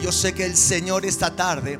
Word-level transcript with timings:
yo 0.00 0.12
sé 0.12 0.32
que 0.32 0.44
el 0.44 0.56
Señor 0.56 1.04
esta 1.04 1.36
tarde 1.36 1.78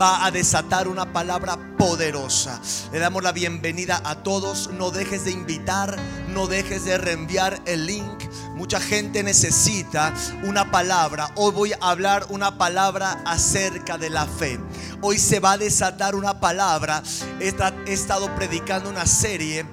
va 0.00 0.24
a 0.24 0.30
desatar 0.30 0.88
una 0.88 1.12
palabra 1.12 1.58
poderosa. 1.76 2.60
Le 2.92 2.98
damos 2.98 3.22
la 3.22 3.32
bienvenida 3.32 4.00
a 4.04 4.22
todos. 4.22 4.70
No 4.72 4.90
dejes 4.90 5.24
de 5.24 5.30
invitar, 5.30 5.96
no 6.28 6.46
dejes 6.46 6.84
de 6.84 6.98
reenviar 6.98 7.60
el 7.66 7.86
link. 7.86 8.24
Mucha 8.54 8.80
gente 8.80 9.22
necesita 9.22 10.12
una 10.44 10.70
palabra. 10.70 11.30
Hoy 11.36 11.52
voy 11.52 11.72
a 11.72 11.90
hablar 11.90 12.26
una 12.28 12.58
palabra 12.58 13.22
acerca 13.24 13.98
de 13.98 14.10
la 14.10 14.26
fe. 14.26 14.58
Hoy 15.00 15.18
se 15.18 15.40
va 15.40 15.52
a 15.52 15.58
desatar 15.58 16.14
una 16.14 16.40
palabra. 16.40 17.02
He 17.40 17.54
estado 17.92 18.34
predicando 18.36 18.90
una 18.90 19.06
serie 19.06 19.64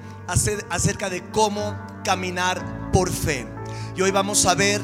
acerca 0.70 1.10
de 1.10 1.22
cómo 1.30 1.76
caminar 2.04 2.90
por 2.92 3.10
fe. 3.10 3.46
Y 3.96 4.02
hoy 4.02 4.10
vamos 4.10 4.46
a 4.46 4.54
ver 4.54 4.80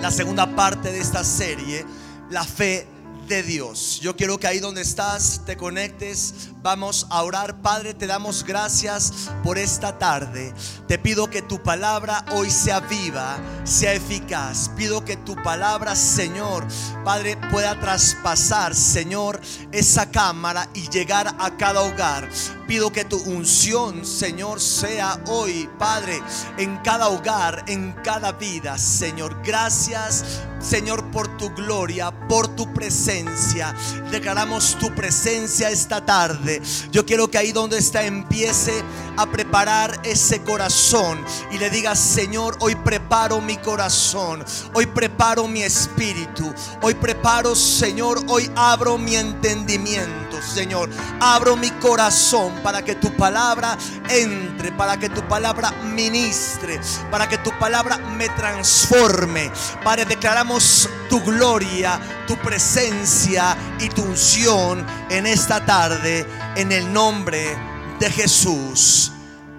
la 0.00 0.10
segunda 0.10 0.54
parte 0.54 0.92
de 0.92 1.00
esta 1.00 1.24
serie, 1.24 1.86
la 2.34 2.44
fe 2.44 2.86
de 3.28 3.42
Dios. 3.42 4.00
Yo 4.02 4.16
quiero 4.16 4.38
que 4.38 4.46
ahí 4.46 4.58
donde 4.58 4.82
estás 4.82 5.42
te 5.46 5.56
conectes. 5.56 6.50
Vamos 6.62 7.06
a 7.10 7.22
orar. 7.22 7.62
Padre, 7.62 7.94
te 7.94 8.06
damos 8.06 8.44
gracias 8.44 9.30
por 9.44 9.56
esta 9.56 9.98
tarde. 9.98 10.52
Te 10.88 10.98
pido 10.98 11.30
que 11.30 11.42
tu 11.42 11.62
palabra 11.62 12.24
hoy 12.32 12.50
sea 12.50 12.80
viva, 12.80 13.38
sea 13.62 13.94
eficaz. 13.94 14.68
Pido 14.76 15.04
que 15.04 15.16
tu 15.16 15.36
palabra, 15.42 15.94
Señor, 15.94 16.66
Padre, 17.04 17.38
pueda 17.50 17.78
traspasar, 17.78 18.74
Señor, 18.74 19.40
esa 19.70 20.10
cámara 20.10 20.68
y 20.74 20.88
llegar 20.90 21.36
a 21.38 21.56
cada 21.56 21.82
hogar. 21.82 22.28
Pido 22.66 22.90
que 22.90 23.04
tu 23.04 23.18
unción, 23.18 24.06
Señor, 24.06 24.58
sea 24.58 25.20
hoy, 25.26 25.68
Padre, 25.78 26.22
en 26.56 26.78
cada 26.78 27.08
hogar, 27.08 27.64
en 27.66 27.92
cada 28.02 28.32
vida, 28.32 28.78
Señor. 28.78 29.36
Gracias, 29.44 30.24
Señor, 30.60 31.10
por 31.10 31.36
tu 31.36 31.50
gloria, 31.50 32.10
por 32.26 32.48
tu 32.48 32.72
presencia. 32.72 33.74
Declaramos 34.10 34.78
tu 34.78 34.94
presencia 34.94 35.68
esta 35.68 36.04
tarde. 36.06 36.62
Yo 36.90 37.04
quiero 37.04 37.30
que 37.30 37.36
ahí 37.36 37.52
donde 37.52 37.76
está 37.76 38.04
empiece 38.04 38.82
a 39.18 39.26
preparar 39.26 40.00
ese 40.02 40.42
corazón 40.42 41.22
y 41.50 41.58
le 41.58 41.68
diga, 41.68 41.94
Señor, 41.94 42.56
hoy 42.60 42.74
preparo 42.76 43.42
mi 43.42 43.58
corazón, 43.58 44.42
hoy 44.72 44.86
preparo 44.86 45.46
mi 45.46 45.62
espíritu, 45.62 46.52
hoy 46.80 46.94
preparo, 46.94 47.54
Señor, 47.54 48.24
hoy 48.28 48.50
abro 48.56 48.96
mi 48.96 49.16
entendimiento, 49.16 50.40
Señor. 50.42 50.88
Abro 51.20 51.56
mi 51.56 51.70
corazón 51.72 52.53
para 52.62 52.82
que 52.82 52.94
tu 52.94 53.14
palabra 53.16 53.76
entre, 54.08 54.72
para 54.72 54.96
que 54.96 55.08
tu 55.08 55.22
palabra 55.28 55.70
ministre, 55.84 56.80
para 57.10 57.28
que 57.28 57.38
tu 57.38 57.50
palabra 57.58 57.98
me 57.98 58.28
transforme. 58.30 59.50
Padre, 59.82 60.04
declaramos 60.04 60.88
tu 61.08 61.20
gloria, 61.22 62.00
tu 62.26 62.36
presencia 62.36 63.56
y 63.80 63.88
tu 63.88 64.02
unción 64.02 64.84
en 65.10 65.26
esta 65.26 65.64
tarde, 65.64 66.26
en 66.56 66.72
el 66.72 66.92
nombre 66.92 67.56
de 68.00 68.10
Jesús. 68.10 69.12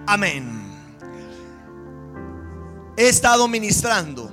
Amén. 0.08 0.64
He 2.98 3.10
estado 3.10 3.48
ministrando 3.48 4.32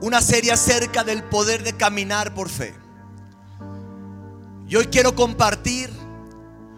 una 0.00 0.20
serie 0.20 0.52
acerca 0.52 1.04
del 1.04 1.24
poder 1.24 1.62
de 1.62 1.74
caminar 1.74 2.34
por 2.34 2.48
fe. 2.48 2.74
Y 4.66 4.76
hoy 4.76 4.86
quiero 4.86 5.14
compartir 5.14 5.90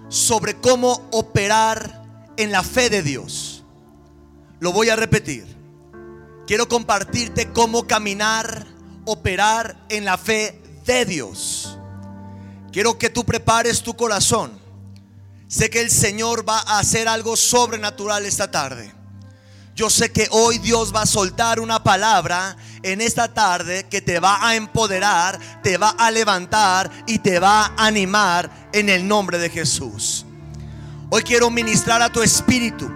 sobre 0.08 0.60
cómo 0.60 1.08
operar 1.12 2.04
en 2.36 2.52
la 2.52 2.62
fe 2.62 2.90
de 2.90 3.02
Dios. 3.02 3.64
Lo 4.60 4.72
voy 4.72 4.88
a 4.88 4.96
repetir. 4.96 5.44
Quiero 6.46 6.68
compartirte 6.68 7.52
cómo 7.52 7.86
caminar, 7.86 8.66
operar 9.04 9.76
en 9.88 10.04
la 10.04 10.16
fe 10.16 10.60
de 10.84 11.04
Dios. 11.04 11.78
Quiero 12.72 12.98
que 12.98 13.10
tú 13.10 13.24
prepares 13.24 13.82
tu 13.82 13.94
corazón. 13.94 14.60
Sé 15.48 15.70
que 15.70 15.80
el 15.80 15.90
Señor 15.90 16.48
va 16.48 16.58
a 16.58 16.78
hacer 16.78 17.08
algo 17.08 17.36
sobrenatural 17.36 18.26
esta 18.26 18.50
tarde. 18.50 18.92
Yo 19.76 19.90
sé 19.90 20.10
que 20.10 20.26
hoy 20.30 20.56
Dios 20.56 20.90
va 20.94 21.02
a 21.02 21.06
soltar 21.06 21.60
una 21.60 21.84
palabra 21.84 22.56
en 22.82 23.02
esta 23.02 23.34
tarde 23.34 23.84
que 23.90 24.00
te 24.00 24.20
va 24.20 24.48
a 24.48 24.56
empoderar, 24.56 25.38
te 25.62 25.76
va 25.76 25.90
a 25.90 26.10
levantar 26.10 26.90
y 27.06 27.18
te 27.18 27.38
va 27.38 27.66
a 27.66 27.86
animar 27.86 28.70
en 28.72 28.88
el 28.88 29.06
nombre 29.06 29.36
de 29.38 29.50
Jesús. 29.50 30.24
Hoy 31.10 31.22
quiero 31.24 31.50
ministrar 31.50 32.00
a 32.00 32.10
tu 32.10 32.22
espíritu 32.22 32.90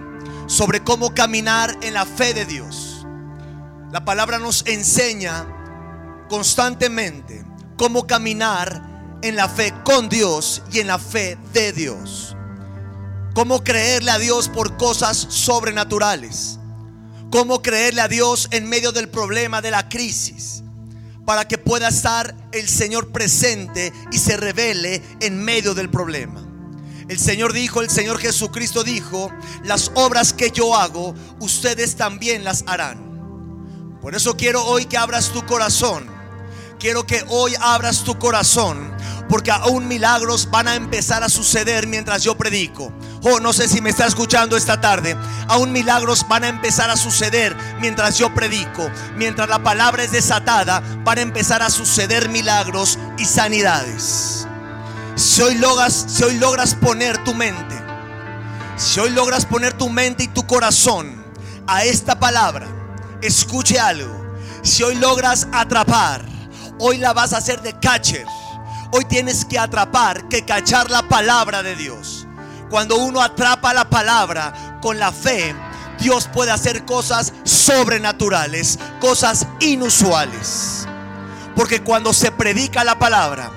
sobre 0.47 0.83
cómo 0.83 1.13
caminar 1.13 1.77
en 1.83 1.93
la 1.93 2.07
fe 2.07 2.33
de 2.33 2.45
Dios. 2.45 3.05
La 3.91 4.03
palabra 4.03 4.39
nos 4.39 4.65
enseña 4.65 5.45
constantemente 6.29 7.45
cómo 7.77 8.07
caminar 8.07 9.19
en 9.21 9.35
la 9.35 9.47
fe 9.47 9.71
con 9.83 10.09
Dios 10.09 10.63
y 10.71 10.79
en 10.79 10.87
la 10.87 10.97
fe 10.97 11.37
de 11.53 11.73
Dios. 11.73 12.35
Cómo 13.35 13.63
creerle 13.63 14.09
a 14.09 14.17
Dios 14.17 14.49
por 14.49 14.77
cosas 14.77 15.15
sobrenaturales 15.29 16.57
cómo 17.31 17.61
creerle 17.61 18.01
a 18.01 18.07
Dios 18.07 18.49
en 18.51 18.67
medio 18.67 18.91
del 18.91 19.09
problema, 19.09 19.61
de 19.61 19.71
la 19.71 19.89
crisis, 19.89 20.63
para 21.25 21.47
que 21.47 21.57
pueda 21.57 21.87
estar 21.87 22.35
el 22.51 22.67
Señor 22.67 23.11
presente 23.11 23.91
y 24.11 24.19
se 24.19 24.37
revele 24.37 25.01
en 25.21 25.43
medio 25.43 25.73
del 25.73 25.89
problema. 25.89 26.45
El 27.07 27.17
Señor 27.17 27.53
dijo, 27.53 27.81
el 27.81 27.89
Señor 27.89 28.19
Jesucristo 28.19 28.83
dijo, 28.83 29.31
las 29.63 29.91
obras 29.95 30.33
que 30.33 30.51
yo 30.51 30.75
hago, 30.75 31.15
ustedes 31.39 31.95
también 31.95 32.43
las 32.43 32.63
harán. 32.67 33.97
Por 34.01 34.13
eso 34.13 34.35
quiero 34.35 34.63
hoy 34.65 34.85
que 34.85 34.97
abras 34.97 35.31
tu 35.31 35.45
corazón. 35.45 36.05
Quiero 36.79 37.05
que 37.05 37.23
hoy 37.29 37.53
abras 37.59 38.03
tu 38.03 38.17
corazón 38.17 38.91
porque 39.31 39.49
aún 39.49 39.87
milagros 39.87 40.49
van 40.51 40.67
a 40.67 40.75
empezar 40.75 41.23
a 41.23 41.29
suceder 41.29 41.87
mientras 41.87 42.21
yo 42.21 42.35
predico. 42.35 42.91
Oh, 43.23 43.39
no 43.39 43.53
sé 43.53 43.67
si 43.67 43.81
me 43.81 43.89
está 43.89 44.07
escuchando 44.07 44.57
esta 44.57 44.81
tarde. 44.81 45.15
Aún 45.47 45.71
milagros 45.71 46.25
van 46.27 46.43
a 46.43 46.49
empezar 46.49 46.89
a 46.89 46.97
suceder 46.97 47.55
mientras 47.79 48.17
yo 48.17 48.33
predico. 48.33 48.89
Mientras 49.15 49.47
la 49.47 49.59
palabra 49.59 50.03
es 50.03 50.11
desatada, 50.11 50.81
van 51.03 51.19
a 51.19 51.21
empezar 51.21 51.61
a 51.61 51.69
suceder 51.69 52.29
milagros 52.29 52.97
y 53.17 53.25
sanidades. 53.25 54.47
Si 55.15 55.41
hoy 55.41 55.55
logras, 55.55 56.05
si 56.07 56.23
hoy 56.23 56.37
logras 56.37 56.73
poner 56.73 57.23
tu 57.23 57.35
mente, 57.35 57.75
si 58.75 58.99
hoy 58.99 59.11
logras 59.11 59.45
poner 59.45 59.73
tu 59.73 59.89
mente 59.89 60.23
y 60.23 60.27
tu 60.27 60.47
corazón 60.47 61.23
a 61.67 61.83
esta 61.83 62.19
palabra, 62.19 62.67
escuche 63.21 63.79
algo. 63.79 64.19
Si 64.63 64.81
hoy 64.81 64.95
logras 64.95 65.47
atrapar, 65.51 66.25
hoy 66.79 66.97
la 66.97 67.13
vas 67.13 67.33
a 67.33 67.37
hacer 67.37 67.61
de 67.61 67.77
catcher 67.79 68.25
Hoy 68.93 69.05
tienes 69.05 69.45
que 69.45 69.57
atrapar, 69.57 70.27
que 70.27 70.43
cachar 70.43 70.91
la 70.91 71.07
palabra 71.07 71.63
de 71.63 71.77
Dios. 71.77 72.20
Cuando 72.71 72.95
uno 72.95 73.21
atrapa 73.21 73.73
la 73.73 73.89
palabra 73.89 74.79
con 74.81 74.97
la 74.97 75.11
fe, 75.11 75.53
Dios 75.99 76.29
puede 76.31 76.51
hacer 76.51 76.85
cosas 76.85 77.33
sobrenaturales, 77.43 78.79
cosas 79.01 79.45
inusuales. 79.59 80.87
Porque 81.53 81.83
cuando 81.83 82.13
se 82.13 82.31
predica 82.31 82.85
la 82.85 82.97
palabra, 82.97 83.51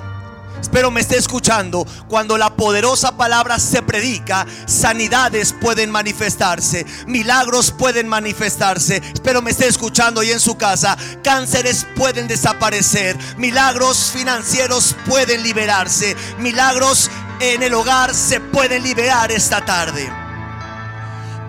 Espero 0.64 0.90
me 0.90 1.02
esté 1.02 1.18
escuchando. 1.18 1.86
Cuando 2.08 2.38
la 2.38 2.56
poderosa 2.56 3.18
palabra 3.18 3.58
se 3.58 3.82
predica, 3.82 4.46
sanidades 4.64 5.52
pueden 5.52 5.90
manifestarse, 5.90 6.86
milagros 7.06 7.70
pueden 7.70 8.08
manifestarse. 8.08 9.02
Espero 9.12 9.42
me 9.42 9.50
esté 9.50 9.68
escuchando 9.68 10.22
y 10.22 10.30
en 10.30 10.40
su 10.40 10.56
casa, 10.56 10.96
cánceres 11.22 11.86
pueden 11.94 12.28
desaparecer, 12.28 13.14
milagros 13.36 14.10
financieros 14.10 14.96
pueden 15.06 15.42
liberarse, 15.42 16.16
milagros 16.38 17.10
en 17.40 17.62
el 17.62 17.74
hogar 17.74 18.14
se 18.14 18.40
pueden 18.40 18.82
liberar 18.82 19.30
esta 19.32 19.64
tarde. 19.64 20.10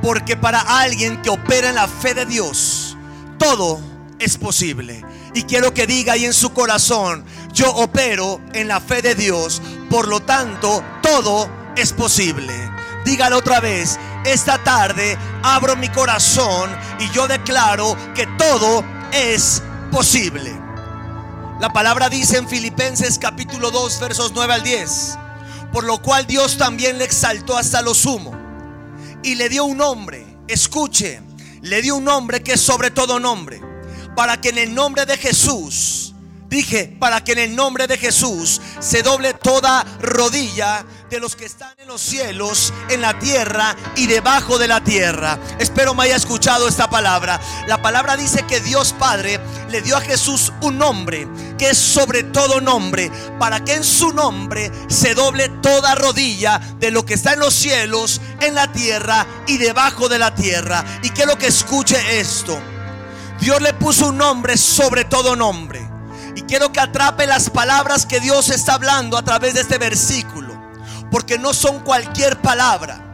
Porque 0.02 0.38
para 0.38 0.62
alguien 0.62 1.22
que 1.22 1.30
opera 1.30 1.70
en 1.70 1.76
la 1.76 1.88
fe 1.88 2.14
de 2.14 2.26
Dios, 2.26 2.98
todo 3.38 3.80
es 4.20 4.38
posible. 4.38 5.04
Y 5.34 5.44
quiero 5.44 5.74
que 5.74 5.88
diga 5.88 6.14
ahí 6.14 6.26
en 6.26 6.34
su 6.34 6.54
corazón, 6.54 7.26
yo 7.54 7.70
opero 7.72 8.40
en 8.54 8.68
la 8.68 8.80
fe 8.80 9.02
de 9.02 9.16
Dios, 9.16 9.62
por 9.90 10.08
lo 10.08 10.22
tanto, 10.22 10.84
todo 11.02 11.50
es 11.76 11.92
posible. 11.92 12.54
Dígalo 13.04 13.38
otra 13.38 13.60
vez, 13.60 14.00
esta 14.26 14.58
tarde 14.64 15.18
abro 15.44 15.76
mi 15.76 15.90
corazón 15.90 16.70
y 17.00 17.10
yo 17.12 17.28
declaro 17.28 17.96
que 18.16 18.26
todo 18.38 18.84
es 19.12 19.62
posible. 19.92 20.54
La 21.60 21.72
palabra 21.72 22.10
dice 22.10 22.38
en 22.38 22.48
Filipenses 22.48 23.18
capítulo 23.20 23.72
2 23.72 24.00
versos 24.00 24.32
9 24.34 24.54
al 24.54 24.64
10, 24.64 25.18
por 25.76 25.84
lo 25.84 26.02
cual 26.02 26.26
Dios 26.26 26.58
también 26.58 26.98
le 27.00 27.04
exaltó 27.04 27.58
hasta 27.58 27.82
lo 27.82 27.94
sumo. 27.94 28.32
Y 29.24 29.36
le 29.36 29.50
dio 29.50 29.66
un 29.66 29.76
nombre, 29.76 30.26
escuche, 30.48 31.22
le 31.64 31.82
dio 31.82 31.98
un 31.98 32.06
nombre 32.06 32.42
que 32.42 32.54
es 32.54 32.62
sobre 32.62 32.92
todo 32.92 33.20
nombre, 33.20 33.60
para 34.16 34.40
que 34.40 34.50
en 34.50 34.58
el 34.58 34.74
nombre 34.74 35.06
de 35.06 35.18
Jesús 35.18 36.06
Dije, 36.48 36.96
para 37.00 37.24
que 37.24 37.34
en 37.34 37.40
el 37.40 37.56
nombre 37.56 37.88
de 37.88 37.98
Jesús 37.98 38.62
se 38.80 39.02
doble 39.02 39.34
toda 39.34 39.84
rodilla 40.00 40.86
de 41.16 41.22
los 41.22 41.38
que 41.38 41.46
están 41.46 41.72
en 41.78 41.88
los 41.88 42.02
cielos, 42.02 42.74
en 42.90 43.00
la 43.00 43.18
tierra 43.18 43.74
y 43.96 44.06
debajo 44.06 44.58
de 44.58 44.68
la 44.68 44.84
tierra. 44.84 45.40
Espero 45.60 45.96
me 45.96 46.04
haya 46.04 46.18
escuchado 46.18 46.68
esta 46.68 46.90
palabra. 46.90 47.40
La 47.68 47.82
palabra 47.82 48.18
dice 48.18 48.44
que 48.44 48.60
Dios 48.60 48.94
Padre 49.00 49.40
le 49.70 49.82
dio 49.82 49.96
a 49.96 50.02
Jesús 50.02 50.52
un 50.60 50.78
nombre 50.78 51.26
que 51.58 51.70
es 51.70 51.78
sobre 51.78 52.24
todo 52.24 52.60
nombre, 52.60 53.10
para 53.40 53.64
que 53.64 53.76
en 53.76 53.86
su 53.86 54.12
nombre 54.12 54.70
se 54.90 55.16
doble 55.16 55.48
toda 55.62 55.96
rodilla 55.96 56.60
de 56.80 56.92
lo 56.92 57.06
que 57.06 57.14
está 57.14 57.32
en 57.32 57.40
los 57.40 57.54
cielos, 57.54 58.20
en 58.42 58.54
la 58.54 58.74
tierra 58.74 59.26
y 59.48 59.58
debajo 59.58 60.10
de 60.10 60.20
la 60.20 60.36
tierra. 60.36 60.84
Y 61.02 61.12
quiero 61.12 61.38
que 61.38 61.48
escuche 61.48 62.20
esto. 62.20 62.60
Dios 63.40 63.62
le 63.62 63.74
puso 63.74 64.10
un 64.10 64.18
nombre 64.18 64.58
sobre 64.58 65.06
todo 65.06 65.38
nombre. 65.38 65.90
Y 66.36 66.42
quiero 66.42 66.74
que 66.74 66.82
atrape 66.82 67.26
las 67.26 67.50
palabras 67.50 68.06
que 68.06 68.20
Dios 68.20 68.50
está 68.50 68.74
hablando 68.74 69.18
a 69.18 69.24
través 69.24 69.54
de 69.54 69.62
este 69.62 69.78
versículo. 69.78 70.55
Porque 71.12 71.38
no 71.38 71.54
son 71.54 71.80
cualquier 71.82 72.42
palabra. 72.42 73.06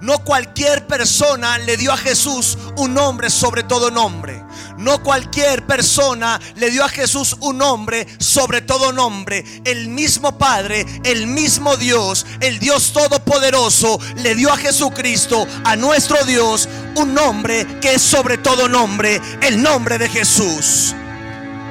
No 0.00 0.20
cualquier 0.20 0.86
persona 0.86 1.58
le 1.58 1.76
dio 1.76 1.92
a 1.92 1.96
Jesús 1.96 2.56
un 2.76 2.94
nombre 2.94 3.30
sobre 3.30 3.64
todo 3.64 3.90
nombre. 3.90 4.44
No 4.76 5.02
cualquier 5.02 5.66
persona 5.66 6.40
le 6.54 6.70
dio 6.70 6.84
a 6.84 6.88
Jesús 6.88 7.36
un 7.40 7.58
nombre 7.58 8.06
sobre 8.20 8.62
todo 8.62 8.92
nombre. 8.92 9.44
El 9.64 9.88
mismo 9.88 10.38
Padre, 10.38 10.86
el 11.02 11.26
mismo 11.26 11.76
Dios, 11.76 12.26
el 12.40 12.60
Dios 12.60 12.92
Todopoderoso, 12.92 13.98
le 14.16 14.36
dio 14.36 14.52
a 14.52 14.56
Jesucristo, 14.56 15.48
a 15.64 15.74
nuestro 15.74 16.24
Dios, 16.24 16.68
un 16.94 17.12
nombre 17.12 17.66
que 17.80 17.94
es 17.94 18.02
sobre 18.02 18.38
todo 18.38 18.68
nombre, 18.68 19.20
el 19.42 19.60
nombre 19.60 19.98
de 19.98 20.08
Jesús. 20.08 20.94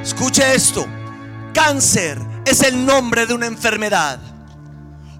Escuche 0.01 0.53
esto. 0.53 0.85
Cáncer 1.53 2.19
es 2.45 2.61
el 2.61 2.85
nombre 2.85 3.25
de 3.25 3.33
una 3.33 3.45
enfermedad. 3.45 4.19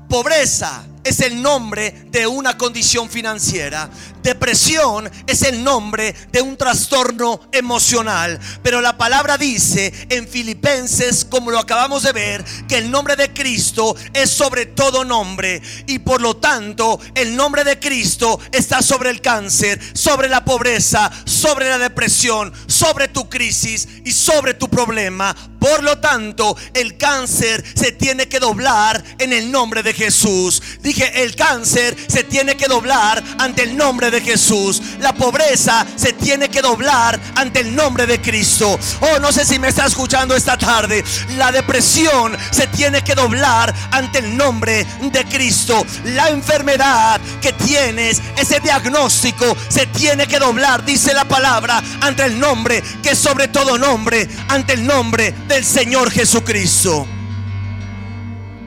Pobreza 0.08 0.86
es 1.08 1.20
el 1.22 1.42
nombre 1.42 2.06
de 2.10 2.28
una 2.28 2.58
condición 2.58 3.10
financiera. 3.10 3.90
Depresión 4.22 5.10
es 5.26 5.44
el 5.44 5.64
nombre 5.64 6.14
de 6.32 6.42
un 6.42 6.58
trastorno 6.58 7.40
emocional. 7.52 8.40
Pero 8.62 8.82
la 8.82 8.98
palabra 8.98 9.38
dice 9.38 9.94
en 10.10 10.28
Filipenses, 10.28 11.24
como 11.24 11.52
lo 11.52 11.60
acabamos 11.60 12.04
de 12.04 12.12
ver, 12.12 12.44
que 12.68 12.78
el 12.78 12.92
nombre 12.92 13.16
de 13.16 13.32
Cristo 13.32 13.96
es 14.14 14.30
sobre 14.30 14.66
todo 14.66 15.06
nombre. 15.06 15.62
Y 15.88 16.00
por 16.00 16.22
lo 16.22 16.36
tanto, 16.36 17.00
el 17.16 17.36
nombre 17.36 17.64
de 17.64 17.80
Cristo 17.80 18.40
está 18.52 18.82
sobre 18.82 19.12
el 19.12 19.22
cáncer, 19.22 19.80
sobre 19.94 20.28
la 20.28 20.44
pobreza, 20.44 21.10
sobre 21.26 21.70
la 21.70 21.78
depresión, 21.78 22.52
sobre 22.68 23.08
tu 23.08 23.30
crisis 23.30 23.88
y 24.04 24.12
sobre 24.12 24.54
tu 24.56 24.70
problema. 24.70 25.36
Por 25.60 25.84
lo 25.84 26.00
tanto, 26.00 26.56
el 26.74 26.98
cáncer 26.98 27.64
se 27.76 27.92
tiene 27.92 28.28
que 28.28 28.40
doblar 28.40 29.04
en 29.20 29.34
el 29.34 29.52
nombre 29.52 29.84
de 29.84 29.94
Jesús. 29.94 30.62
Dije, 30.82 30.97
el 31.04 31.36
cáncer 31.36 31.96
se 32.08 32.24
tiene 32.24 32.56
que 32.56 32.68
doblar 32.68 33.24
ante 33.38 33.64
el 33.64 33.78
nombre 33.78 34.12
de 34.12 34.22
Jesús. 34.22 34.82
La 35.00 35.14
pobreza 35.14 35.86
se 35.96 36.14
tiene 36.14 36.50
que 36.50 36.62
doblar 36.62 37.20
ante 37.36 37.62
el 37.62 37.76
nombre 37.76 38.06
de 38.06 38.20
Cristo. 38.22 38.80
Oh, 39.02 39.20
no 39.20 39.32
sé 39.32 39.46
si 39.46 39.60
me 39.60 39.68
está 39.68 39.86
escuchando 39.86 40.36
esta 40.36 40.58
tarde. 40.58 41.04
La 41.38 41.52
depresión 41.52 42.36
se 42.52 42.68
tiene 42.68 43.04
que 43.04 43.16
doblar 43.16 43.74
ante 43.92 44.20
el 44.20 44.36
nombre 44.36 44.86
de 45.12 45.26
Cristo. 45.26 45.86
La 46.06 46.30
enfermedad 46.30 47.20
que 47.42 47.54
tienes, 47.54 48.22
ese 48.38 48.60
diagnóstico, 48.60 49.56
se 49.70 49.86
tiene 49.88 50.28
que 50.28 50.40
doblar, 50.40 50.84
dice 50.86 51.14
la 51.14 51.26
palabra, 51.26 51.84
ante 52.02 52.26
el 52.26 52.40
nombre 52.40 52.84
que 53.04 53.16
sobre 53.16 53.48
todo 53.48 53.78
nombre, 53.78 54.28
ante 54.48 54.74
el 54.74 54.86
nombre 54.86 55.34
del 55.48 55.64
Señor 55.64 56.12
Jesucristo. 56.12 57.08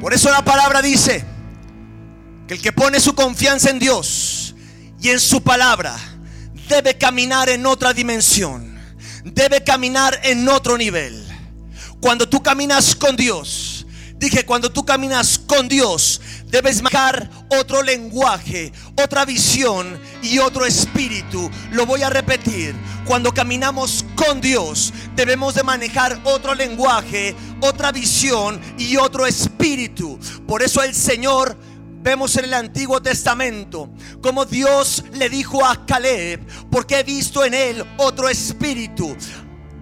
Por 0.01 0.15
eso 0.15 0.31
la 0.31 0.43
palabra 0.43 0.81
dice 0.81 1.30
que 2.51 2.55
el 2.55 2.63
que 2.63 2.73
pone 2.73 2.99
su 2.99 3.15
confianza 3.15 3.71
en 3.71 3.79
Dios 3.79 4.57
y 5.01 5.11
en 5.11 5.21
su 5.21 5.41
palabra 5.41 5.97
debe 6.69 6.99
caminar 6.99 7.49
en 7.49 7.65
otra 7.65 7.93
dimensión, 7.93 8.77
debe 9.23 9.63
caminar 9.63 10.19
en 10.25 10.49
otro 10.49 10.77
nivel. 10.77 11.25
Cuando 12.01 12.29
tú 12.29 12.43
caminas 12.43 12.97
con 12.97 13.15
Dios, 13.15 13.87
dije, 14.17 14.45
cuando 14.45 14.73
tú 14.73 14.85
caminas 14.85 15.39
con 15.39 15.69
Dios, 15.69 16.21
debes 16.49 16.83
marcar 16.83 17.31
otro 17.51 17.85
lenguaje, 17.85 18.73
otra 19.01 19.25
visión 19.25 20.01
y 20.21 20.41
otro 20.41 20.67
espíritu. 20.67 21.49
Lo 21.71 21.87
voy 21.87 22.03
a 22.03 22.11
repetir. 22.11 22.75
Cuando 23.05 23.33
caminamos 23.33 24.05
con 24.17 24.41
Dios, 24.41 24.93
debemos 25.15 25.55
de 25.55 25.63
manejar 25.63 26.21
otro 26.25 26.57
lenguaje, 26.57 27.37
otra 27.61 27.93
visión 27.93 28.61
y 28.77 28.97
otro 28.97 29.25
espíritu. 29.25 30.19
Por 30.49 30.63
eso 30.65 30.83
el 30.83 30.97
Señor 30.97 31.57
Vemos 32.03 32.37
en 32.37 32.47
el 32.47 32.55
Antiguo 32.55 33.01
Testamento 33.03 33.91
como 34.21 34.45
Dios 34.45 35.05
le 35.13 35.29
dijo 35.29 35.65
a 35.65 35.85
Caleb, 35.87 36.41
porque 36.71 37.01
he 37.01 37.03
visto 37.03 37.45
en 37.45 37.55
él 37.55 37.85
otro 37.99 38.29
espíritu 38.29 39.17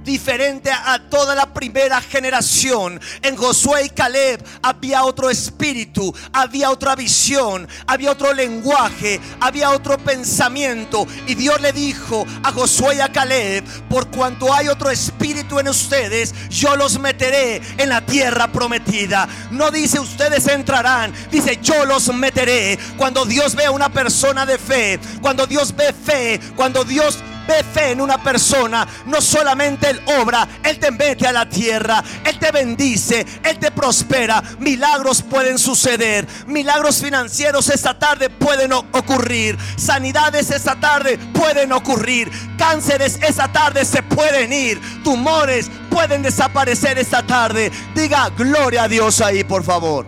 diferente 0.09 0.71
a 0.73 0.99
toda 1.11 1.35
la 1.35 1.53
primera 1.53 2.01
generación. 2.01 2.99
En 3.21 3.37
Josué 3.37 3.85
y 3.85 3.91
Caleb 3.91 4.43
había 4.63 5.05
otro 5.05 5.29
espíritu, 5.29 6.15
había 6.33 6.71
otra 6.71 6.97
visión, 6.97 7.69
había 7.87 8.13
otro 8.13 8.33
lenguaje, 8.33 9.21
había 9.39 9.71
otro 9.71 9.99
pensamiento. 9.99 11.07
Y 11.27 11.35
Dios 11.35 11.61
le 11.61 11.73
dijo 11.73 12.27
a 12.43 12.51
Josué 12.53 12.97
y 12.97 13.01
a 13.01 13.13
Caleb, 13.13 13.63
por 13.91 14.09
cuanto 14.09 14.53
hay 14.53 14.69
otro 14.69 14.91
espíritu 14.91 15.59
en 15.59 15.69
ustedes, 15.69 16.35
yo 16.49 16.75
los 16.75 16.99
meteré 16.99 17.61
en 17.77 17.91
la 17.91 18.01
tierra 18.01 18.51
prometida. 18.51 19.29
No 19.51 19.71
dice 19.71 20.01
ustedes 20.01 20.49
entrarán, 20.49 21.13
dice 21.31 21.59
yo 21.63 21.85
los 21.85 22.13
meteré. 22.15 22.79
Cuando 22.97 23.27
Dios 23.27 23.55
ve 23.55 23.67
a 23.67 23.71
una 23.71 23.91
persona 23.91 24.47
de 24.47 24.57
fe, 24.57 24.99
cuando 25.21 25.47
Dios 25.47 25.77
ve 25.77 25.93
fe, 25.93 26.41
cuando 26.57 26.83
Dios 26.83 27.19
ve 27.49 27.65
fe 27.65 27.93
en 27.93 28.01
una 28.01 28.19
persona, 28.23 28.87
no 29.07 29.21
solamente 29.21 29.89
Él 29.89 30.01
obra, 30.21 30.47
Él 30.63 30.79
te 30.79 30.91
mete 30.91 31.27
a 31.27 31.33
la 31.33 31.49
tierra, 31.49 32.05
Él 32.25 32.39
te 32.39 32.53
bendice, 32.53 33.27
Él 33.43 33.59
te 33.59 33.71
prospera. 33.71 34.43
Milagros 34.61 35.23
pueden 35.23 35.59
suceder, 35.59 36.29
milagros 36.47 37.01
financieros 37.01 37.69
esta 37.71 37.99
tarde 37.99 38.29
pueden 38.29 38.73
ocurrir, 38.73 39.59
sanidades 39.77 40.51
esta 40.51 40.79
tarde 40.79 41.19
pueden 41.33 41.73
ocurrir, 41.73 42.31
cánceres 42.59 43.19
esta 43.23 43.51
tarde 43.51 43.85
se 43.85 44.03
pueden 44.03 44.53
ir, 44.53 44.81
tumores 45.03 45.71
pueden 45.91 46.23
desaparecer 46.23 46.99
esta 46.99 47.27
tarde. 47.27 47.73
Diga 47.95 48.29
gloria 48.37 48.85
a 48.85 48.89
Dios 48.89 49.21
ahí, 49.23 49.43
por 49.43 49.65
favor. 49.65 50.07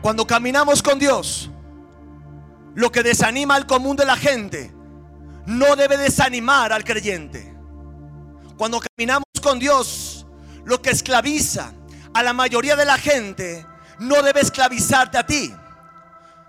Cuando 0.00 0.26
caminamos 0.26 0.82
con 0.82 0.98
Dios, 0.98 1.50
lo 2.74 2.92
que 2.92 3.02
desanima 3.02 3.56
al 3.56 3.66
común 3.66 3.96
de 3.96 4.04
la 4.04 4.16
gente 4.16 4.79
no 5.50 5.74
debe 5.74 5.96
desanimar 5.96 6.72
al 6.72 6.84
creyente. 6.84 7.52
Cuando 8.56 8.80
caminamos 8.80 9.26
con 9.42 9.58
Dios, 9.58 10.24
lo 10.64 10.80
que 10.80 10.90
esclaviza 10.90 11.72
a 12.14 12.22
la 12.22 12.32
mayoría 12.32 12.76
de 12.76 12.84
la 12.84 12.96
gente 12.96 13.66
no 13.98 14.22
debe 14.22 14.40
esclavizarte 14.40 15.18
a 15.18 15.26
ti. 15.26 15.52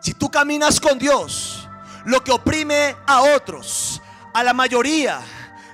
Si 0.01 0.13
tú 0.13 0.29
caminas 0.29 0.79
con 0.79 0.99
Dios, 0.99 1.67
lo 2.05 2.23
que 2.23 2.31
oprime 2.31 2.95
a 3.07 3.21
otros, 3.35 4.01
a 4.35 4.43
la 4.43 4.53
mayoría, 4.53 5.19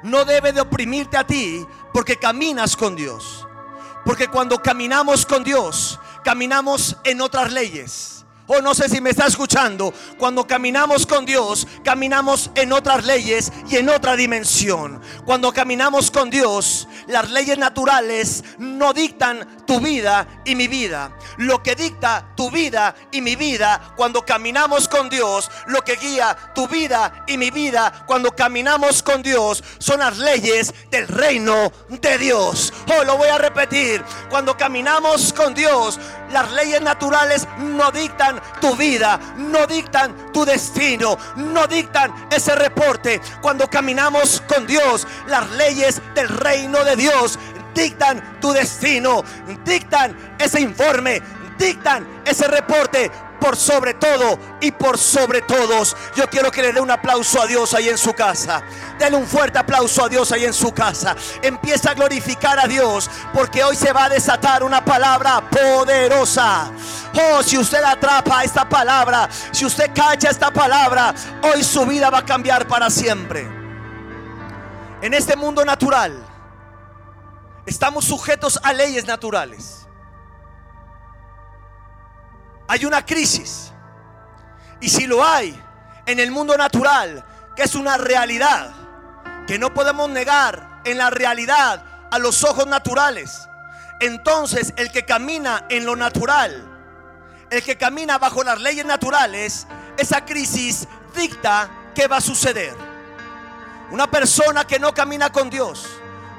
no 0.04 0.24
debe 0.24 0.54
de 0.54 0.62
oprimirte 0.62 1.18
a 1.18 1.28
ti 1.28 1.66
porque 1.94 2.18
caminas 2.18 2.78
con 2.78 2.96
Dios. 2.96 3.46
Porque 4.06 4.30
cuando 4.30 4.62
caminamos 4.64 5.26
con 5.26 5.44
Dios, 5.44 6.00
caminamos 6.24 6.96
en 7.04 7.20
otras 7.20 7.52
leyes. 7.52 8.17
O 8.48 8.62
no 8.62 8.74
sé 8.74 8.88
si 8.88 9.02
me 9.02 9.10
está 9.10 9.28
escuchando. 9.28 9.94
Cuando 10.18 10.48
caminamos 10.48 11.06
con 11.06 11.26
Dios, 11.26 11.68
caminamos 11.84 12.50
en 12.56 12.72
otras 12.72 13.06
leyes 13.06 13.52
y 13.70 13.76
en 13.76 13.90
otra 13.90 14.16
dimensión. 14.16 15.02
Cuando 15.26 15.52
caminamos 15.52 16.10
con 16.10 16.30
Dios, 16.30 16.88
las 17.08 17.30
leyes 17.30 17.58
naturales 17.58 18.44
no 18.58 18.94
dictan 18.94 19.66
tu 19.66 19.82
vida 19.82 20.42
y 20.46 20.56
mi 20.56 20.70
vida. 20.70 21.12
Lo 21.38 21.62
que 21.62 21.76
dicta 21.76 22.34
tu 22.36 22.50
vida 22.50 22.96
y 23.12 23.22
mi 23.22 23.36
vida 23.36 23.94
cuando 23.98 24.26
caminamos 24.26 24.88
con 24.88 25.10
Dios, 25.10 25.52
lo 25.68 25.82
que 25.82 25.98
guía 25.98 26.36
tu 26.56 26.68
vida 26.68 27.26
y 27.28 27.38
mi 27.38 27.52
vida 27.52 28.06
cuando 28.08 28.32
caminamos 28.32 29.04
con 29.04 29.22
Dios, 29.22 29.62
son 29.78 30.00
las 30.00 30.18
leyes 30.18 30.74
del 30.90 31.08
reino 31.08 31.72
de 31.90 32.18
Dios. 32.18 32.74
Oh, 32.98 33.04
lo 33.04 33.18
voy 33.18 33.28
a 33.28 33.38
repetir. 33.38 34.04
Cuando 34.30 34.56
caminamos 34.56 35.34
con 35.34 35.54
Dios, 35.54 36.00
las 36.32 36.52
leyes 36.52 36.82
naturales 36.82 37.48
no 37.58 37.92
dictan 37.92 38.37
tu 38.62 38.76
vida, 38.76 39.20
no 39.38 39.68
dictan 39.68 40.32
tu 40.32 40.46
destino, 40.46 41.18
no 41.36 41.68
dictan 41.68 42.14
ese 42.32 42.56
reporte. 42.56 43.22
Cuando 43.42 43.70
caminamos 43.70 44.42
con 44.48 44.66
Dios, 44.66 45.08
las 45.28 45.50
leyes 45.52 46.02
del 46.16 46.30
reino 46.30 46.84
de 46.84 46.96
Dios 46.96 47.40
dictan 47.74 48.40
tu 48.40 48.52
destino, 48.52 49.24
dictan 49.64 50.36
ese 50.40 50.62
informe, 50.62 51.22
dictan 51.58 52.22
ese 52.26 52.48
reporte 52.48 53.12
por 53.40 53.56
sobre 53.56 53.94
todo 53.94 54.38
y 54.62 54.72
por 54.72 54.98
sobre 54.98 55.42
todos. 55.42 55.96
Yo 56.16 56.28
quiero 56.30 56.52
que 56.52 56.62
le 56.62 56.74
dé 56.74 56.80
un 56.80 56.92
aplauso 56.92 57.42
a 57.42 57.48
Dios 57.48 57.74
ahí 57.74 57.90
en 57.90 57.98
su 57.98 58.14
casa. 58.14 58.62
Dele 59.00 59.18
un 59.18 59.28
fuerte 59.28 59.60
aplauso 59.60 60.06
a 60.06 60.10
Dios 60.10 60.32
ahí 60.32 60.46
en 60.46 60.54
su 60.54 60.74
casa. 60.74 61.16
Empieza 61.42 61.92
a 61.92 61.94
glorificar 61.94 62.60
a 62.60 62.68
Dios 62.68 63.10
porque 63.34 63.64
hoy 63.64 63.76
se 63.76 63.92
va 63.92 64.06
a 64.06 64.10
desatar 64.10 64.64
una 64.64 64.84
palabra 64.84 65.42
poderosa. 65.50 66.72
Oh, 67.14 67.42
si 67.42 67.58
usted 67.58 67.84
atrapa 67.84 68.44
esta 68.44 68.68
palabra, 68.68 69.30
si 69.52 69.66
usted 69.66 69.92
cacha 69.94 70.30
esta 70.30 70.52
palabra, 70.52 71.14
hoy 71.44 71.64
su 71.64 71.86
vida 71.86 72.10
va 72.10 72.20
a 72.20 72.26
cambiar 72.26 72.68
para 72.68 72.90
siempre. 72.90 73.48
En 75.02 75.14
este 75.14 75.36
mundo 75.36 75.64
natural, 75.64 76.26
estamos 77.66 78.06
sujetos 78.06 78.60
a 78.64 78.74
leyes 78.74 79.06
naturales. 79.06 79.87
Hay 82.68 82.86
una 82.86 83.06
crisis. 83.06 83.72
Y 84.80 84.90
si 84.90 85.08
lo 85.08 85.26
hay 85.26 85.60
en 86.06 86.20
el 86.20 86.32
mundo 86.32 86.58
natural, 86.58 87.24
que 87.56 87.64
es 87.64 87.76
una 87.76 87.98
realidad, 87.98 88.72
que 89.48 89.58
no 89.58 89.74
podemos 89.74 90.10
negar 90.10 90.82
en 90.84 90.98
la 90.98 91.10
realidad 91.10 91.84
a 92.12 92.20
los 92.20 92.44
ojos 92.44 92.68
naturales, 92.68 93.48
entonces 94.00 94.74
el 94.78 94.92
que 94.92 95.06
camina 95.06 95.66
en 95.70 95.86
lo 95.86 95.96
natural, 95.96 96.66
el 97.50 97.64
que 97.64 97.78
camina 97.78 98.18
bajo 98.18 98.44
las 98.44 98.60
leyes 98.60 98.86
naturales, 98.86 99.66
esa 99.98 100.26
crisis 100.26 100.88
dicta 101.16 101.70
qué 101.96 102.08
va 102.08 102.18
a 102.18 102.22
suceder. 102.22 102.76
Una 103.90 104.12
persona 104.12 104.66
que 104.68 104.80
no 104.80 104.94
camina 104.94 105.32
con 105.32 105.50
Dios, 105.50 105.88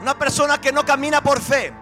una 0.01 0.17
persona 0.19 0.61
que 0.61 0.71
no 0.71 0.85
camina 0.85 1.23
por 1.23 1.41
fe, 1.41 1.73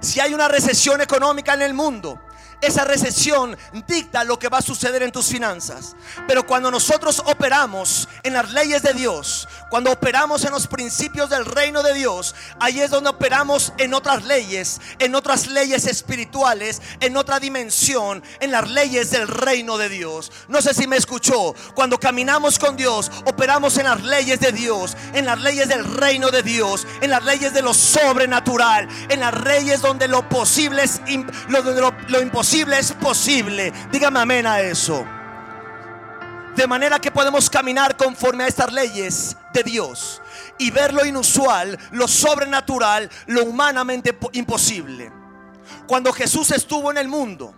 si 0.00 0.18
hay 0.18 0.32
una 0.34 0.48
recesión 0.48 1.00
económica 1.00 1.54
en 1.54 1.62
el 1.62 1.74
mundo, 1.74 2.18
esa 2.60 2.84
recesión 2.84 3.56
dicta 3.86 4.24
lo 4.24 4.38
que 4.38 4.48
va 4.48 4.58
a 4.58 4.62
suceder 4.62 5.02
en 5.02 5.12
tus 5.12 5.26
finanzas. 5.26 5.96
Pero 6.26 6.46
cuando 6.46 6.70
nosotros 6.70 7.22
operamos 7.24 8.08
en 8.22 8.34
las 8.34 8.50
leyes 8.50 8.82
de 8.82 8.92
Dios, 8.92 9.48
cuando 9.70 9.90
operamos 9.90 10.44
en 10.44 10.52
los 10.52 10.66
principios 10.66 11.30
del 11.30 11.46
reino 11.46 11.82
de 11.82 11.94
Dios, 11.94 12.34
ahí 12.58 12.80
es 12.80 12.90
donde 12.90 13.10
operamos 13.10 13.72
en 13.78 13.94
otras 13.94 14.24
leyes, 14.24 14.80
en 14.98 15.14
otras 15.14 15.46
leyes 15.46 15.86
espirituales, 15.86 16.82
en 17.00 17.16
otra 17.16 17.40
dimensión, 17.40 18.22
en 18.40 18.50
las 18.50 18.68
leyes 18.68 19.10
del 19.10 19.26
reino 19.26 19.78
de 19.78 19.88
Dios. 19.88 20.30
No 20.48 20.60
sé 20.60 20.74
si 20.74 20.86
me 20.86 20.96
escuchó. 20.96 21.54
Cuando 21.74 21.98
caminamos 21.98 22.58
con 22.58 22.76
Dios, 22.76 23.10
operamos 23.24 23.78
en 23.78 23.84
las 23.84 24.02
leyes 24.02 24.40
de 24.40 24.52
Dios, 24.52 24.96
en 25.14 25.24
las 25.24 25.40
leyes 25.40 25.68
del 25.68 25.84
reino 25.84 26.30
de 26.30 26.42
Dios, 26.42 26.86
en 27.00 27.10
las 27.10 27.24
leyes 27.24 27.54
de 27.54 27.62
lo 27.62 27.72
sobrenatural, 27.72 28.88
en 29.08 29.20
las 29.20 29.34
leyes 29.44 29.80
donde 29.80 30.08
lo 30.08 30.28
posible 30.28 30.82
es 30.82 31.00
lo, 31.48 31.62
lo, 31.62 31.94
lo 32.08 32.20
imposible 32.20 32.49
es 32.52 32.92
posible. 32.92 33.72
Dígame 33.92 34.18
amén 34.20 34.46
a 34.46 34.60
eso. 34.60 35.06
De 36.56 36.66
manera 36.66 36.98
que 36.98 37.10
podemos 37.10 37.48
caminar 37.48 37.96
conforme 37.96 38.44
a 38.44 38.48
estas 38.48 38.72
leyes 38.72 39.36
de 39.52 39.62
Dios 39.62 40.20
y 40.58 40.70
ver 40.70 40.92
lo 40.92 41.06
inusual, 41.06 41.78
lo 41.92 42.08
sobrenatural, 42.08 43.08
lo 43.26 43.44
humanamente 43.44 44.18
imposible. 44.32 45.12
Cuando 45.86 46.12
Jesús 46.12 46.50
estuvo 46.50 46.90
en 46.90 46.98
el 46.98 47.06
mundo, 47.06 47.54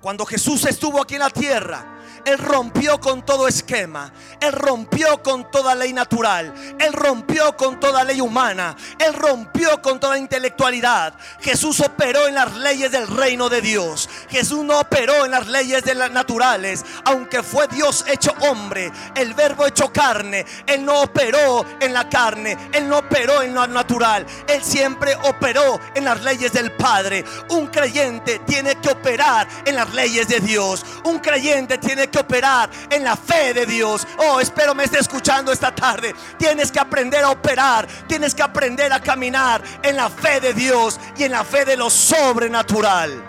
cuando 0.00 0.26
Jesús 0.26 0.64
estuvo 0.64 1.00
aquí 1.00 1.14
en 1.14 1.20
la 1.20 1.30
tierra, 1.30 1.93
él 2.24 2.38
rompió 2.38 3.00
con 3.00 3.24
todo 3.24 3.46
esquema. 3.48 4.12
Él 4.40 4.52
rompió 4.52 5.22
con 5.22 5.50
toda 5.50 5.74
ley 5.74 5.92
natural. 5.92 6.52
Él 6.78 6.92
rompió 6.92 7.56
con 7.56 7.78
toda 7.78 8.04
ley 8.04 8.20
humana. 8.20 8.76
Él 8.98 9.12
rompió 9.14 9.82
con 9.82 10.00
toda 10.00 10.18
intelectualidad. 10.18 11.14
Jesús 11.40 11.80
operó 11.80 12.26
en 12.26 12.34
las 12.34 12.54
leyes 12.56 12.90
del 12.90 13.06
reino 13.06 13.48
de 13.48 13.60
Dios. 13.60 14.08
Jesús 14.28 14.64
no 14.64 14.80
operó 14.80 15.24
en 15.24 15.32
las 15.32 15.46
leyes 15.46 15.84
de 15.84 15.94
las 15.94 16.10
naturales. 16.10 16.84
Aunque 17.04 17.42
fue 17.42 17.68
Dios 17.68 18.04
hecho 18.08 18.32
hombre, 18.50 18.90
el 19.14 19.34
verbo 19.34 19.66
hecho 19.66 19.92
carne. 19.92 20.46
Él 20.66 20.84
no 20.84 21.02
operó 21.02 21.64
en 21.80 21.92
la 21.92 22.08
carne. 22.08 22.56
Él 22.72 22.88
no 22.88 22.98
operó 22.98 23.42
en 23.42 23.54
lo 23.54 23.66
natural. 23.66 24.26
Él 24.48 24.62
siempre 24.62 25.14
operó 25.24 25.80
en 25.94 26.04
las 26.04 26.22
leyes 26.22 26.52
del 26.52 26.72
Padre. 26.72 27.24
Un 27.50 27.66
creyente 27.66 28.40
tiene 28.40 28.76
que 28.76 28.90
operar 28.90 29.46
en 29.64 29.76
las 29.76 29.92
leyes 29.92 30.28
de 30.28 30.40
Dios. 30.40 30.84
Un 31.04 31.18
creyente 31.18 31.78
tiene 31.78 32.08
que 32.08 32.13
operar 32.18 32.70
en 32.90 33.04
la 33.04 33.16
fe 33.16 33.54
de 33.54 33.66
Dios. 33.66 34.06
Oh, 34.18 34.40
espero 34.40 34.74
me 34.74 34.84
esté 34.84 34.98
escuchando 34.98 35.52
esta 35.52 35.74
tarde. 35.74 36.14
Tienes 36.38 36.70
que 36.70 36.80
aprender 36.80 37.24
a 37.24 37.30
operar, 37.30 37.86
tienes 38.06 38.34
que 38.34 38.42
aprender 38.42 38.92
a 38.92 39.00
caminar 39.00 39.62
en 39.82 39.96
la 39.96 40.08
fe 40.08 40.40
de 40.40 40.54
Dios 40.54 41.00
y 41.16 41.24
en 41.24 41.32
la 41.32 41.44
fe 41.44 41.64
de 41.64 41.76
lo 41.76 41.90
sobrenatural. 41.90 43.22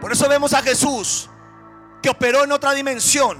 Por 0.00 0.12
eso 0.12 0.28
vemos 0.28 0.54
a 0.54 0.62
Jesús 0.62 1.28
que 2.02 2.08
operó 2.08 2.44
en 2.44 2.52
otra 2.52 2.72
dimensión 2.72 3.38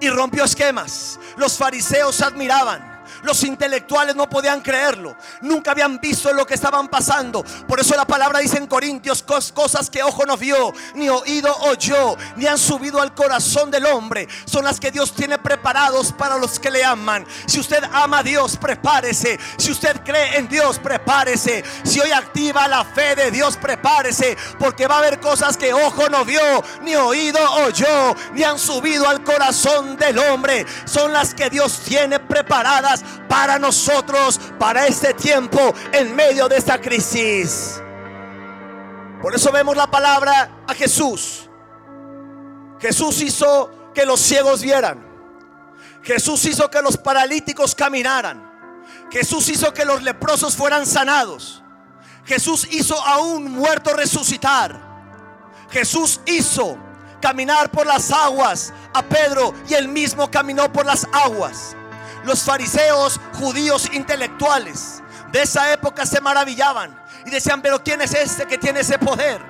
y 0.00 0.08
rompió 0.08 0.44
esquemas. 0.44 1.18
Los 1.36 1.56
fariseos 1.56 2.20
admiraban. 2.22 2.95
Los 3.26 3.42
intelectuales 3.42 4.14
no 4.14 4.30
podían 4.30 4.60
creerlo. 4.60 5.16
Nunca 5.40 5.72
habían 5.72 5.98
visto 5.98 6.32
lo 6.32 6.46
que 6.46 6.54
estaban 6.54 6.86
pasando. 6.86 7.42
Por 7.66 7.80
eso 7.80 7.96
la 7.96 8.06
palabra 8.06 8.38
dice 8.38 8.56
en 8.56 8.68
Corintios 8.68 9.24
cosas 9.24 9.90
que 9.90 10.04
ojo 10.04 10.24
no 10.24 10.36
vio, 10.36 10.72
ni 10.94 11.08
oído 11.08 11.52
oyó, 11.62 12.16
ni 12.36 12.46
han 12.46 12.56
subido 12.56 13.00
al 13.00 13.14
corazón 13.14 13.68
del 13.72 13.84
hombre. 13.86 14.28
Son 14.44 14.64
las 14.64 14.78
que 14.78 14.92
Dios 14.92 15.12
tiene 15.12 15.38
preparados 15.38 16.12
para 16.12 16.38
los 16.38 16.60
que 16.60 16.70
le 16.70 16.84
aman. 16.84 17.26
Si 17.46 17.58
usted 17.58 17.82
ama 17.92 18.18
a 18.18 18.22
Dios, 18.22 18.56
prepárese. 18.56 19.40
Si 19.56 19.72
usted 19.72 20.02
cree 20.04 20.36
en 20.36 20.46
Dios, 20.46 20.78
prepárese. 20.78 21.64
Si 21.82 21.98
hoy 21.98 22.12
activa 22.12 22.68
la 22.68 22.84
fe 22.84 23.16
de 23.16 23.32
Dios, 23.32 23.56
prepárese. 23.56 24.36
Porque 24.56 24.86
va 24.86 24.94
a 24.94 24.98
haber 24.98 25.18
cosas 25.18 25.56
que 25.56 25.74
ojo 25.74 26.08
no 26.08 26.24
vio, 26.24 26.62
ni 26.82 26.94
oído 26.94 27.40
oyó, 27.64 28.14
ni 28.34 28.44
han 28.44 28.60
subido 28.60 29.08
al 29.08 29.24
corazón 29.24 29.96
del 29.96 30.16
hombre. 30.16 30.64
Son 30.84 31.12
las 31.12 31.34
que 31.34 31.50
Dios 31.50 31.80
tiene 31.80 32.20
preparadas 32.20 33.02
para 33.28 33.58
nosotros, 33.58 34.40
para 34.58 34.86
este 34.86 35.14
tiempo, 35.14 35.74
en 35.92 36.14
medio 36.14 36.48
de 36.48 36.56
esta 36.56 36.80
crisis. 36.80 37.80
Por 39.20 39.34
eso 39.34 39.50
vemos 39.50 39.76
la 39.76 39.90
palabra 39.90 40.62
a 40.66 40.74
Jesús. 40.74 41.48
Jesús 42.78 43.20
hizo 43.22 43.90
que 43.94 44.06
los 44.06 44.20
ciegos 44.20 44.62
vieran. 44.62 45.04
Jesús 46.02 46.44
hizo 46.44 46.70
que 46.70 46.82
los 46.82 46.96
paralíticos 46.96 47.74
caminaran. 47.74 48.46
Jesús 49.10 49.48
hizo 49.48 49.72
que 49.72 49.84
los 49.84 50.02
leprosos 50.02 50.54
fueran 50.54 50.86
sanados. 50.86 51.62
Jesús 52.24 52.68
hizo 52.70 53.00
a 53.00 53.18
un 53.18 53.50
muerto 53.50 53.94
resucitar. 53.94 54.80
Jesús 55.70 56.20
hizo 56.26 56.76
caminar 57.20 57.70
por 57.70 57.86
las 57.86 58.10
aguas 58.10 58.72
a 58.92 59.02
Pedro 59.02 59.54
y 59.68 59.74
él 59.74 59.88
mismo 59.88 60.30
caminó 60.30 60.72
por 60.72 60.86
las 60.86 61.06
aguas 61.12 61.76
los 62.26 62.42
fariseos 62.42 63.20
judíos 63.38 63.88
intelectuales 63.92 65.02
de 65.32 65.42
esa 65.42 65.72
época 65.72 66.04
se 66.04 66.20
maravillaban 66.20 66.98
y 67.24 67.30
decían, 67.30 67.62
pero 67.62 67.82
¿quién 67.82 68.00
es 68.00 68.14
este 68.14 68.46
que 68.46 68.58
tiene 68.58 68.80
ese 68.80 68.98
poder? 68.98 69.40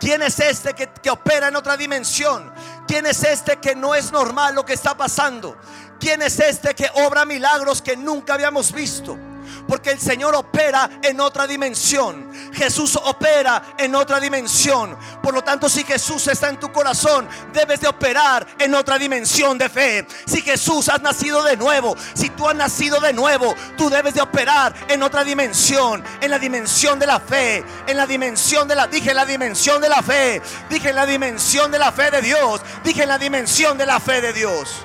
¿Quién 0.00 0.22
es 0.22 0.38
este 0.38 0.74
que, 0.74 1.10
opera 1.10 1.48
en 1.48 1.56
otra 1.56 1.76
dimensión? 1.76 2.52
¿Quién 2.86 3.06
es 3.06 3.22
este 3.24 3.56
que 3.56 3.74
no 3.74 3.94
es 3.94 4.12
normal 4.12 4.54
lo 4.54 4.64
que 4.64 4.74
está 4.74 4.96
pasando? 4.96 5.56
¿Quién 5.98 6.22
es 6.22 6.38
este 6.38 6.74
que 6.74 6.88
obra 6.94 7.24
milagros 7.24 7.82
que 7.82 7.96
nunca 7.96 8.34
habíamos 8.34 8.72
visto? 8.72 9.18
Porque 9.66 9.90
el 9.90 9.98
Señor 9.98 10.34
opera 10.34 10.88
en 11.02 11.20
otra 11.20 11.46
dimensión. 11.46 12.27
Jesús 12.52 12.96
opera 12.96 13.62
en 13.76 13.94
otra 13.94 14.20
dimensión. 14.20 14.96
Por 15.22 15.34
lo 15.34 15.42
tanto, 15.42 15.68
si 15.68 15.84
Jesús 15.84 16.26
está 16.28 16.48
en 16.48 16.58
tu 16.58 16.72
corazón, 16.72 17.28
debes 17.52 17.80
de 17.80 17.88
operar 17.88 18.46
en 18.58 18.74
otra 18.74 18.98
dimensión 18.98 19.58
de 19.58 19.68
fe. 19.68 20.06
Si 20.26 20.40
Jesús 20.42 20.88
has 20.88 21.00
nacido 21.00 21.42
de 21.42 21.56
nuevo, 21.56 21.96
si 22.14 22.30
tú 22.30 22.48
has 22.48 22.54
nacido 22.54 23.00
de 23.00 23.12
nuevo, 23.12 23.54
tú 23.76 23.90
debes 23.90 24.14
de 24.14 24.20
operar 24.20 24.74
en 24.88 25.02
otra 25.02 25.24
dimensión, 25.24 26.04
en 26.20 26.30
la 26.30 26.38
dimensión 26.38 26.98
de 26.98 27.06
la 27.06 27.20
fe, 27.20 27.64
en 27.86 27.96
la 27.96 28.06
dimensión 28.06 28.68
de 28.68 28.74
la, 28.74 28.86
dije 28.86 29.14
la 29.14 29.24
dimensión 29.24 29.80
de 29.80 29.88
la 29.88 30.02
fe, 30.02 30.42
dije 30.68 30.92
la 30.92 31.06
dimensión 31.06 31.70
de 31.70 31.78
la 31.78 31.92
fe 31.92 32.10
de 32.10 32.22
Dios, 32.22 32.60
dije 32.84 33.06
la 33.06 33.18
dimensión 33.18 33.78
de 33.78 33.86
la 33.86 34.00
fe 34.00 34.20
de 34.20 34.32
Dios. 34.32 34.84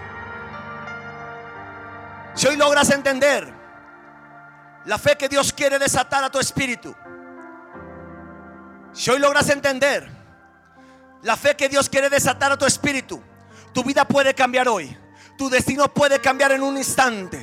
Si 2.36 2.48
hoy 2.48 2.58
logras 2.58 2.90
entender 2.90 3.54
la 4.86 4.98
fe 4.98 5.16
que 5.16 5.30
Dios 5.30 5.54
quiere 5.54 5.80
desatar 5.80 6.24
a 6.24 6.30
tu 6.30 6.40
espíritu. 6.40 6.96
Si 8.94 9.10
hoy 9.10 9.20
logras 9.20 9.50
entender 9.50 10.08
la 11.24 11.36
fe 11.36 11.56
que 11.56 11.68
Dios 11.68 11.90
quiere 11.90 12.10
desatar 12.10 12.52
a 12.52 12.58
tu 12.58 12.66
espíritu, 12.66 13.22
tu 13.74 13.84
vida 13.84 14.06
puede 14.06 14.34
cambiar 14.34 14.68
hoy. 14.68 14.96
Tu 15.38 15.50
destino 15.50 15.92
puede 15.92 16.20
cambiar 16.22 16.52
en 16.52 16.62
un 16.62 16.78
instante. 16.78 17.42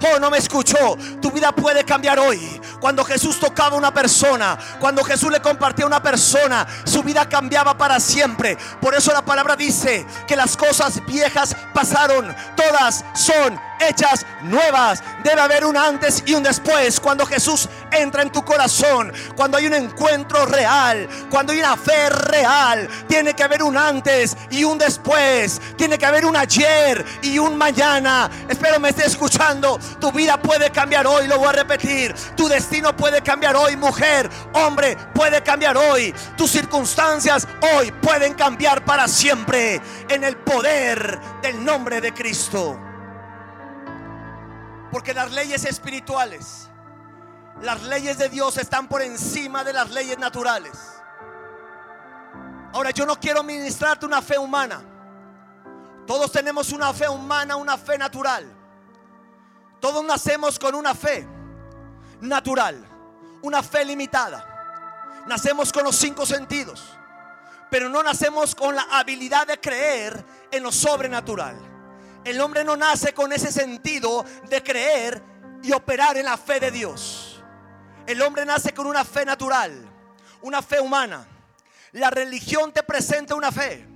Oh, 0.00 0.18
no 0.18 0.30
me 0.30 0.38
escuchó. 0.38 0.96
Tu 1.20 1.30
vida 1.30 1.52
puede 1.52 1.84
cambiar 1.84 2.18
hoy. 2.18 2.60
Cuando 2.80 3.04
Jesús 3.04 3.38
tocaba 3.40 3.74
a 3.74 3.78
una 3.78 3.92
persona, 3.92 4.58
cuando 4.80 5.02
Jesús 5.02 5.30
le 5.30 5.40
compartía 5.40 5.84
a 5.84 5.88
una 5.88 6.02
persona, 6.02 6.66
su 6.84 7.02
vida 7.02 7.28
cambiaba 7.28 7.76
para 7.76 7.98
siempre. 7.98 8.56
Por 8.80 8.94
eso 8.94 9.12
la 9.12 9.24
palabra 9.24 9.56
dice 9.56 10.06
que 10.26 10.36
las 10.36 10.56
cosas 10.56 11.04
viejas 11.06 11.56
pasaron, 11.74 12.34
todas 12.56 13.04
son 13.14 13.58
hechas 13.80 14.24
nuevas. 14.42 15.02
Debe 15.24 15.40
haber 15.40 15.64
un 15.64 15.76
antes 15.76 16.22
y 16.26 16.34
un 16.34 16.42
después. 16.42 17.00
Cuando 17.00 17.26
Jesús 17.26 17.68
entra 17.92 18.22
en 18.22 18.30
tu 18.30 18.44
corazón, 18.44 19.12
cuando 19.36 19.56
hay 19.56 19.66
un 19.66 19.74
encuentro 19.74 20.46
real, 20.46 21.08
cuando 21.30 21.52
hay 21.52 21.60
una 21.60 21.76
fe 21.76 22.10
real, 22.10 22.88
tiene 23.06 23.34
que 23.34 23.42
haber 23.42 23.62
un 23.62 23.76
antes 23.76 24.36
y 24.50 24.64
un 24.64 24.78
después, 24.78 25.60
tiene 25.76 25.98
que 25.98 26.06
haber 26.06 26.24
un 26.24 26.36
ayer 26.36 27.04
y 27.22 27.38
un 27.38 27.56
mañana. 27.56 28.30
Espero 28.48 28.80
me 28.80 28.90
esté 28.90 29.06
escuchando. 29.06 29.78
Tu 30.00 30.12
vida 30.12 30.40
puede 30.40 30.70
cambiar 30.70 31.06
hoy, 31.06 31.26
lo 31.26 31.38
voy 31.38 31.48
a 31.48 31.52
repetir. 31.52 32.14
Tu 32.36 32.48
destino 32.48 32.96
puede 32.96 33.22
cambiar 33.22 33.56
hoy, 33.56 33.76
mujer, 33.76 34.28
hombre, 34.52 34.96
puede 35.14 35.42
cambiar 35.42 35.76
hoy. 35.76 36.14
Tus 36.36 36.50
circunstancias 36.50 37.46
hoy 37.74 37.92
pueden 37.92 38.34
cambiar 38.34 38.84
para 38.84 39.08
siempre 39.08 39.80
en 40.08 40.24
el 40.24 40.36
poder 40.36 41.18
del 41.42 41.64
nombre 41.64 42.00
de 42.00 42.12
Cristo. 42.12 42.78
Porque 44.90 45.12
las 45.12 45.30
leyes 45.32 45.64
espirituales, 45.64 46.67
las 47.62 47.82
leyes 47.82 48.18
de 48.18 48.28
Dios 48.28 48.56
están 48.56 48.88
por 48.88 49.02
encima 49.02 49.64
de 49.64 49.72
las 49.72 49.90
leyes 49.90 50.18
naturales. 50.18 50.72
Ahora 52.72 52.90
yo 52.90 53.06
no 53.06 53.18
quiero 53.18 53.42
ministrarte 53.42 54.06
una 54.06 54.22
fe 54.22 54.38
humana. 54.38 54.82
Todos 56.06 56.30
tenemos 56.30 56.72
una 56.72 56.92
fe 56.92 57.08
humana, 57.08 57.56
una 57.56 57.76
fe 57.76 57.98
natural. 57.98 58.50
Todos 59.80 60.04
nacemos 60.04 60.58
con 60.58 60.74
una 60.74 60.94
fe 60.94 61.26
natural, 62.20 62.84
una 63.42 63.62
fe 63.62 63.84
limitada. 63.84 64.44
Nacemos 65.26 65.72
con 65.72 65.84
los 65.84 65.96
cinco 65.96 66.24
sentidos, 66.24 66.96
pero 67.70 67.88
no 67.88 68.02
nacemos 68.02 68.54
con 68.54 68.74
la 68.74 68.86
habilidad 68.90 69.46
de 69.46 69.60
creer 69.60 70.24
en 70.50 70.62
lo 70.62 70.72
sobrenatural. 70.72 71.56
El 72.24 72.40
hombre 72.40 72.64
no 72.64 72.76
nace 72.76 73.12
con 73.12 73.32
ese 73.32 73.52
sentido 73.52 74.24
de 74.48 74.62
creer 74.62 75.22
y 75.62 75.72
operar 75.72 76.16
en 76.16 76.24
la 76.24 76.36
fe 76.36 76.60
de 76.60 76.70
Dios. 76.70 77.27
El 78.08 78.22
hombre 78.22 78.46
nace 78.46 78.72
con 78.72 78.86
una 78.86 79.04
fe 79.04 79.26
natural, 79.26 79.86
una 80.40 80.62
fe 80.62 80.80
humana. 80.80 81.28
La 81.92 82.08
religión 82.08 82.72
te 82.72 82.82
presenta 82.82 83.34
una 83.34 83.52
fe. 83.52 83.86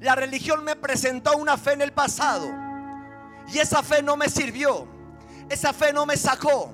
La 0.00 0.16
religión 0.16 0.64
me 0.64 0.74
presentó 0.74 1.36
una 1.36 1.56
fe 1.56 1.74
en 1.74 1.82
el 1.82 1.92
pasado. 1.92 2.50
Y 3.46 3.60
esa 3.60 3.80
fe 3.84 4.02
no 4.02 4.16
me 4.16 4.28
sirvió. 4.28 4.88
Esa 5.48 5.72
fe 5.72 5.92
no 5.92 6.04
me 6.04 6.16
sacó. 6.16 6.72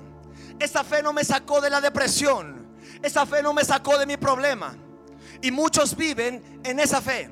Esa 0.59 0.83
fe 0.83 1.03
no 1.03 1.13
me 1.13 1.23
sacó 1.23 1.61
de 1.61 1.69
la 1.69 1.81
depresión. 1.81 2.75
Esa 3.03 3.27
fe 3.27 3.43
no 3.43 3.53
me 3.53 3.63
sacó 3.63 3.99
de 3.99 4.07
mi 4.07 4.17
problema. 4.17 4.75
Y 5.39 5.51
muchos 5.51 5.95
viven 5.95 6.61
en 6.63 6.79
esa 6.79 6.99
fe. 6.99 7.29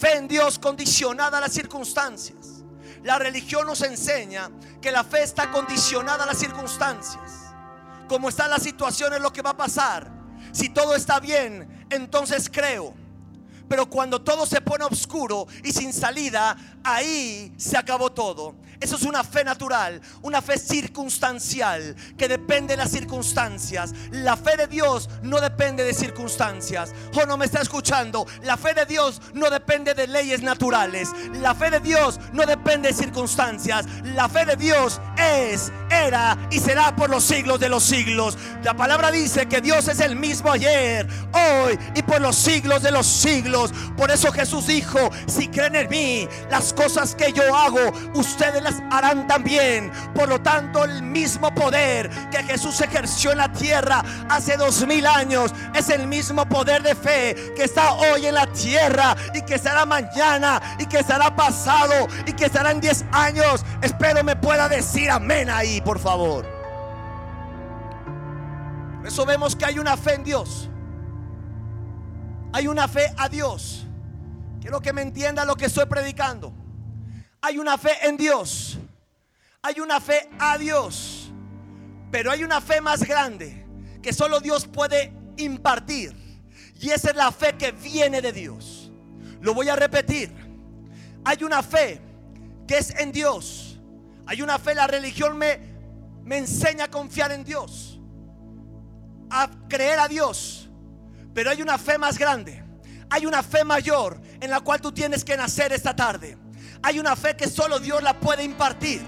Fe 0.00 0.16
en 0.16 0.28
Dios 0.28 0.58
condicionada 0.58 1.36
a 1.36 1.40
las 1.42 1.52
circunstancias. 1.52 2.64
La 3.02 3.18
religión 3.18 3.66
nos 3.66 3.82
enseña 3.82 4.50
que 4.80 4.90
la 4.90 5.04
fe 5.04 5.24
está 5.24 5.50
condicionada 5.50 6.24
a 6.24 6.26
las 6.26 6.38
circunstancias. 6.38 7.45
Como 8.08 8.28
está 8.28 8.48
la 8.48 8.58
situación 8.58 9.14
es 9.14 9.20
lo 9.20 9.32
que 9.32 9.42
va 9.42 9.50
a 9.50 9.56
pasar. 9.56 10.10
Si 10.52 10.68
todo 10.68 10.94
está 10.94 11.20
bien, 11.20 11.86
entonces 11.90 12.50
creo. 12.52 12.94
Pero 13.68 13.90
cuando 13.90 14.22
todo 14.22 14.46
se 14.46 14.60
pone 14.60 14.84
oscuro 14.84 15.46
y 15.64 15.72
sin 15.72 15.92
salida, 15.92 16.56
ahí 16.84 17.52
se 17.56 17.76
acabó 17.76 18.12
todo. 18.12 18.54
Eso 18.80 18.96
es 18.96 19.02
una 19.02 19.24
fe 19.24 19.44
natural, 19.44 20.00
una 20.22 20.42
fe 20.42 20.58
circunstancial 20.58 21.94
que 22.16 22.28
depende 22.28 22.74
de 22.74 22.82
las 22.82 22.90
circunstancias. 22.90 23.92
La 24.10 24.36
fe 24.36 24.56
de 24.56 24.66
Dios 24.66 25.08
no 25.22 25.40
depende 25.40 25.84
de 25.84 25.94
circunstancias. 25.94 26.92
O 27.14 27.20
oh, 27.20 27.26
no 27.26 27.36
me 27.36 27.46
está 27.46 27.60
escuchando. 27.60 28.26
La 28.42 28.56
fe 28.56 28.74
de 28.74 28.86
Dios 28.86 29.20
no 29.34 29.50
depende 29.50 29.94
de 29.94 30.06
leyes 30.06 30.42
naturales. 30.42 31.10
La 31.34 31.54
fe 31.54 31.70
de 31.70 31.80
Dios 31.80 32.20
no 32.32 32.44
depende 32.44 32.88
de 32.88 32.94
circunstancias. 32.94 33.86
La 34.04 34.28
fe 34.28 34.44
de 34.44 34.56
Dios 34.56 35.00
es, 35.16 35.72
era 35.90 36.36
y 36.50 36.60
será 36.60 36.94
por 36.94 37.10
los 37.10 37.24
siglos 37.24 37.60
de 37.60 37.68
los 37.68 37.82
siglos. 37.82 38.36
La 38.62 38.74
palabra 38.74 39.10
dice 39.10 39.46
que 39.46 39.60
Dios 39.60 39.88
es 39.88 40.00
el 40.00 40.16
mismo 40.16 40.50
ayer, 40.50 41.06
hoy 41.32 41.78
y 41.94 42.02
por 42.02 42.20
los 42.20 42.36
siglos 42.36 42.82
de 42.82 42.90
los 42.90 43.06
siglos. 43.06 43.72
Por 43.96 44.10
eso 44.10 44.32
Jesús 44.32 44.66
dijo, 44.66 44.98
si 45.26 45.48
creen 45.48 45.76
en 45.76 45.88
mí, 45.88 46.28
las 46.50 46.72
cosas 46.72 47.14
que 47.14 47.32
yo 47.32 47.56
hago, 47.56 47.92
ustedes 48.14 48.62
harán 48.90 49.26
también. 49.26 49.90
Por 50.14 50.28
lo 50.28 50.40
tanto, 50.40 50.84
el 50.84 51.02
mismo 51.02 51.54
poder 51.54 52.10
que 52.30 52.42
Jesús 52.44 52.80
ejerció 52.80 53.32
en 53.32 53.38
la 53.38 53.52
tierra 53.52 54.02
hace 54.28 54.56
dos 54.56 54.86
mil 54.86 55.06
años 55.06 55.52
es 55.74 55.88
el 55.90 56.06
mismo 56.06 56.46
poder 56.48 56.82
de 56.82 56.94
fe 56.94 57.52
que 57.56 57.64
está 57.64 57.92
hoy 57.92 58.26
en 58.26 58.34
la 58.34 58.46
tierra 58.46 59.16
y 59.34 59.42
que 59.42 59.54
estará 59.54 59.86
mañana 59.86 60.60
y 60.78 60.86
que 60.86 60.98
estará 60.98 61.34
pasado 61.34 62.08
y 62.26 62.32
que 62.32 62.46
estará 62.46 62.70
en 62.70 62.80
diez 62.80 63.04
años. 63.12 63.64
Espero 63.82 64.22
me 64.24 64.36
pueda 64.36 64.68
decir 64.68 65.10
amén 65.10 65.50
ahí, 65.50 65.80
por 65.80 65.98
favor. 65.98 66.46
Por 68.98 69.06
eso 69.06 69.24
vemos 69.24 69.54
que 69.54 69.64
hay 69.64 69.78
una 69.78 69.96
fe 69.96 70.14
en 70.14 70.24
Dios. 70.24 70.68
Hay 72.52 72.66
una 72.66 72.88
fe 72.88 73.12
a 73.16 73.28
Dios. 73.28 73.86
Quiero 74.60 74.80
que 74.80 74.92
me 74.92 75.02
entienda 75.02 75.44
lo 75.44 75.54
que 75.54 75.66
estoy 75.66 75.86
predicando. 75.86 76.52
Hay 77.40 77.58
una 77.58 77.78
fe 77.78 77.92
en 78.02 78.16
Dios. 78.16 78.78
Hay 79.62 79.80
una 79.80 80.00
fe 80.00 80.28
a 80.38 80.58
Dios. 80.58 81.30
Pero 82.10 82.30
hay 82.30 82.44
una 82.44 82.60
fe 82.60 82.80
más 82.80 83.02
grande 83.02 83.66
que 84.02 84.12
solo 84.12 84.40
Dios 84.40 84.66
puede 84.66 85.12
impartir. 85.36 86.14
Y 86.80 86.90
esa 86.90 87.10
es 87.10 87.16
la 87.16 87.32
fe 87.32 87.54
que 87.56 87.72
viene 87.72 88.20
de 88.20 88.32
Dios. 88.32 88.90
Lo 89.40 89.54
voy 89.54 89.68
a 89.68 89.76
repetir. 89.76 90.32
Hay 91.24 91.42
una 91.42 91.62
fe 91.62 92.00
que 92.66 92.78
es 92.78 92.90
en 92.90 93.12
Dios. 93.12 93.80
Hay 94.26 94.42
una 94.42 94.58
fe, 94.58 94.74
la 94.74 94.86
religión 94.86 95.36
me, 95.38 95.58
me 96.24 96.38
enseña 96.38 96.84
a 96.84 96.90
confiar 96.90 97.32
en 97.32 97.44
Dios. 97.44 97.98
A 99.30 99.50
creer 99.68 99.98
a 99.98 100.08
Dios. 100.08 100.68
Pero 101.34 101.50
hay 101.50 101.62
una 101.62 101.78
fe 101.78 101.98
más 101.98 102.18
grande. 102.18 102.62
Hay 103.10 103.26
una 103.26 103.42
fe 103.42 103.64
mayor 103.64 104.20
en 104.40 104.50
la 104.50 104.60
cual 104.60 104.80
tú 104.80 104.92
tienes 104.92 105.24
que 105.24 105.36
nacer 105.36 105.72
esta 105.72 105.94
tarde. 105.94 106.36
Hay 106.86 107.00
una 107.00 107.16
fe 107.16 107.34
que 107.34 107.48
solo 107.48 107.80
Dios 107.80 108.00
la 108.00 108.14
puede 108.14 108.44
impartir. 108.44 109.02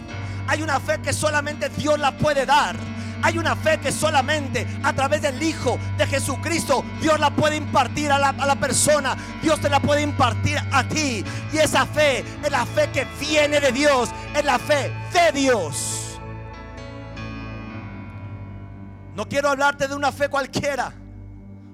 Hay 0.49 0.63
una 0.63 0.81
fe 0.81 1.01
que 1.01 1.13
solamente 1.13 1.69
Dios 1.69 1.97
la 1.97 2.11
puede 2.19 2.45
dar. 2.45 2.75
Hay 3.23 3.39
una 3.39 3.55
fe 3.55 3.79
que 3.79 3.93
solamente 3.93 4.67
a 4.83 4.93
través 4.93 5.23
del 5.23 5.41
Hijo 5.41 5.79
de 5.97 6.05
Jesucristo 6.09 6.85
Dios 7.01 7.21
la 7.21 7.31
puede 7.31 7.55
impartir 7.55 8.11
a 8.11 8.19
la, 8.19 8.31
a 8.31 8.47
la, 8.47 8.57
persona. 8.57 9.17
Dios 9.41 9.61
te 9.61 9.69
la 9.69 9.79
puede 9.79 10.03
impartir 10.03 10.59
a 10.73 10.89
ti. 10.89 11.25
Y 11.53 11.59
esa 11.59 11.87
fe 11.87 12.25
es 12.43 12.51
la 12.51 12.67
fe 12.67 12.91
que 12.91 13.07
viene 13.21 13.61
de 13.61 13.71
Dios. 13.71 14.09
Es 14.35 14.45
la 14.45 14.59
fe 14.59 14.93
de 15.13 15.39
Dios. 15.39 16.19
No 19.15 19.29
quiero 19.29 19.51
hablarte 19.51 19.87
de 19.87 19.95
una 19.95 20.11
fe 20.11 20.29
cualquiera. 20.29 20.93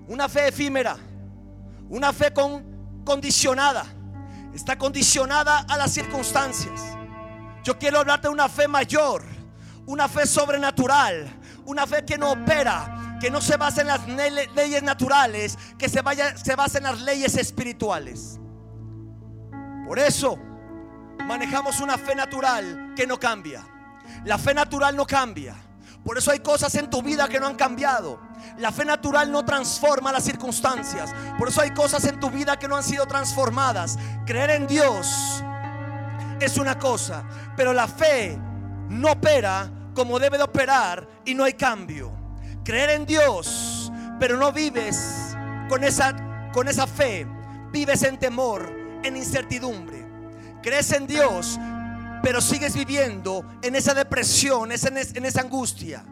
Una 0.09 0.29
fe 0.29 0.49
efímera. 0.49 0.99
Una 1.89 2.13
fe 2.13 2.31
con, 2.31 3.03
condicionada 3.07 3.87
está 4.55 4.79
condicionada 4.79 5.67
a 5.69 5.77
las 5.77 5.93
circunstancias. 5.93 6.81
Yo 7.63 7.79
quiero 7.79 7.99
hablarte 7.99 8.29
de 8.29 8.35
una 8.35 8.49
fe 8.49 8.69
mayor, 8.69 9.23
una 9.87 10.09
fe 10.09 10.27
sobrenatural, 10.27 11.29
una 11.67 11.87
fe 11.87 12.05
que 12.05 12.17
no 12.17 12.33
opera, 12.33 13.19
que 13.21 13.31
no 13.31 13.41
se 13.41 13.57
basa 13.57 13.81
en 13.81 13.89
las 13.89 14.07
leyes 14.09 14.83
naturales, 14.83 15.59
que 15.79 15.89
se, 15.89 16.03
vaya, 16.03 16.37
se 16.37 16.55
basa 16.55 16.79
en 16.79 16.85
las 16.85 17.01
leyes 17.01 17.37
espirituales. 17.37 18.39
Por 19.87 19.99
eso 19.99 20.39
manejamos 21.27 21.81
una 21.81 21.99
fe 21.99 22.15
natural 22.15 22.93
que 22.95 23.07
no 23.07 23.19
cambia. 23.19 23.67
La 24.25 24.39
fe 24.39 24.55
natural 24.55 24.97
no 24.97 25.07
cambia. 25.07 25.57
Por 26.05 26.19
eso 26.19 26.31
hay 26.31 26.41
cosas 26.41 26.75
en 26.75 26.91
tu 26.91 27.03
vida 27.03 27.29
que 27.29 27.41
no 27.41 27.47
han 27.47 27.55
cambiado. 27.55 28.21
La 28.59 28.71
fe 28.71 28.85
natural 28.85 29.33
no 29.33 29.45
transforma 29.45 30.13
las 30.13 30.25
circunstancias. 30.25 31.15
Por 31.39 31.49
eso 31.49 31.63
hay 31.63 31.71
cosas 31.71 32.05
en 32.05 32.21
tu 32.21 32.31
vida 32.31 32.59
que 32.59 32.69
no 32.69 32.77
han 32.77 32.83
sido 32.83 33.07
transformadas. 33.07 33.99
Creer 34.27 34.51
en 34.51 34.67
Dios 34.67 35.43
es 36.41 36.59
una 36.59 36.79
cosa, 36.79 37.25
pero 37.57 37.73
la 37.73 37.89
fe 37.89 38.39
no 38.91 39.13
opera 39.13 39.71
como 39.95 40.19
debe 40.19 40.37
de 40.37 40.45
operar 40.45 41.09
y 41.25 41.35
no 41.35 41.45
hay 41.45 41.55
cambio. 41.55 42.13
Creer 42.65 42.91
en 42.91 43.07
Dios, 43.07 43.91
pero 44.21 44.37
no 44.37 44.53
vives 44.53 45.35
con 45.71 45.85
esa, 45.85 46.51
con 46.53 46.69
esa 46.69 46.87
fe. 46.87 47.27
Vives 47.73 48.03
en 48.03 48.19
temor, 48.19 48.71
en 49.03 49.17
incertidumbre. 49.17 50.05
Crees 50.63 50.93
en 50.93 51.07
Dios, 51.07 51.59
pero 52.25 52.41
sigues 52.41 52.75
viviendo 52.75 53.45
en 53.61 53.77
esa 53.77 53.93
depresión, 53.93 54.73
en 54.73 55.25
esa 55.27 55.41
angustia. 55.43 56.03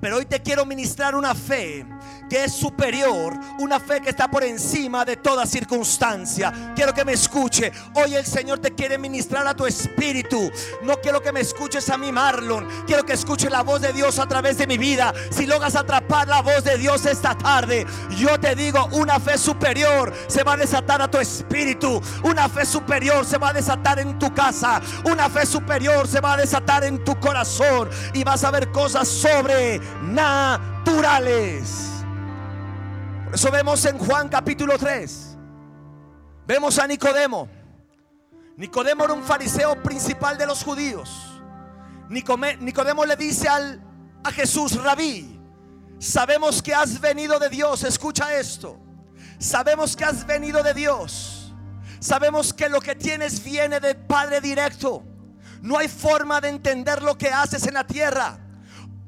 Pero 0.00 0.16
hoy 0.16 0.24
te 0.24 0.40
quiero 0.40 0.64
ministrar 0.64 1.14
una 1.14 1.34
fe 1.34 1.84
que 2.28 2.44
es 2.44 2.52
superior, 2.52 3.34
una 3.58 3.80
fe 3.80 4.00
que 4.00 4.10
está 4.10 4.30
por 4.30 4.44
encima 4.44 5.04
de 5.04 5.16
toda 5.16 5.46
circunstancia. 5.46 6.72
Quiero 6.74 6.92
que 6.92 7.04
me 7.04 7.12
escuche. 7.12 7.72
Hoy 7.94 8.14
el 8.14 8.26
Señor 8.26 8.58
te 8.58 8.74
quiere 8.74 8.98
ministrar 8.98 9.46
a 9.46 9.54
tu 9.54 9.66
espíritu. 9.66 10.50
No 10.82 11.00
quiero 11.00 11.22
que 11.22 11.32
me 11.32 11.40
escuches 11.40 11.88
a 11.90 11.98
mí, 11.98 12.12
Marlon. 12.12 12.68
Quiero 12.86 13.04
que 13.04 13.14
escuche 13.14 13.50
la 13.50 13.62
voz 13.62 13.80
de 13.80 13.92
Dios 13.92 14.18
a 14.18 14.26
través 14.26 14.58
de 14.58 14.66
mi 14.66 14.78
vida. 14.78 15.14
Si 15.30 15.46
logras 15.46 15.76
atrapar 15.76 16.26
la 16.28 16.42
voz 16.42 16.64
de 16.64 16.76
Dios 16.76 17.06
esta 17.06 17.36
tarde, 17.36 17.86
yo 18.16 18.38
te 18.38 18.54
digo, 18.54 18.88
una 18.92 19.18
fe 19.20 19.38
superior 19.38 20.12
se 20.26 20.44
va 20.44 20.54
a 20.54 20.56
desatar 20.56 21.02
a 21.02 21.10
tu 21.10 21.18
espíritu. 21.18 22.00
Una 22.22 22.48
fe 22.48 22.64
superior 22.66 23.24
se 23.24 23.38
va 23.38 23.50
a 23.50 23.52
desatar 23.52 23.98
en 23.98 24.18
tu 24.18 24.32
casa. 24.34 24.80
Una 25.04 25.30
fe 25.30 25.46
superior 25.46 26.06
se 26.06 26.20
va 26.20 26.34
a 26.34 26.36
desatar 26.36 26.84
en 26.84 27.02
tu 27.04 27.18
corazón. 27.18 27.88
Y 28.12 28.22
vas 28.24 28.44
a 28.44 28.50
ver 28.50 28.70
cosas 28.70 29.08
sobrenaturales. 29.08 31.97
Eso 33.32 33.50
vemos 33.50 33.84
en 33.84 33.98
Juan 33.98 34.28
capítulo 34.28 34.78
3. 34.78 35.36
Vemos 36.46 36.78
a 36.78 36.86
Nicodemo. 36.86 37.48
Nicodemo 38.56 39.04
era 39.04 39.12
un 39.12 39.22
fariseo 39.22 39.82
principal 39.82 40.38
de 40.38 40.46
los 40.46 40.64
judíos. 40.64 41.40
Nicodemo 42.08 43.04
le 43.04 43.16
dice 43.16 43.48
al, 43.48 43.82
a 44.24 44.32
Jesús, 44.32 44.82
rabí, 44.82 45.38
sabemos 45.98 46.62
que 46.62 46.74
has 46.74 47.00
venido 47.00 47.38
de 47.38 47.50
Dios. 47.50 47.84
Escucha 47.84 48.34
esto. 48.34 48.78
Sabemos 49.38 49.94
que 49.94 50.04
has 50.04 50.26
venido 50.26 50.62
de 50.62 50.72
Dios. 50.72 51.54
Sabemos 52.00 52.54
que 52.54 52.70
lo 52.70 52.80
que 52.80 52.94
tienes 52.94 53.44
viene 53.44 53.78
del 53.78 53.96
Padre 53.96 54.40
directo. 54.40 55.04
No 55.60 55.76
hay 55.76 55.88
forma 55.88 56.40
de 56.40 56.48
entender 56.48 57.02
lo 57.02 57.18
que 57.18 57.28
haces 57.28 57.66
en 57.66 57.74
la 57.74 57.86
tierra. 57.86 58.38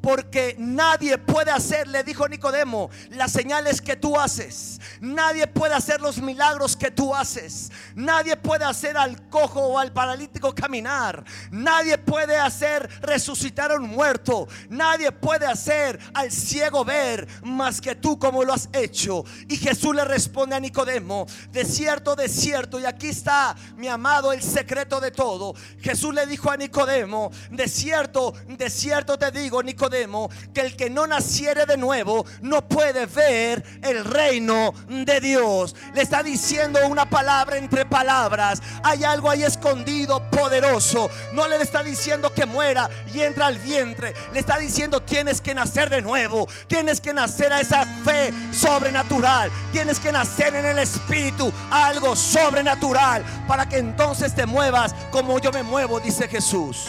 Porque 0.01 0.55
nadie 0.59 1.19
puede 1.19 1.51
hacer, 1.51 1.87
le 1.89 2.03
dijo 2.03 2.29
Nicodemo, 2.29 2.91
las 3.11 3.33
señales 3.33 3.81
que 3.81 3.97
tú 3.97 4.19
haces. 4.19 4.80
Nadie 5.01 5.47
puede 5.47 5.75
hacer 5.75 6.01
los 6.01 6.19
milagros 6.19 6.77
que 6.77 6.90
tú 6.90 7.14
haces. 7.14 7.71
Nadie 7.95 8.37
puede 8.37 8.64
hacer 8.64 8.97
al 8.97 9.29
cojo 9.29 9.61
o 9.61 9.79
al 9.79 9.93
paralítico 9.93 10.55
caminar. 10.55 11.25
Nadie 11.51 11.99
puede 11.99 12.37
hacer 12.37 12.88
resucitar 13.01 13.73
a 13.73 13.77
un 13.77 13.88
muerto. 13.88 14.49
Nadie 14.69 15.12
puede 15.12 15.47
hacer 15.47 15.99
al 16.14 16.31
ciego 16.31 16.85
ver 16.85 17.27
más 17.43 17.81
que 17.81 17.95
tú 17.95 18.19
como 18.19 18.45
lo 18.45 18.53
has 18.53 18.69
hecho. 18.73 19.25
Y 19.49 19.57
Jesús 19.57 19.95
le 19.95 20.05
responde 20.05 20.57
a 20.57 20.61
Nicodemo, 20.61 21.27
de 21.51 21.64
cierto, 21.64 22.16
de 22.16 22.29
cierto. 22.29 22.79
Y 22.79 22.85
aquí 22.85 23.09
está, 23.09 23.57
mi 23.77 23.88
amado, 23.88 24.33
el 24.33 24.43
secreto 24.43 25.01
de 25.01 25.11
todo. 25.11 25.55
Jesús 25.81 26.14
le 26.14 26.27
dijo 26.27 26.51
a 26.51 26.57
Nicodemo, 26.57 27.31
de 27.51 27.69
cierto, 27.69 28.35
de 28.47 28.71
cierto 28.71 29.19
te 29.19 29.31
digo, 29.31 29.62
Nicodemo, 29.62 30.31
que 30.53 30.61
el 30.61 30.77
que 30.77 30.90
no 30.90 31.07
naciere 31.07 31.66
de 31.66 31.77
nuevo 31.77 32.25
no 32.43 32.66
puede 32.69 33.07
ver 33.07 33.62
el 33.83 34.05
reino 34.05 34.69
de 34.88 35.20
Dios. 35.20 35.74
Le 35.94 36.02
está 36.02 36.22
diciendo 36.22 36.80
una 36.87 37.09
palabra 37.09 37.56
entre 37.56 37.85
palabras. 37.85 38.62
Hay 38.83 39.04
algo 39.04 39.30
ahí 39.30 39.42
escondido, 39.42 40.22
poderoso. 40.30 41.11
No 41.33 41.48
le 41.48 41.56
está 41.56 41.83
diciendo 41.83 42.33
que 42.33 42.46
muera 42.46 42.88
y 43.12 43.20
entra 43.20 43.46
al 43.46 43.59
vientre. 43.59 44.14
Le 44.33 44.40
está 44.40 44.59
diciendo 44.59 45.00
tienes 45.00 45.40
que 45.40 45.54
nacer 45.54 45.90
de 45.90 46.02
nuevo. 46.02 46.48
Tienes 46.66 47.00
que 47.00 47.12
nacer 47.12 47.52
a 47.52 47.61
esa 47.61 47.85
fe 48.04 48.33
sobrenatural. 48.52 49.50
Tienes 49.72 49.98
que 49.98 50.12
nacer 50.12 50.54
en 50.54 50.66
el 50.66 50.78
Espíritu. 50.78 51.52
Algo 51.70 52.16
sobrenatural. 52.16 53.24
Para 53.46 53.68
que 53.68 53.78
entonces 53.78 54.35
te 54.35 54.46
muevas 54.46 54.94
como 55.11 55.38
yo 55.38 55.52
me 55.52 55.62
muevo, 55.62 56.00
dice 56.00 56.28
Jesús. 56.28 56.87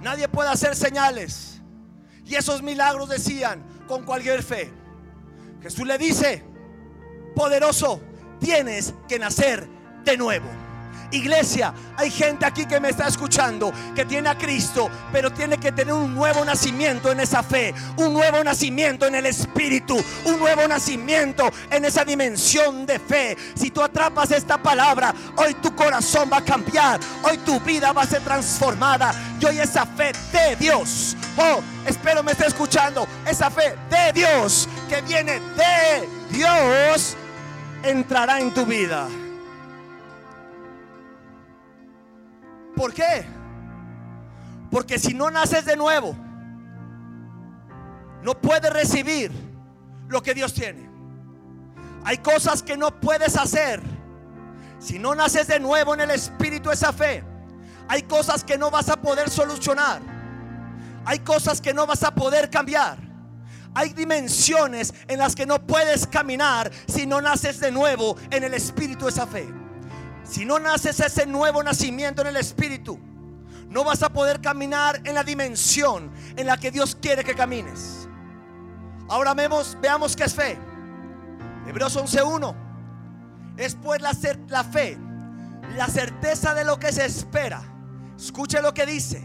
Nadie 0.00 0.28
puede 0.28 0.50
hacer 0.50 0.76
señales. 0.76 1.60
Y 2.24 2.34
esos 2.34 2.62
milagros 2.62 3.08
decían 3.08 3.62
con 3.86 4.04
cualquier 4.04 4.42
fe. 4.42 4.72
Jesús 5.68 5.86
le 5.86 5.98
dice, 5.98 6.42
poderoso, 7.36 8.00
tienes 8.40 8.94
que 9.06 9.18
nacer 9.18 9.68
de 10.02 10.16
nuevo. 10.16 10.48
Iglesia, 11.10 11.74
hay 11.98 12.10
gente 12.10 12.46
aquí 12.46 12.64
que 12.64 12.80
me 12.80 12.88
está 12.88 13.06
escuchando 13.06 13.70
que 13.94 14.06
tiene 14.06 14.30
a 14.30 14.38
Cristo, 14.38 14.88
pero 15.12 15.30
tiene 15.30 15.58
que 15.58 15.72
tener 15.72 15.92
un 15.92 16.14
nuevo 16.14 16.42
nacimiento 16.42 17.12
en 17.12 17.20
esa 17.20 17.42
fe, 17.42 17.74
un 17.98 18.14
nuevo 18.14 18.42
nacimiento 18.42 19.06
en 19.06 19.16
el 19.16 19.26
Espíritu, 19.26 20.02
un 20.24 20.38
nuevo 20.38 20.66
nacimiento 20.66 21.50
en 21.70 21.84
esa 21.84 22.02
dimensión 22.02 22.86
de 22.86 22.98
fe. 22.98 23.36
Si 23.54 23.70
tú 23.70 23.82
atrapas 23.82 24.30
esta 24.30 24.56
palabra, 24.56 25.14
hoy 25.36 25.52
tu 25.52 25.74
corazón 25.74 26.30
va 26.32 26.38
a 26.38 26.44
cambiar, 26.44 26.98
hoy 27.24 27.36
tu 27.38 27.60
vida 27.60 27.92
va 27.92 28.02
a 28.02 28.06
ser 28.06 28.22
transformada 28.22 29.14
y 29.38 29.44
hoy 29.44 29.58
esa 29.58 29.84
fe 29.84 30.12
de 30.32 30.56
Dios, 30.56 31.14
oh, 31.36 31.60
espero 31.86 32.22
me 32.22 32.32
esté 32.32 32.46
escuchando, 32.46 33.06
esa 33.26 33.50
fe 33.50 33.76
de 33.90 34.12
Dios 34.14 34.66
que 34.88 35.00
viene 35.02 35.38
de 35.40 36.08
Dios 36.30 37.16
entrará 37.82 38.40
en 38.40 38.52
tu 38.52 38.64
vida. 38.64 39.06
¿Por 42.74 42.92
qué? 42.92 43.26
Porque 44.70 44.98
si 44.98 45.14
no 45.14 45.30
naces 45.30 45.64
de 45.64 45.76
nuevo, 45.76 46.16
no 48.22 48.40
puedes 48.40 48.72
recibir 48.72 49.30
lo 50.08 50.22
que 50.22 50.34
Dios 50.34 50.54
tiene. 50.54 50.88
Hay 52.04 52.18
cosas 52.18 52.62
que 52.62 52.76
no 52.76 53.00
puedes 53.00 53.36
hacer 53.36 53.82
si 54.78 54.98
no 54.98 55.14
naces 55.14 55.48
de 55.48 55.60
nuevo 55.60 55.94
en 55.94 56.00
el 56.00 56.10
espíritu 56.10 56.70
esa 56.70 56.92
fe. 56.92 57.24
Hay 57.88 58.02
cosas 58.02 58.44
que 58.44 58.56
no 58.56 58.70
vas 58.70 58.88
a 58.88 58.96
poder 58.96 59.28
solucionar. 59.28 60.00
Hay 61.04 61.20
cosas 61.20 61.60
que 61.60 61.74
no 61.74 61.86
vas 61.86 62.02
a 62.02 62.14
poder 62.14 62.50
cambiar. 62.50 63.07
Hay 63.78 63.90
dimensiones 63.90 64.92
en 65.06 65.20
las 65.20 65.36
que 65.36 65.46
no 65.46 65.64
puedes 65.64 66.04
caminar 66.08 66.68
si 66.88 67.06
no 67.06 67.20
naces 67.20 67.60
de 67.60 67.70
nuevo 67.70 68.16
en 68.28 68.42
el 68.42 68.52
espíritu 68.54 69.06
esa 69.06 69.24
fe. 69.24 69.48
Si 70.24 70.44
no 70.44 70.58
naces 70.58 70.98
ese 70.98 71.26
nuevo 71.26 71.62
nacimiento 71.62 72.22
en 72.22 72.26
el 72.26 72.36
Espíritu, 72.38 72.98
no 73.68 73.84
vas 73.84 74.02
a 74.02 74.08
poder 74.08 74.40
caminar 74.40 75.00
en 75.04 75.14
la 75.14 75.22
dimensión 75.22 76.10
en 76.36 76.46
la 76.46 76.56
que 76.56 76.72
Dios 76.72 76.96
quiere 77.00 77.22
que 77.22 77.36
camines. 77.36 78.08
Ahora 79.08 79.32
vemos, 79.32 79.78
veamos 79.80 80.16
qué 80.16 80.24
es 80.24 80.34
fe. 80.34 80.58
Hebreos 81.68 81.96
11.1. 81.96 82.56
Es 83.58 83.76
pues 83.76 84.02
la, 84.02 84.10
la 84.48 84.64
fe, 84.64 84.98
la 85.76 85.86
certeza 85.86 86.52
de 86.52 86.64
lo 86.64 86.80
que 86.80 86.90
se 86.90 87.04
espera. 87.04 87.62
Escuche 88.18 88.60
lo 88.60 88.74
que 88.74 88.86
dice. 88.86 89.22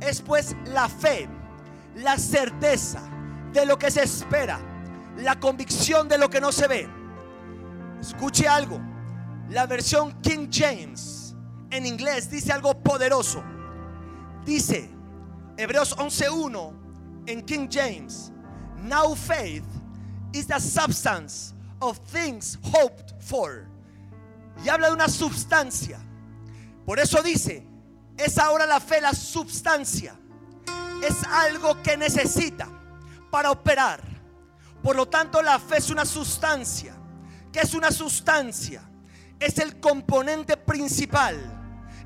Es 0.00 0.20
pues 0.20 0.56
la 0.64 0.88
fe, 0.88 1.28
la 1.94 2.18
certeza 2.18 3.13
de 3.54 3.64
lo 3.64 3.78
que 3.78 3.90
se 3.90 4.02
espera, 4.02 4.60
la 5.16 5.38
convicción 5.38 6.08
de 6.08 6.18
lo 6.18 6.28
que 6.28 6.40
no 6.40 6.50
se 6.50 6.66
ve. 6.66 6.88
Escuche 8.00 8.48
algo. 8.48 8.80
La 9.48 9.66
versión 9.66 10.20
King 10.20 10.48
James 10.50 11.36
en 11.70 11.86
inglés 11.86 12.28
dice 12.28 12.52
algo 12.52 12.74
poderoso. 12.74 13.42
Dice 14.44 14.90
Hebreos 15.56 15.96
11:1 15.96 16.72
en 17.26 17.42
King 17.42 17.68
James, 17.70 18.32
Now 18.76 19.14
faith 19.14 19.64
is 20.32 20.46
the 20.46 20.58
substance 20.58 21.54
of 21.80 21.98
things 22.10 22.58
hoped 22.72 23.14
for. 23.20 23.68
Y 24.64 24.68
habla 24.68 24.88
de 24.88 24.94
una 24.94 25.08
substancia. 25.08 25.98
Por 26.84 26.98
eso 26.98 27.22
dice, 27.22 27.66
es 28.16 28.36
ahora 28.36 28.66
la 28.66 28.80
fe 28.80 29.00
la 29.00 29.12
substancia. 29.12 30.16
Es 31.02 31.24
algo 31.24 31.80
que 31.82 31.96
necesita 31.96 32.73
para 33.34 33.50
operar. 33.50 34.00
Por 34.80 34.94
lo 34.94 35.06
tanto, 35.06 35.42
la 35.42 35.58
fe 35.58 35.78
es 35.78 35.90
una 35.90 36.04
sustancia. 36.04 36.94
¿Qué 37.52 37.58
es 37.58 37.74
una 37.74 37.90
sustancia? 37.90 38.80
es 39.40 39.58
el 39.58 39.80
componente 39.80 40.56
principal, 40.56 41.36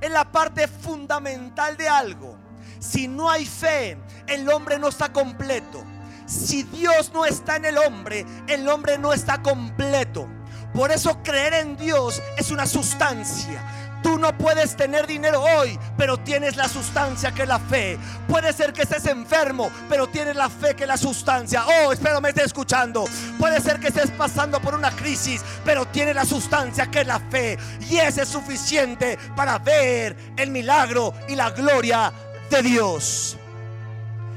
es 0.01 0.11
la 0.11 0.31
parte 0.31 0.67
fundamental 0.67 1.77
de 1.77 1.88
algo. 1.88 2.37
Si 2.79 3.09
no 3.09 3.31
hay 3.31 3.45
fe, 3.47 3.99
el 4.27 4.49
hombre 4.49 4.79
no 4.79 4.88
está 4.88 5.12
completo. 5.12 5.85
Si 6.27 6.62
Dios 6.64 7.12
no 7.12 7.25
está 7.25 7.57
en 7.57 7.67
el 7.67 7.79
hombre, 7.79 8.25
el 8.47 8.69
hombre 8.69 8.99
no 8.99 9.12
está 9.12 9.43
completo. 9.43 10.29
Por 10.75 10.91
eso 10.91 11.23
creer 11.23 11.55
en 11.55 11.77
Dios 11.77 12.23
es 12.37 12.51
una 12.51 12.67
sustancia. 12.67 13.78
Tú 14.03 14.19
no 14.19 14.37
puedes 14.37 14.77
tener 14.77 15.07
dinero 15.07 15.43
hoy, 15.43 15.79
pero 15.97 16.19
tienes 16.19 16.57
la 16.57 16.69
sustancia 16.69 17.33
que 17.33 17.43
es 17.43 17.49
la 17.49 17.59
fe. 17.59 17.99
Puede 18.29 18.53
ser 18.53 18.73
que 18.73 18.83
estés 18.83 19.07
enfermo, 19.07 19.71
pero 19.89 20.07
tienes 20.07 20.37
la 20.37 20.49
fe 20.49 20.75
que 20.77 20.85
es 20.85 20.89
la 20.89 20.97
sustancia. 20.97 21.65
Oh, 21.67 21.93
espero 21.93 22.21
me 22.21 22.29
estés 22.29 22.47
escuchando. 22.47 23.05
Puede 23.39 23.61
ser 23.61 23.81
que 23.81 23.89
estés 23.89 24.11
pasando 24.13 24.61
por 24.61 24.75
una 24.75 24.91
crisis, 24.93 25.43
pero 25.65 25.87
tienes 25.87 26.15
la 26.15 26.25
sustancia 26.25 26.91
que 26.91 27.01
es 27.01 27.07
la 27.07 27.19
fe. 27.19 27.59
Y 27.91 27.97
ese 27.97 28.23
es 28.23 28.29
suficiente 28.29 29.19
para 29.35 29.59
ver 29.59 30.17
el 30.37 30.51
milagro 30.51 31.13
y 31.29 31.35
la 31.35 31.51
gloria 31.51 32.13
de 32.51 32.63
Dios. 32.63 33.37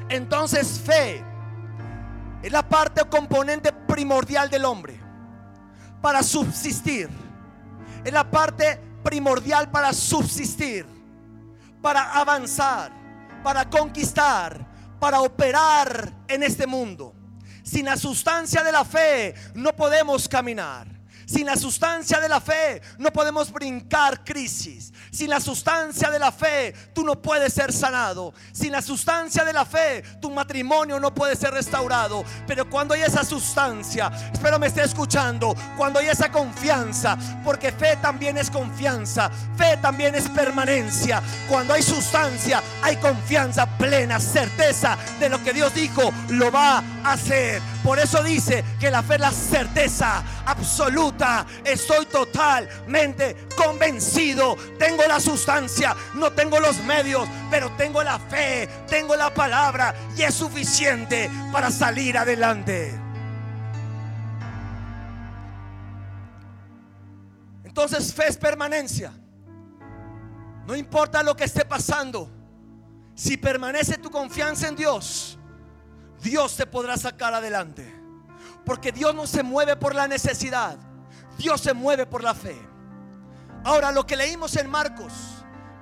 Entonces 0.10 0.82
fe 0.84 1.24
es 2.41 2.52
la 2.52 2.67
parte 2.67 3.02
o 3.02 3.10
componente 3.10 3.71
primordial 3.71 4.50
del 4.50 4.65
hombre 4.65 5.00
para 6.02 6.24
subsistir. 6.24 7.10
Es 8.04 8.12
la 8.12 8.30
parte 8.30 8.80
primordial 9.03 9.69
para 9.69 9.93
subsistir, 9.93 10.85
para 11.81 12.13
avanzar, 12.13 12.91
para 13.43 13.69
conquistar, 13.69 14.67
para 14.99 15.21
operar 15.21 16.13
en 16.27 16.43
este 16.43 16.67
mundo. 16.67 17.15
Sin 17.63 17.85
la 17.85 17.97
sustancia 17.97 18.63
de 18.63 18.71
la 18.71 18.85
fe 18.85 19.35
no 19.55 19.75
podemos 19.75 20.27
caminar. 20.27 21.00
Sin 21.32 21.46
la 21.46 21.56
sustancia 21.56 22.20
de 22.20 22.28
la 22.28 22.41
fe 22.41 22.82
no 22.98 23.10
podemos 23.13 23.54
brincar 23.54 24.22
crisis. 24.26 24.91
Sin 25.12 25.30
la 25.30 25.39
sustancia 25.39 26.10
de 26.10 26.20
la 26.20 26.30
fe 26.30 26.74
tú 26.94 27.06
no 27.06 27.22
puedes 27.22 27.54
ser 27.54 27.72
sanado. 27.72 28.34
Sin 28.52 28.74
la 28.74 28.82
sustancia 28.82 29.46
de 29.46 29.54
la 29.54 29.63
fe 29.63 30.04
tu 30.22 30.30
matrimonio 30.30 31.00
no 31.00 31.15
puede 31.15 31.38
ser 31.38 31.54
restaurado. 31.54 32.26
Pero 32.46 32.70
cuando 32.70 32.96
hay 32.96 33.04
esa 33.04 33.24
sustancia, 33.24 34.12
espero 34.34 34.60
me 34.60 34.67
esté 34.67 34.84
escuchando, 34.84 35.56
cuando 35.78 36.00
hay 36.00 36.08
esa 36.08 36.30
confianza, 36.30 37.17
porque 37.46 37.72
fe 37.72 37.96
también 38.02 38.38
es 38.38 38.52
confianza, 38.52 39.30
fe 39.56 39.78
también 39.82 40.15
es 40.15 40.28
permanencia. 40.28 41.24
Cuando 41.48 41.74
hay 41.74 41.82
sustancia, 41.82 42.62
hay 42.82 42.98
confianza 42.98 43.65
plena, 43.78 44.20
certeza 44.20 44.98
de 45.17 45.30
lo 45.30 45.41
que 45.41 45.54
Dios 45.54 45.74
dijo, 45.74 46.12
lo 46.28 46.52
va 46.52 46.84
a 47.06 47.13
hacer. 47.13 47.62
Por 47.84 47.98
eso 47.98 48.22
dice 48.24 48.63
que 48.80 48.91
la 48.91 49.02
fe 49.02 49.15
es 49.15 49.22
la 49.22 49.32
certeza 49.32 50.24
absoluta. 50.46 51.46
Estoy 51.63 52.06
totalmente 52.06 53.48
convencido. 53.56 54.56
Tengo 54.78 55.04
la 55.08 55.20
sustancia, 55.20 55.96
no 56.13 56.32
tengo 56.32 56.60
los 56.60 56.78
medios, 56.84 57.28
pero 57.50 57.72
tengo 57.72 58.04
la 58.04 58.20
fe, 58.20 58.70
tengo 58.88 59.15
la 59.15 59.34
palabra 59.34 59.96
y 60.15 60.22
es 60.22 60.36
suficiente 60.36 61.30
para 61.52 61.72
salir 61.72 62.17
adelante. 62.17 62.94
Entonces 67.63 68.13
fe 68.13 68.28
es 68.28 68.38
permanencia. 68.38 69.12
No 70.67 70.76
importa 70.76 71.24
lo 71.24 71.36
que 71.36 71.46
esté 71.46 71.65
pasando. 71.65 72.30
Si 73.15 73.38
permanece 73.38 73.98
tu 73.98 74.12
confianza 74.12 74.67
en 74.67 74.76
Dios, 74.76 75.39
Dios 76.21 76.55
te 76.55 76.65
podrá 76.65 76.97
sacar 76.97 77.34
adelante. 77.34 77.99
Porque 78.65 78.91
Dios 78.91 79.13
no 79.15 79.25
se 79.25 79.43
mueve 79.43 79.75
por 79.75 79.95
la 79.95 80.07
necesidad. 80.07 80.77
Dios 81.38 81.62
se 81.62 81.73
mueve 81.73 82.05
por 82.05 82.23
la 82.23 82.34
fe. 82.34 82.55
Ahora 83.63 83.91
lo 83.91 84.05
que 84.05 84.15
leímos 84.15 84.55
en 84.55 84.69
Marcos. 84.69 85.13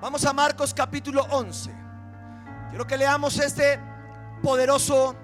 Vamos 0.01 0.25
a 0.25 0.33
Marcos 0.33 0.73
capítulo 0.73 1.23
11. 1.29 1.71
Quiero 2.69 2.87
que 2.87 2.97
leamos 2.97 3.37
este 3.37 3.79
poderoso 4.41 5.15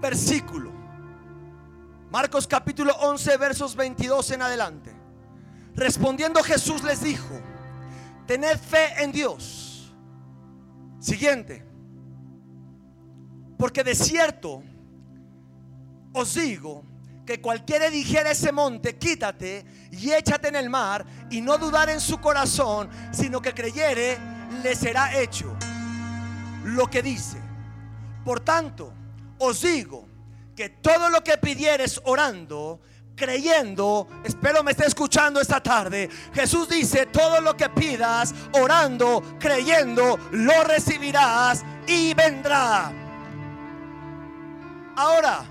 versículo. 0.00 0.72
Marcos 2.10 2.46
capítulo 2.46 2.94
11 2.94 3.36
versos 3.36 3.76
22 3.76 4.30
en 4.32 4.42
adelante. 4.42 4.94
Respondiendo 5.74 6.42
Jesús 6.42 6.82
les 6.82 7.02
dijo, 7.02 7.40
tened 8.26 8.58
fe 8.58 9.02
en 9.02 9.12
Dios. 9.12 9.92
Siguiente. 11.00 11.73
Porque 13.58 13.84
de 13.84 13.94
cierto 13.94 14.62
os 16.12 16.34
digo 16.34 16.84
que 17.26 17.40
cualquiera 17.40 17.90
dijera 17.90 18.30
ese 18.30 18.52
monte, 18.52 18.96
quítate 18.96 19.64
y 19.90 20.12
échate 20.12 20.48
en 20.48 20.56
el 20.56 20.70
mar, 20.70 21.04
y 21.30 21.40
no 21.40 21.58
dudar 21.58 21.88
en 21.88 22.00
su 22.00 22.20
corazón, 22.20 22.88
sino 23.12 23.40
que 23.40 23.54
creyere, 23.54 24.18
le 24.62 24.74
será 24.76 25.18
hecho 25.18 25.56
lo 26.64 26.88
que 26.88 27.02
dice. 27.02 27.38
Por 28.24 28.40
tanto, 28.40 28.92
os 29.38 29.62
digo 29.62 30.06
que 30.54 30.68
todo 30.68 31.10
lo 31.10 31.24
que 31.24 31.36
pidieres 31.38 32.00
orando, 32.04 32.80
creyendo, 33.16 34.06
espero 34.24 34.62
me 34.62 34.72
esté 34.72 34.86
escuchando 34.86 35.40
esta 35.40 35.62
tarde. 35.62 36.08
Jesús 36.32 36.68
dice, 36.68 37.06
todo 37.06 37.40
lo 37.40 37.56
que 37.56 37.68
pidas 37.70 38.34
orando, 38.52 39.22
creyendo, 39.38 40.18
lo 40.32 40.64
recibirás 40.64 41.64
y 41.86 42.14
vendrá. 42.14 43.03
Ahora, 44.96 45.44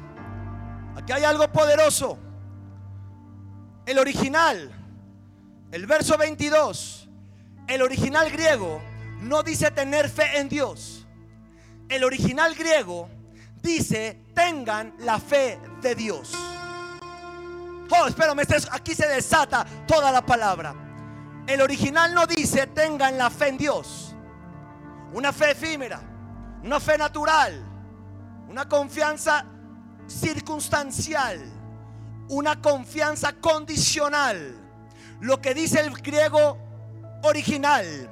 aquí 0.95 1.11
hay 1.11 1.23
algo 1.23 1.51
poderoso. 1.51 2.17
El 3.85 3.99
original, 3.99 4.71
el 5.71 5.85
verso 5.85 6.17
22, 6.17 7.09
el 7.67 7.81
original 7.81 8.31
griego 8.31 8.81
no 9.19 9.43
dice 9.43 9.71
tener 9.71 10.09
fe 10.09 10.39
en 10.39 10.47
Dios. 10.47 11.05
El 11.89 12.03
original 12.03 12.55
griego 12.55 13.09
dice 13.61 14.25
tengan 14.33 14.93
la 14.99 15.19
fe 15.19 15.59
de 15.81 15.95
Dios. 15.95 16.33
Oh, 17.89 18.07
espero, 18.07 18.33
aquí 18.71 18.95
se 18.95 19.07
desata 19.07 19.65
toda 19.85 20.11
la 20.11 20.25
palabra. 20.25 20.73
El 21.45 21.61
original 21.61 22.13
no 22.13 22.25
dice 22.25 22.67
tengan 22.67 23.17
la 23.17 23.29
fe 23.29 23.49
en 23.49 23.57
Dios. 23.57 24.15
Una 25.11 25.33
fe 25.33 25.51
efímera, 25.51 26.01
una 26.63 26.79
fe 26.79 26.97
natural, 26.97 27.72
una 28.47 28.67
confianza 28.67 29.45
circunstancial, 30.07 31.39
una 32.29 32.61
confianza 32.61 33.33
condicional. 33.33 34.59
Lo 35.21 35.41
que 35.41 35.53
dice 35.53 35.79
el 35.79 35.91
griego 35.93 36.57
original, 37.23 38.09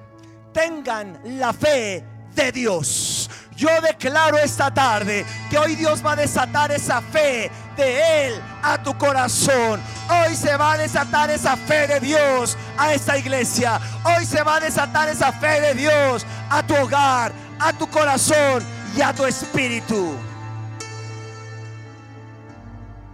tengan 0.53 1.19
la 1.25 1.53
fe 1.53 2.03
de 2.33 2.51
Dios. 2.51 3.29
Yo 3.55 3.69
declaro 3.81 4.37
esta 4.37 4.73
tarde 4.73 5.25
que 5.49 5.57
hoy 5.57 5.75
Dios 5.75 6.03
va 6.03 6.13
a 6.13 6.15
desatar 6.15 6.71
esa 6.71 7.01
fe 7.01 7.51
de 7.75 8.27
Él 8.27 8.41
a 8.63 8.81
tu 8.81 8.97
corazón. 8.97 9.79
Hoy 10.09 10.35
se 10.35 10.55
va 10.57 10.73
a 10.73 10.77
desatar 10.77 11.29
esa 11.29 11.55
fe 11.55 11.87
de 11.87 11.99
Dios 11.99 12.57
a 12.77 12.93
esta 12.93 13.17
iglesia. 13.17 13.79
Hoy 14.03 14.25
se 14.25 14.41
va 14.41 14.55
a 14.55 14.59
desatar 14.61 15.09
esa 15.09 15.31
fe 15.33 15.61
de 15.61 15.73
Dios 15.75 16.25
a 16.49 16.63
tu 16.63 16.75
hogar, 16.75 17.33
a 17.59 17.73
tu 17.73 17.87
corazón 17.87 18.65
y 18.95 19.01
a 19.01 19.13
tu 19.13 19.25
espíritu. 19.25 20.15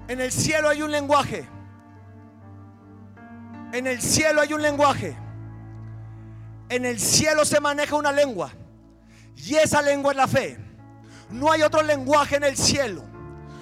En 0.07 0.21
el 0.21 0.31
cielo 0.31 0.69
hay 0.69 0.81
un 0.81 0.91
lenguaje. 0.91 1.47
En 3.73 3.87
el 3.87 4.01
cielo 4.01 4.41
hay 4.41 4.53
un 4.53 4.61
lenguaje. 4.61 5.15
En 6.69 6.85
el 6.85 6.99
cielo 6.99 7.45
se 7.45 7.59
maneja 7.59 7.95
una 7.95 8.11
lengua. 8.11 8.51
Y 9.35 9.55
esa 9.55 9.81
lengua 9.81 10.11
es 10.11 10.17
la 10.17 10.27
fe. 10.27 10.57
No 11.29 11.51
hay 11.51 11.61
otro 11.61 11.81
lenguaje 11.83 12.37
en 12.37 12.43
el 12.43 12.57
cielo. 12.57 13.03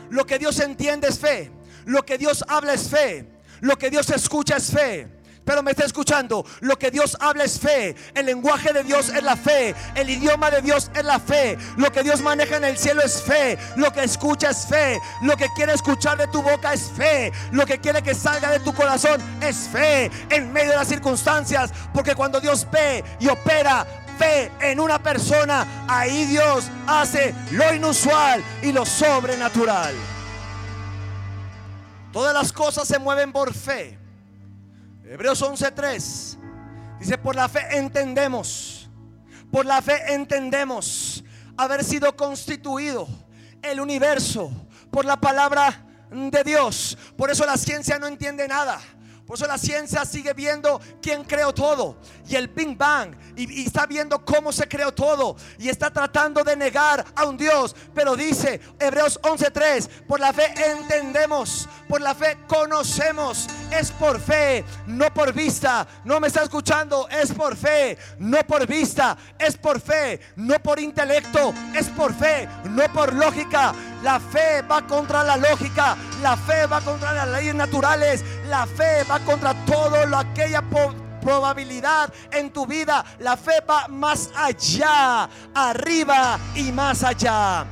Lo 0.10 0.26
que 0.26 0.38
Dios 0.38 0.60
entiende 0.60 1.08
es 1.08 1.20
fe. 1.20 1.52
Lo 1.86 2.04
que 2.04 2.18
Dios 2.18 2.46
habla 2.48 2.74
es 2.74 2.90
fe. 2.90 3.30
Lo 3.62 3.78
que 3.78 3.90
Dios 3.90 4.10
escucha 4.10 4.58
es 4.58 4.72
fe 4.72 5.15
pero 5.46 5.64
me 5.64 5.72
está 5.72 5.86
escuchando. 5.86 6.46
Lo 6.60 6.78
que 6.78 6.92
Dios 6.92 7.16
habla 7.20 7.44
es 7.44 7.60
fe. 7.60 7.96
El 8.14 8.26
lenguaje 8.26 8.74
de 8.74 8.84
Dios 8.84 9.10
es 9.10 9.24
la 9.24 9.38
fe. 9.38 9.76
El 9.94 10.10
idioma 10.10 10.50
de 10.50 10.62
Dios 10.62 10.92
es 10.94 11.06
la 11.06 11.20
fe. 11.20 11.58
Lo 11.78 11.92
que 11.92 12.04
Dios 12.04 12.22
maneja 12.22 12.58
en 12.58 12.66
el 12.66 12.78
cielo 12.78 13.02
es 13.04 13.22
fe. 13.22 13.58
Lo 13.76 13.92
que 13.92 14.04
escucha 14.04 14.50
es 14.50 14.66
fe. 14.66 15.00
Lo 15.22 15.38
que 15.38 15.48
quiere 15.56 15.74
escuchar 15.74 16.18
de 16.18 16.28
tu 16.28 16.42
boca 16.42 16.74
es 16.74 16.92
fe. 16.98 17.32
Lo 17.52 17.66
que 17.66 17.80
quiere 17.80 18.02
que 18.02 18.16
salga 18.16 18.50
de 18.50 18.60
tu 18.60 18.74
corazón 18.74 19.22
es 19.42 19.70
fe. 19.72 20.12
En 20.30 20.52
medio 20.52 20.72
de 20.72 20.78
las 20.78 20.88
circunstancias. 20.88 21.72
Porque 21.94 22.16
cuando 22.16 22.42
Dios 22.42 22.68
ve 22.72 23.04
y 23.20 23.28
opera 23.28 23.86
fe 24.18 24.52
en 24.62 24.80
una 24.80 25.02
persona, 25.02 25.86
ahí 25.88 26.26
Dios 26.26 26.66
hace 26.88 27.36
lo 27.52 27.74
inusual 27.74 28.44
y 28.64 28.72
lo 28.72 28.86
sobrenatural. 28.86 29.94
Todas 32.12 32.34
las 32.34 32.52
cosas 32.52 32.88
se 32.88 32.98
mueven 32.98 33.32
por 33.32 33.54
fe. 33.54 34.05
Hebreos 35.08 35.42
11:3 35.42 36.38
dice, 37.00 37.18
por 37.18 37.36
la 37.36 37.48
fe 37.48 37.78
entendemos, 37.78 38.90
por 39.52 39.66
la 39.66 39.82
fe 39.82 40.14
entendemos 40.14 41.24
haber 41.58 41.84
sido 41.84 42.16
constituido 42.16 43.08
el 43.62 43.80
universo 43.80 44.52
por 44.92 45.06
la 45.06 45.18
palabra 45.18 45.86
de 46.10 46.44
Dios. 46.44 46.98
Por 47.18 47.30
eso 47.30 47.46
la 47.46 47.58
ciencia 47.58 48.00
no 48.00 48.08
entiende 48.08 48.48
nada. 48.48 48.80
Por 49.26 49.38
eso 49.38 49.48
la 49.48 49.58
ciencia 49.58 50.06
sigue 50.06 50.34
viendo 50.34 50.80
quién 51.02 51.24
creó 51.24 51.52
todo 51.52 51.98
y 52.28 52.36
el 52.36 52.48
Big 52.48 52.78
Bang 52.78 53.16
y, 53.36 53.66
está 53.66 53.88
viendo 53.88 54.24
cómo 54.24 54.52
se 54.52 54.68
creó 54.68 54.94
todo 54.94 55.36
y 55.58 55.68
está 55.68 55.90
tratando 55.90 56.44
de 56.44 56.56
negar 56.56 57.04
a 57.16 57.26
un 57.26 57.36
Dios. 57.36 57.76
Pero 57.96 58.16
dice 58.16 58.62
Hebreos 58.80 59.20
11:3, 59.24 59.90
por 60.08 60.20
la 60.20 60.32
fe 60.32 60.54
entendemos, 60.70 61.68
por 61.90 62.02
la 62.02 62.14
fe 62.14 62.38
conocemos, 62.48 63.48
es 63.72 63.92
por 63.92 64.20
fe, 64.20 64.64
no 64.86 65.12
por 65.12 65.34
vista. 65.34 65.88
No 66.04 66.20
me 66.20 66.28
está 66.28 66.44
escuchando, 66.44 67.08
es 67.10 67.34
por 67.34 67.56
fe, 67.56 67.98
no 68.20 68.46
por 68.46 68.68
vista, 68.68 69.18
es 69.40 69.58
por 69.58 69.82
fe, 69.82 70.20
no 70.36 70.62
por 70.62 70.80
intelecto, 70.80 71.52
es 71.74 71.88
por 71.90 72.14
fe, 72.14 72.48
no 72.66 72.84
por 72.94 73.12
lógica. 73.14 73.74
La 74.06 74.20
fe 74.20 74.62
va 74.62 74.84
contra 74.84 75.24
la 75.24 75.36
lógica, 75.36 75.98
la 76.22 76.38
fe 76.38 76.68
va 76.68 76.80
contra 76.80 77.12
las 77.12 77.28
leyes 77.28 77.56
naturales, 77.56 78.24
la 78.46 78.68
fe 78.68 79.04
va 79.10 79.20
contra 79.22 79.56
todo 79.66 80.06
lo 80.06 80.20
aquella 80.20 80.62
probabilidad 81.20 82.14
en 82.32 82.52
tu 82.52 82.68
vida. 82.68 83.04
La 83.18 83.36
fe 83.36 83.64
va 83.68 83.88
más 83.88 84.30
allá, 84.36 85.28
arriba 85.56 86.38
y 86.54 86.72
más 86.72 87.04
allá. 87.04 87.66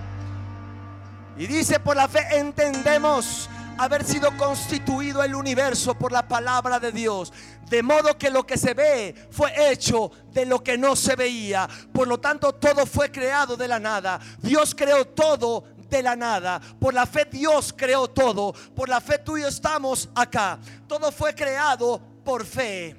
Y 1.38 1.46
dice, 1.46 1.80
por 1.80 1.96
la 1.96 2.08
fe 2.08 2.26
entendemos 2.32 3.48
haber 3.78 4.04
sido 4.04 4.36
constituido 4.38 5.24
el 5.24 5.36
universo 5.36 5.94
por 5.96 6.12
la 6.12 6.28
palabra 6.28 6.80
de 6.80 6.92
Dios. 6.92 7.32
De 7.70 7.82
modo 7.82 8.18
que 8.18 8.30
lo 8.30 8.46
que 8.46 8.58
se 8.58 8.74
ve 8.74 9.16
fue 9.32 9.72
hecho 9.72 10.12
de 10.32 10.46
lo 10.46 10.64
que 10.64 10.78
no 10.78 10.96
se 10.96 11.16
veía. 11.16 11.68
Por 11.92 12.08
lo 12.08 12.20
tanto, 12.20 12.54
todo 12.54 12.86
fue 12.86 13.12
creado 13.12 13.58
de 13.58 13.68
la 13.68 13.80
nada. 13.80 14.20
Dios 14.40 14.76
creó 14.76 15.06
todo 15.06 15.64
de 15.98 16.04
la 16.04 16.16
nada. 16.16 16.60
Por 16.80 16.94
la 16.94 17.06
fe 17.06 17.26
Dios 17.30 17.74
creó 17.76 18.08
todo. 18.08 18.54
Por 18.76 18.90
la 18.90 19.00
fe 19.00 19.20
tú 19.20 19.38
y 19.38 19.44
estamos 19.44 20.10
acá. 20.16 20.60
Todo 20.88 21.12
fue 21.12 21.34
creado 21.34 22.02
por 22.24 22.46
fe. 22.46 22.96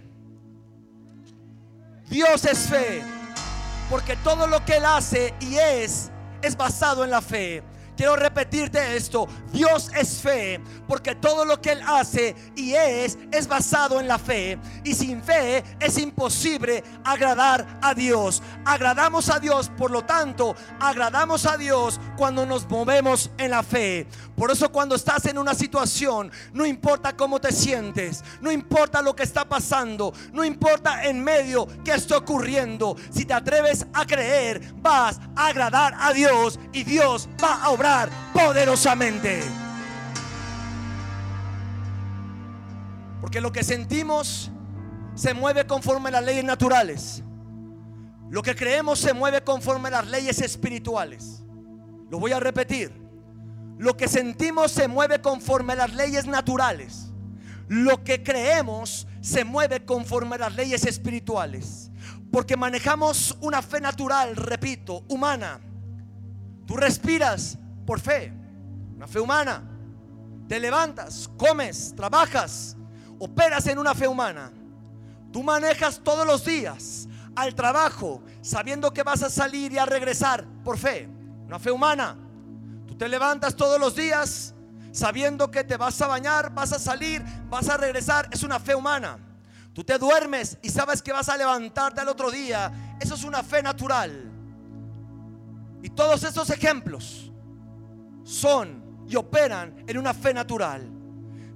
Dios 2.09 2.45
es 2.45 2.59
fe. 2.69 3.03
Porque 3.91 4.17
todo 4.17 4.47
lo 4.47 4.65
que 4.65 4.77
Él 4.77 4.85
hace 4.85 5.35
y 5.41 5.57
es 5.57 6.11
es 6.41 6.57
basado 6.57 7.05
en 7.05 7.11
la 7.11 7.21
fe. 7.21 7.63
Quiero 7.97 8.17
repetirte 8.17 8.97
esto. 8.97 9.29
Dios 9.53 9.91
es 9.95 10.21
fe 10.21 10.61
porque 10.89 11.15
todo 11.15 11.45
lo 11.45 11.61
que 11.61 11.73
Él 11.73 11.81
hace 11.87 12.35
y 12.57 12.75
es 12.75 13.19
es 13.33 13.47
basado 13.47 14.01
en 14.01 14.09
la 14.09 14.19
fe. 14.19 14.59
Y 14.85 14.95
sin 14.95 15.23
fe 15.23 15.63
es 15.81 15.99
imposible 15.99 16.83
agradar 17.05 17.79
a 17.83 17.95
Dios. 17.95 18.43
Agradamos 18.65 19.31
a 19.31 19.39
Dios, 19.39 19.71
por 19.77 19.91
lo 19.91 20.05
tanto, 20.05 20.55
agradamos 20.81 21.47
a 21.47 21.57
Dios 21.57 22.01
cuando 22.17 22.47
nos 22.47 22.69
movemos 22.69 23.31
en 23.39 23.51
la 23.51 23.63
fe. 23.63 24.07
Por 24.37 24.51
eso 24.51 24.71
cuando 24.73 24.97
estás 24.97 25.27
en 25.27 25.39
una 25.39 25.55
situación, 25.55 26.31
no 26.53 26.67
importa 26.67 27.17
cómo 27.17 27.41
te 27.41 27.53
sientes, 27.53 28.25
no 28.41 28.51
importa 28.51 29.01
lo 29.01 29.15
que 29.15 29.23
está 29.23 29.45
pasando, 29.49 30.13
no 30.33 30.45
importa 30.45 31.05
en 31.05 31.23
medio 31.23 31.69
que 31.85 31.93
está 31.93 32.17
ocurriendo, 32.17 32.97
si 33.11 33.25
te 33.25 33.33
atreves 33.33 33.87
a 33.93 34.05
creer, 34.05 34.75
vas 34.77 35.21
a 35.37 35.47
agradar 35.47 35.95
a 35.99 36.13
Dios 36.13 36.59
y 36.73 36.83
Dios 36.83 37.29
va 37.43 37.63
a 37.63 37.71
obrar 37.71 38.11
poderosamente. 38.33 39.43
Porque 43.21 43.41
lo 43.41 43.53
que 43.53 43.63
sentimos 43.63 44.51
se 45.15 45.33
mueve 45.33 45.65
conforme 45.65 46.09
a 46.09 46.13
las 46.13 46.25
leyes 46.25 46.45
naturales. 46.45 47.23
Lo 48.31 48.43
que 48.43 48.57
creemos 48.57 48.99
se 48.99 49.15
mueve 49.15 49.45
conforme 49.45 49.89
a 49.89 49.93
las 49.93 50.09
leyes 50.09 50.41
espirituales. 50.41 51.45
Lo 52.11 52.19
voy 52.19 52.33
a 52.33 52.41
repetir. 52.41 53.04
Lo 53.79 53.97
que 53.97 54.09
sentimos 54.09 54.73
se 54.73 54.89
mueve 54.89 55.21
conforme 55.21 55.73
a 55.73 55.77
las 55.77 55.95
leyes 55.95 56.27
naturales. 56.27 57.11
Lo 57.69 58.05
que 58.05 58.23
creemos 58.23 59.07
se 59.21 59.45
mueve 59.45 59.85
conforme 59.85 60.37
a 60.37 60.41
las 60.41 60.55
leyes 60.55 60.85
espirituales. 60.85 61.91
Porque 62.31 62.57
manejamos 62.57 63.37
una 63.41 63.63
fe 63.63 63.81
natural, 63.81 64.37
repito, 64.37 65.05
humana. 65.09 65.61
Tú 66.67 66.77
respiras 66.77 67.59
por 67.87 68.01
fe, 68.01 68.33
una 68.97 69.07
fe 69.07 69.21
humana. 69.21 69.63
Te 70.49 70.61
levantas, 70.61 71.29
comes, 71.37 71.95
trabajas, 71.97 72.77
operas 73.19 73.67
en 73.67 73.79
una 73.79 73.95
fe 73.95 74.07
humana. 74.07 74.53
Tú 75.33 75.43
manejas 75.43 76.01
todos 76.03 76.27
los 76.27 76.45
días 76.45 77.09
al 77.35 77.55
trabajo 77.55 78.23
sabiendo 78.41 78.93
que 78.93 79.03
vas 79.03 79.23
a 79.23 79.31
salir 79.31 79.73
y 79.73 79.79
a 79.79 79.87
regresar 79.87 80.45
por 80.63 80.79
fe, 80.79 81.09
una 81.47 81.59
fe 81.59 81.71
humana. 81.71 82.17
Te 82.99 83.09
levantas 83.09 83.57
todos 83.57 83.81
los 83.81 83.97
días 83.97 84.55
sabiendo 84.93 85.51
que 85.51 85.65
te 85.65 85.77
vas 85.77 86.01
a 86.01 86.07
bañar, 86.07 86.55
vas 86.55 86.73
a 86.73 86.79
salir, 86.79 87.23
vas 87.49 87.69
a 87.69 87.77
regresar, 87.77 88.29
es 88.31 88.43
una 88.43 88.61
fe 88.61 88.75
humana. 88.75 89.19
Tú 89.73 89.83
te 89.83 89.99
duermes 89.99 90.57
y 90.63 90.71
sabes 90.71 91.03
que 91.03 91.13
vas 91.13 91.29
a 91.29 91.37
levantarte 91.37 92.01
al 92.01 92.09
otro 92.09 92.31
día, 92.31 92.97
eso 93.01 93.17
es 93.17 93.25
una 93.25 93.43
fe 93.43 93.61
natural. 93.63 94.31
Y 95.83 95.91
todos 95.91 96.23
esos 96.23 96.49
ejemplos 96.51 97.33
son 98.23 99.05
y 99.09 99.17
operan 99.17 99.85
en 99.87 99.99
una 99.99 100.15
fe 100.15 100.33
natural. 100.33 100.89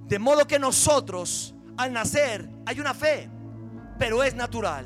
De 0.05 0.19
modo 0.19 0.45
que 0.45 0.59
nosotros 0.59 1.55
al 1.77 1.93
nacer 1.93 2.49
hay 2.65 2.79
una 2.79 2.93
fe, 2.93 3.29
pero 3.97 4.21
es 4.21 4.35
natural. 4.35 4.85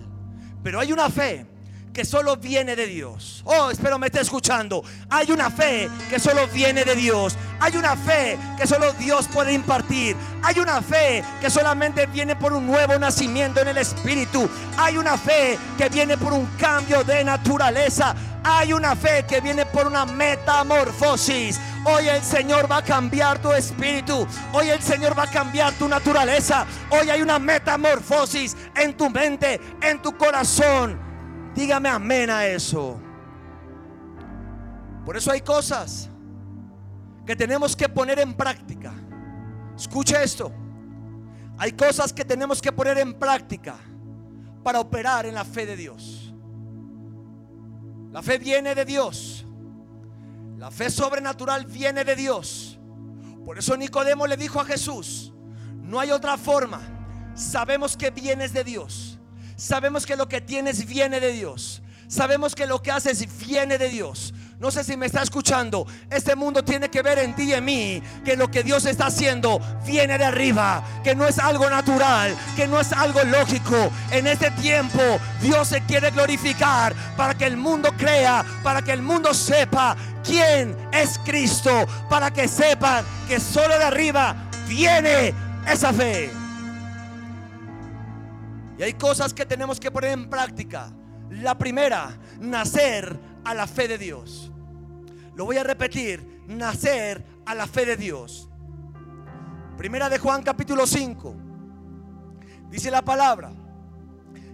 Pero 0.62 0.80
hay 0.80 0.94
una 0.94 1.10
fe 1.10 1.46
que 1.94 2.04
solo 2.06 2.36
viene 2.38 2.76
de 2.76 2.88
Dios. 2.88 3.44
Oh, 3.46 3.70
espero 3.70 4.00
me 4.00 4.08
esté 4.08 4.22
escuchando. 4.22 4.84
Hay 5.10 5.32
una 5.32 5.52
fe 5.52 5.90
que 6.10 6.20
solo 6.20 6.48
viene 6.48 6.84
de 6.84 6.96
Dios. 6.96 7.38
Hay 7.60 7.78
una 7.78 7.96
fe 7.96 8.38
que 8.58 8.66
solo 8.66 8.92
Dios 8.94 9.28
puede 9.28 9.54
impartir. 9.54 10.16
Hay 10.42 10.60
una 10.60 10.82
fe 10.82 11.24
que 11.40 11.52
solamente 11.52 12.08
viene 12.08 12.36
por 12.36 12.52
un 12.52 12.66
nuevo 12.66 12.98
nacimiento 12.98 13.62
en 13.62 13.68
el 13.68 13.78
Espíritu. 13.78 14.50
Hay 14.78 14.98
una 14.98 15.18
fe 15.18 15.58
que 15.78 15.88
viene 15.90 16.18
por 16.18 16.34
un 16.34 16.48
cambio 16.58 17.04
de 17.04 17.24
naturaleza. 17.24 18.16
Hay 18.44 18.74
una 18.74 18.96
fe 18.96 19.26
que 19.28 19.40
viene 19.40 19.66
por 19.68 19.86
una 19.86 20.06
metamorfosis. 20.06 21.60
Hoy 21.86 22.08
el 22.08 22.24
Señor 22.24 22.70
va 22.70 22.78
a 22.78 22.84
cambiar 22.84 23.40
tu 23.40 23.54
espíritu. 23.54 24.28
Hoy 24.52 24.70
el 24.70 24.82
Señor 24.82 25.18
va 25.18 25.24
a 25.24 25.32
cambiar 25.32 25.74
tu 25.74 25.88
naturaleza. 25.88 26.66
Hoy 26.90 27.10
hay 27.10 27.22
una 27.22 27.38
metamorfosis 27.38 28.58
en 28.76 28.98
tu 28.98 29.10
mente, 29.10 29.62
en 29.82 30.02
tu 30.02 30.18
corazón. 30.18 31.13
Dígame 31.56 31.90
amén 31.90 32.30
a 32.30 32.46
eso. 32.46 33.00
Por 35.06 35.18
eso 35.18 35.32
hay 35.32 35.42
cosas 35.42 36.10
que 37.26 37.36
tenemos 37.36 37.76
que 37.76 37.90
poner 37.90 38.20
en 38.20 38.34
práctica. 38.34 38.94
Escuche 39.76 40.22
esto. 40.24 40.52
Hay 41.58 41.74
cosas 41.74 42.12
que 42.12 42.26
tenemos 42.26 42.62
que 42.62 42.72
poner 42.72 42.98
en 42.98 43.14
práctica 43.14 43.76
para 44.64 44.80
operar 44.80 45.26
en 45.26 45.36
la 45.36 45.46
fe 45.46 45.66
de 45.66 45.76
Dios. 45.76 46.34
La 48.12 48.22
fe 48.22 48.38
viene 48.38 48.74
de 48.76 48.86
Dios. 48.86 49.46
La 50.58 50.72
fe 50.72 50.90
sobrenatural 50.90 51.66
viene 51.66 52.04
de 52.04 52.16
Dios. 52.16 52.80
Por 53.46 53.58
eso 53.58 53.76
Nicodemo 53.76 54.26
le 54.26 54.38
dijo 54.38 54.62
a 54.62 54.66
Jesús, 54.66 55.34
no 55.82 56.00
hay 56.00 56.12
otra 56.12 56.38
forma. 56.38 56.80
Sabemos 57.36 57.98
que 57.98 58.12
vienes 58.12 58.54
de 58.54 58.64
Dios. 58.64 59.13
Sabemos 59.56 60.06
que 60.06 60.16
lo 60.16 60.28
que 60.28 60.42
tienes 60.42 60.86
viene 60.86 61.20
de 61.20 61.32
Dios. 61.32 61.82
Sabemos 62.08 62.54
que 62.54 62.68
lo 62.68 62.82
que 62.82 62.92
haces 62.92 63.26
viene 63.40 63.78
de 63.78 63.90
Dios. 63.90 64.34
No 64.60 64.72
sé 64.72 64.84
si 64.84 64.96
me 64.96 65.08
está 65.08 65.22
escuchando. 65.24 65.86
Este 66.10 66.36
mundo 66.36 66.64
tiene 66.64 66.90
que 66.90 67.02
ver 67.02 67.20
en 67.20 67.36
ti 67.36 67.44
y 67.44 67.54
en 67.54 67.66
mí 67.66 68.04
que 68.24 68.38
lo 68.38 68.50
que 68.50 68.64
Dios 68.64 68.86
está 68.86 69.08
haciendo 69.08 69.60
viene 69.86 70.18
de 70.18 70.26
arriba, 70.26 70.84
que 71.04 71.16
no 71.16 71.28
es 71.28 71.40
algo 71.40 71.70
natural, 71.70 72.38
que 72.56 72.68
no 72.68 72.80
es 72.80 72.94
algo 72.94 73.24
lógico. 73.24 73.92
En 74.12 74.28
este 74.28 74.52
tiempo 74.52 75.02
Dios 75.42 75.68
se 75.68 75.82
quiere 75.82 76.12
glorificar 76.12 76.94
para 77.18 77.34
que 77.36 77.46
el 77.46 77.58
mundo 77.58 77.92
crea, 77.98 78.46
para 78.64 78.82
que 78.82 78.94
el 78.94 79.02
mundo 79.02 79.34
sepa 79.34 79.98
quién 80.24 80.78
es 80.92 81.20
Cristo, 81.26 81.88
para 82.10 82.32
que 82.32 82.48
sepan 82.48 83.04
que 83.28 83.40
solo 83.40 83.78
de 83.78 83.84
arriba 83.84 84.36
viene 84.68 85.34
esa 85.68 85.92
fe. 85.92 86.43
Y 88.78 88.84
hay 88.84 88.94
cosas 88.94 89.34
que 89.34 89.46
tenemos 89.46 89.80
que 89.80 89.92
poner 89.92 90.12
en 90.12 90.30
práctica. 90.30 90.92
La 91.30 91.58
primera, 91.58 92.18
nacer 92.40 93.20
a 93.44 93.54
la 93.54 93.68
fe 93.68 93.88
de 93.88 93.98
Dios. 93.98 94.52
Lo 95.36 95.46
voy 95.46 95.58
a 95.58 95.64
repetir, 95.64 96.44
nacer 96.48 97.24
a 97.46 97.56
la 97.56 97.68
fe 97.68 97.86
de 97.86 97.98
Dios. 97.98 98.50
Primera 99.78 100.10
de 100.10 100.20
Juan 100.20 100.44
capítulo 100.44 100.86
5. 100.86 101.36
Dice 102.70 102.90
la 102.90 103.04
palabra 103.04 103.52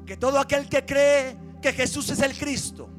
que 0.06 0.18
todo 0.18 0.40
aquel 0.40 0.68
que 0.68 0.86
cree 0.86 1.38
que 1.62 1.72
Jesús 1.74 2.10
es 2.10 2.20
el 2.20 2.38
Cristo, 2.38 2.90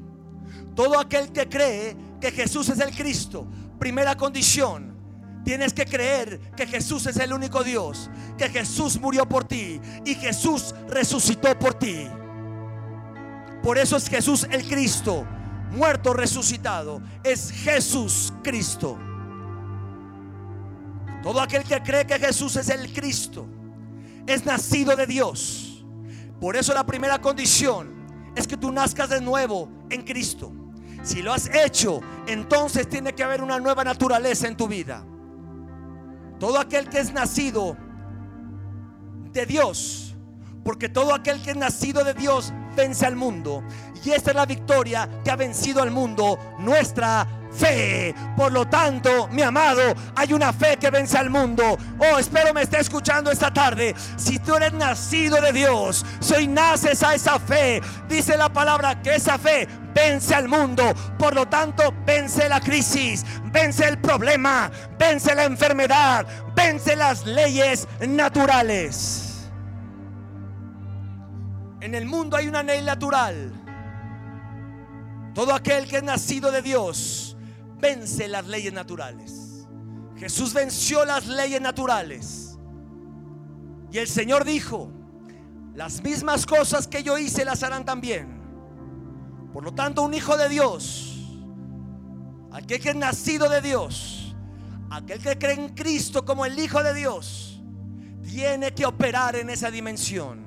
todo 0.75 0.99
aquel 0.99 1.31
que 1.31 1.47
cree 1.49 1.95
que 2.19 2.31
Jesús 2.31 2.69
es 2.69 2.79
el 2.79 2.95
Cristo, 2.95 3.47
primera 3.77 4.15
condición, 4.15 4.90
tienes 5.43 5.73
que 5.73 5.85
creer 5.85 6.39
que 6.55 6.67
Jesús 6.67 7.05
es 7.07 7.17
el 7.17 7.33
único 7.33 7.63
Dios, 7.63 8.09
que 8.37 8.49
Jesús 8.49 8.99
murió 8.99 9.27
por 9.27 9.43
ti 9.43 9.79
y 10.05 10.15
Jesús 10.15 10.75
resucitó 10.87 11.57
por 11.57 11.73
ti. 11.73 12.07
Por 13.63 13.77
eso 13.77 13.97
es 13.97 14.07
Jesús 14.07 14.47
el 14.49 14.67
Cristo 14.67 15.25
muerto, 15.71 16.13
resucitado, 16.13 17.01
es 17.23 17.51
Jesús 17.51 18.33
Cristo. 18.43 18.97
Todo 21.23 21.41
aquel 21.41 21.63
que 21.63 21.81
cree 21.81 22.05
que 22.05 22.19
Jesús 22.19 22.55
es 22.55 22.69
el 22.69 22.91
Cristo 22.93 23.47
es 24.27 24.45
nacido 24.45 24.95
de 24.95 25.07
Dios. 25.07 25.85
Por 26.39 26.55
eso 26.55 26.73
la 26.73 26.85
primera 26.85 27.19
condición 27.19 28.33
es 28.35 28.47
que 28.47 28.57
tú 28.57 28.71
nazcas 28.71 29.09
de 29.09 29.21
nuevo 29.21 29.69
en 29.89 30.03
Cristo. 30.03 30.51
Si 31.03 31.21
lo 31.21 31.33
has 31.33 31.49
hecho, 31.53 32.01
entonces 32.27 32.87
tiene 32.87 33.13
que 33.13 33.23
haber 33.23 33.41
una 33.41 33.59
nueva 33.59 33.83
naturaleza 33.83 34.47
en 34.47 34.55
tu 34.55 34.67
vida. 34.67 35.03
Todo 36.41 36.59
aquel 36.59 36.89
que 36.89 36.97
es 36.97 37.13
nacido 37.13 37.77
de 39.31 39.45
Dios, 39.45 40.15
porque 40.63 40.89
todo 40.89 41.13
aquel 41.13 41.39
que 41.39 41.51
es 41.51 41.55
nacido 41.55 42.03
de 42.03 42.15
Dios 42.15 42.51
vence 42.75 43.05
al 43.05 43.15
mundo. 43.15 43.63
Y 44.03 44.09
esta 44.09 44.31
es 44.31 44.35
la 44.35 44.47
victoria 44.47 45.07
que 45.23 45.29
ha 45.29 45.35
vencido 45.35 45.83
al 45.83 45.91
mundo, 45.91 46.39
nuestra 46.57 47.27
fe. 47.51 48.15
Por 48.35 48.51
lo 48.51 48.67
tanto, 48.67 49.27
mi 49.27 49.43
amado, 49.43 49.83
hay 50.15 50.33
una 50.33 50.51
fe 50.51 50.77
que 50.77 50.89
vence 50.89 51.15
al 51.15 51.29
mundo. 51.29 51.77
Oh, 51.99 52.17
espero 52.17 52.55
me 52.55 52.63
esté 52.63 52.79
escuchando 52.79 53.29
esta 53.29 53.53
tarde. 53.53 53.93
Si 54.17 54.39
tú 54.39 54.55
eres 54.55 54.73
nacido 54.73 55.39
de 55.39 55.51
Dios, 55.51 56.03
si 56.21 56.47
naces 56.47 57.03
a 57.03 57.13
esa 57.13 57.37
fe, 57.37 57.83
dice 58.09 58.35
la 58.35 58.51
palabra 58.51 58.99
que 58.99 59.13
esa 59.13 59.37
fe 59.37 59.67
vence 59.93 60.33
al 60.33 60.47
mundo. 60.47 60.83
Por 61.17 61.35
lo 61.35 61.47
tanto, 61.47 61.93
vence 62.05 62.47
la 62.49 62.59
crisis, 62.59 63.25
vence 63.51 63.87
el 63.87 63.97
problema, 63.99 64.71
vence 64.97 65.33
la 65.35 65.45
enfermedad, 65.45 66.25
vence 66.55 66.95
las 66.95 67.25
leyes 67.25 67.87
naturales. 68.07 69.49
En 71.81 71.95
el 71.95 72.05
mundo 72.05 72.37
hay 72.37 72.47
una 72.47 72.63
ley 72.63 72.81
natural. 72.83 73.51
Todo 75.33 75.53
aquel 75.53 75.87
que 75.87 75.97
es 75.97 76.03
nacido 76.03 76.51
de 76.51 76.61
Dios 76.61 77.35
vence 77.79 78.27
las 78.27 78.45
leyes 78.47 78.73
naturales. 78.73 79.67
Jesús 80.17 80.53
venció 80.53 81.03
las 81.05 81.25
leyes 81.25 81.61
naturales. 81.61 82.59
Y 83.91 83.97
el 83.97 84.07
Señor 84.07 84.45
dijo, 84.45 84.91
las 85.73 86.03
mismas 86.03 86.45
cosas 86.45 86.87
que 86.87 87.01
yo 87.01 87.17
hice 87.17 87.43
las 87.43 87.63
harán 87.63 87.85
también. 87.85 88.40
Por 89.53 89.63
lo 89.63 89.73
tanto, 89.73 90.01
un 90.03 90.13
hijo 90.13 90.37
de 90.37 90.49
Dios, 90.49 91.17
aquel 92.51 92.79
que 92.79 92.89
es 92.89 92.95
nacido 92.95 93.49
de 93.49 93.61
Dios, 93.61 94.35
aquel 94.89 95.21
que 95.21 95.37
cree 95.37 95.53
en 95.53 95.69
Cristo 95.69 96.25
como 96.25 96.45
el 96.45 96.57
Hijo 96.57 96.83
de 96.83 96.93
Dios, 96.93 97.61
tiene 98.23 98.73
que 98.73 98.85
operar 98.85 99.35
en 99.35 99.49
esa 99.49 99.71
dimensión. 99.71 100.45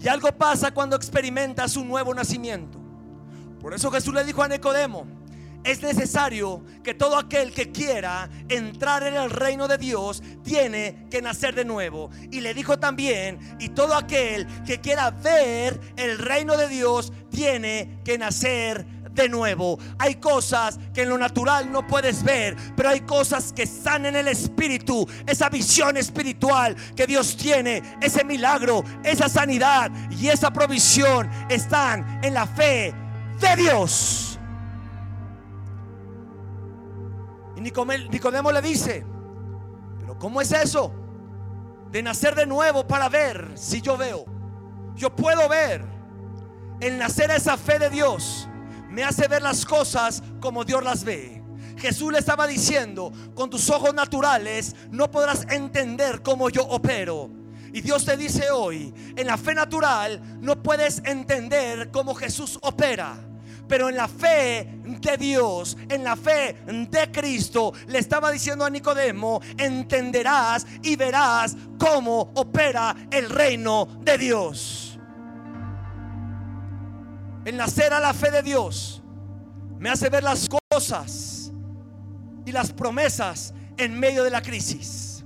Y 0.00 0.08
algo 0.08 0.30
pasa 0.32 0.72
cuando 0.72 0.96
experimentas 0.96 1.76
un 1.76 1.88
nuevo 1.88 2.12
nacimiento. 2.12 2.78
Por 3.60 3.72
eso 3.72 3.90
Jesús 3.90 4.12
le 4.12 4.24
dijo 4.24 4.42
a 4.42 4.48
Nicodemo, 4.48 5.06
es 5.64 5.80
necesario 5.82 6.62
que 6.82 6.92
todo 6.92 7.16
aquel 7.16 7.52
que 7.52 7.72
quiera 7.72 8.28
entrar 8.50 9.02
en 9.04 9.14
el 9.14 9.30
reino 9.30 9.66
de 9.66 9.78
Dios 9.78 10.22
tiene 10.42 11.06
que 11.10 11.22
nacer 11.22 11.54
de 11.54 11.64
nuevo. 11.64 12.10
Y 12.30 12.40
le 12.40 12.52
dijo 12.52 12.78
también, 12.78 13.56
y 13.58 13.70
todo 13.70 13.94
aquel 13.94 14.46
que 14.64 14.80
quiera 14.80 15.10
ver 15.10 15.80
el 15.96 16.18
reino 16.18 16.58
de 16.58 16.68
Dios 16.68 17.14
tiene 17.34 18.00
que 18.04 18.16
nacer 18.16 18.86
de 19.10 19.28
nuevo. 19.28 19.78
Hay 19.98 20.16
cosas 20.16 20.78
que 20.92 21.02
en 21.02 21.08
lo 21.08 21.18
natural 21.18 21.70
no 21.70 21.86
puedes 21.86 22.22
ver, 22.22 22.56
pero 22.76 22.88
hay 22.88 23.00
cosas 23.00 23.52
que 23.52 23.64
están 23.64 24.06
en 24.06 24.16
el 24.16 24.28
espíritu, 24.28 25.06
esa 25.26 25.48
visión 25.48 25.96
espiritual 25.96 26.76
que 26.96 27.06
Dios 27.06 27.36
tiene, 27.36 27.82
ese 28.00 28.24
milagro, 28.24 28.82
esa 29.02 29.28
sanidad 29.28 29.90
y 30.10 30.28
esa 30.28 30.52
provisión 30.52 31.28
están 31.48 32.20
en 32.22 32.34
la 32.34 32.46
fe 32.46 32.94
de 33.40 33.56
Dios. 33.56 34.38
Y 37.56 37.60
Nicodemo 37.60 38.52
le 38.52 38.62
dice, 38.62 39.04
pero 40.00 40.18
¿cómo 40.18 40.40
es 40.40 40.52
eso? 40.52 40.92
De 41.90 42.02
nacer 42.02 42.34
de 42.34 42.46
nuevo 42.46 42.86
para 42.86 43.08
ver 43.08 43.52
si 43.54 43.80
yo 43.80 43.96
veo. 43.96 44.24
Yo 44.96 45.14
puedo 45.14 45.48
ver. 45.48 45.93
El 46.80 46.98
nacer 46.98 47.30
a 47.30 47.36
esa 47.36 47.56
fe 47.56 47.78
de 47.78 47.90
Dios 47.90 48.48
me 48.90 49.04
hace 49.04 49.28
ver 49.28 49.42
las 49.42 49.64
cosas 49.64 50.22
como 50.40 50.64
Dios 50.64 50.82
las 50.82 51.04
ve. 51.04 51.42
Jesús 51.76 52.12
le 52.12 52.18
estaba 52.18 52.46
diciendo, 52.46 53.12
con 53.34 53.50
tus 53.50 53.68
ojos 53.70 53.94
naturales 53.94 54.76
no 54.90 55.10
podrás 55.10 55.46
entender 55.50 56.22
cómo 56.22 56.48
yo 56.50 56.64
opero. 56.64 57.30
Y 57.72 57.80
Dios 57.80 58.04
te 58.04 58.16
dice 58.16 58.50
hoy, 58.50 58.94
en 59.16 59.26
la 59.26 59.36
fe 59.36 59.54
natural 59.54 60.38
no 60.40 60.62
puedes 60.62 61.02
entender 61.04 61.90
cómo 61.90 62.14
Jesús 62.14 62.58
opera. 62.62 63.16
Pero 63.66 63.88
en 63.88 63.96
la 63.96 64.06
fe 64.06 64.78
de 64.84 65.16
Dios, 65.16 65.76
en 65.88 66.04
la 66.04 66.16
fe 66.16 66.56
de 66.66 67.10
Cristo, 67.10 67.72
le 67.88 67.98
estaba 67.98 68.30
diciendo 68.30 68.64
a 68.64 68.70
Nicodemo, 68.70 69.40
entenderás 69.56 70.66
y 70.82 70.96
verás 70.96 71.56
cómo 71.78 72.32
opera 72.34 72.94
el 73.10 73.30
reino 73.30 73.88
de 74.02 74.18
Dios. 74.18 74.83
El 77.44 77.56
nacer 77.56 77.92
a 77.92 78.00
la 78.00 78.14
fe 78.14 78.30
de 78.30 78.42
Dios 78.42 79.02
me 79.78 79.90
hace 79.90 80.08
ver 80.08 80.22
las 80.22 80.48
cosas 80.70 81.52
y 82.46 82.52
las 82.52 82.72
promesas 82.72 83.52
en 83.76 83.98
medio 83.98 84.24
de 84.24 84.30
la 84.30 84.40
crisis. 84.40 85.24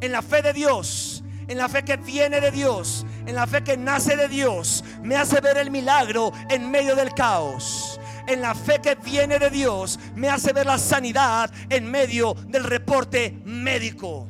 En 0.00 0.12
la 0.12 0.22
fe 0.22 0.42
de 0.42 0.52
Dios, 0.52 1.22
en 1.48 1.58
la 1.58 1.68
fe 1.68 1.82
que 1.82 1.96
viene 1.96 2.40
de 2.40 2.50
Dios, 2.50 3.06
en 3.26 3.34
la 3.34 3.46
fe 3.46 3.62
que 3.62 3.76
nace 3.76 4.16
de 4.16 4.28
Dios, 4.28 4.84
me 5.02 5.16
hace 5.16 5.40
ver 5.40 5.56
el 5.58 5.70
milagro 5.70 6.32
en 6.48 6.70
medio 6.70 6.94
del 6.94 7.14
caos. 7.14 7.98
En 8.26 8.40
la 8.40 8.54
fe 8.54 8.80
que 8.80 8.94
viene 8.94 9.38
de 9.38 9.50
Dios, 9.50 9.98
me 10.14 10.28
hace 10.28 10.52
ver 10.52 10.66
la 10.66 10.78
sanidad 10.78 11.50
en 11.68 11.90
medio 11.90 12.34
del 12.48 12.64
reporte 12.64 13.40
médico. 13.44 14.28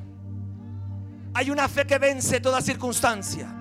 Hay 1.35 1.51
una 1.51 1.69
fe 1.69 1.87
que 1.87 1.99
vence 1.99 2.41
toda 2.41 2.61
circunstancia. 2.61 3.60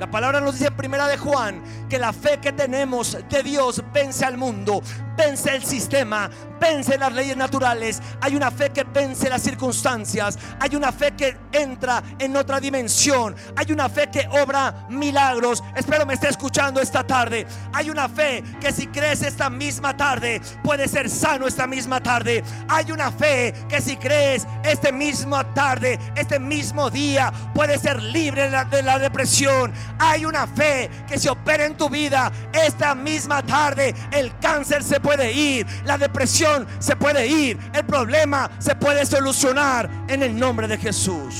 La 0.00 0.10
palabra 0.10 0.40
nos 0.40 0.54
dice 0.54 0.68
en 0.68 0.76
primera 0.78 1.06
de 1.06 1.18
Juan 1.18 1.62
que 1.90 1.98
la 1.98 2.14
fe 2.14 2.38
que 2.40 2.52
tenemos 2.52 3.18
de 3.28 3.42
Dios 3.42 3.84
vence 3.92 4.24
al 4.24 4.38
mundo, 4.38 4.82
vence 5.20 5.54
el 5.54 5.64
sistema, 5.64 6.30
vence 6.58 6.96
las 6.96 7.12
leyes 7.12 7.36
naturales. 7.36 8.00
Hay 8.20 8.34
una 8.34 8.50
fe 8.50 8.70
que 8.70 8.84
vence 8.84 9.28
las 9.28 9.42
circunstancias. 9.42 10.38
Hay 10.58 10.74
una 10.76 10.92
fe 10.92 11.12
que 11.12 11.36
entra 11.52 12.02
en 12.18 12.36
otra 12.36 12.58
dimensión. 12.58 13.36
Hay 13.56 13.70
una 13.72 13.88
fe 13.88 14.08
que 14.10 14.26
obra 14.42 14.86
milagros. 14.88 15.62
Espero 15.76 16.06
me 16.06 16.14
esté 16.14 16.28
escuchando 16.28 16.80
esta 16.80 17.06
tarde. 17.06 17.46
Hay 17.72 17.90
una 17.90 18.08
fe 18.08 18.42
que 18.60 18.72
si 18.72 18.86
crees 18.86 19.22
esta 19.22 19.50
misma 19.50 19.96
tarde, 19.96 20.40
puede 20.64 20.88
ser 20.88 21.10
sano 21.10 21.46
esta 21.46 21.66
misma 21.66 22.00
tarde. 22.02 22.42
Hay 22.68 22.90
una 22.90 23.10
fe 23.12 23.52
que 23.68 23.80
si 23.80 23.96
crees 23.96 24.46
esta 24.62 24.90
misma 24.90 25.44
tarde, 25.52 25.98
este 26.16 26.38
mismo 26.38 26.90
día, 26.90 27.32
puede 27.54 27.78
ser 27.78 28.02
libre 28.02 28.44
de 28.44 28.50
la, 28.50 28.64
de 28.64 28.82
la 28.82 28.98
depresión. 28.98 29.72
Hay 29.98 30.24
una 30.24 30.46
fe 30.46 30.88
que 31.06 31.18
se 31.18 31.28
opera 31.28 31.66
en 31.66 31.76
tu 31.76 31.90
vida 31.90 32.32
esta 32.52 32.94
misma 32.94 33.42
tarde. 33.42 33.94
El 34.10 34.38
cáncer 34.38 34.82
se 34.82 35.00
ir, 35.32 35.66
la 35.84 35.98
depresión 35.98 36.66
se 36.78 36.96
puede 36.96 37.26
ir, 37.26 37.58
el 37.72 37.84
problema 37.84 38.50
se 38.58 38.74
puede 38.74 39.04
solucionar 39.06 39.90
en 40.08 40.22
el 40.22 40.38
nombre 40.38 40.68
de 40.68 40.78
Jesús. 40.78 41.34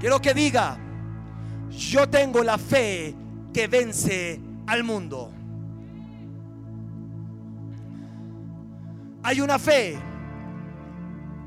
Quiero 0.00 0.20
que 0.20 0.34
diga, 0.34 0.78
yo 1.70 2.08
tengo 2.08 2.42
la 2.42 2.58
fe 2.58 3.14
que 3.52 3.66
vence 3.66 4.40
al 4.66 4.84
mundo. 4.84 5.32
Hay 9.22 9.40
una 9.40 9.58
fe 9.58 9.98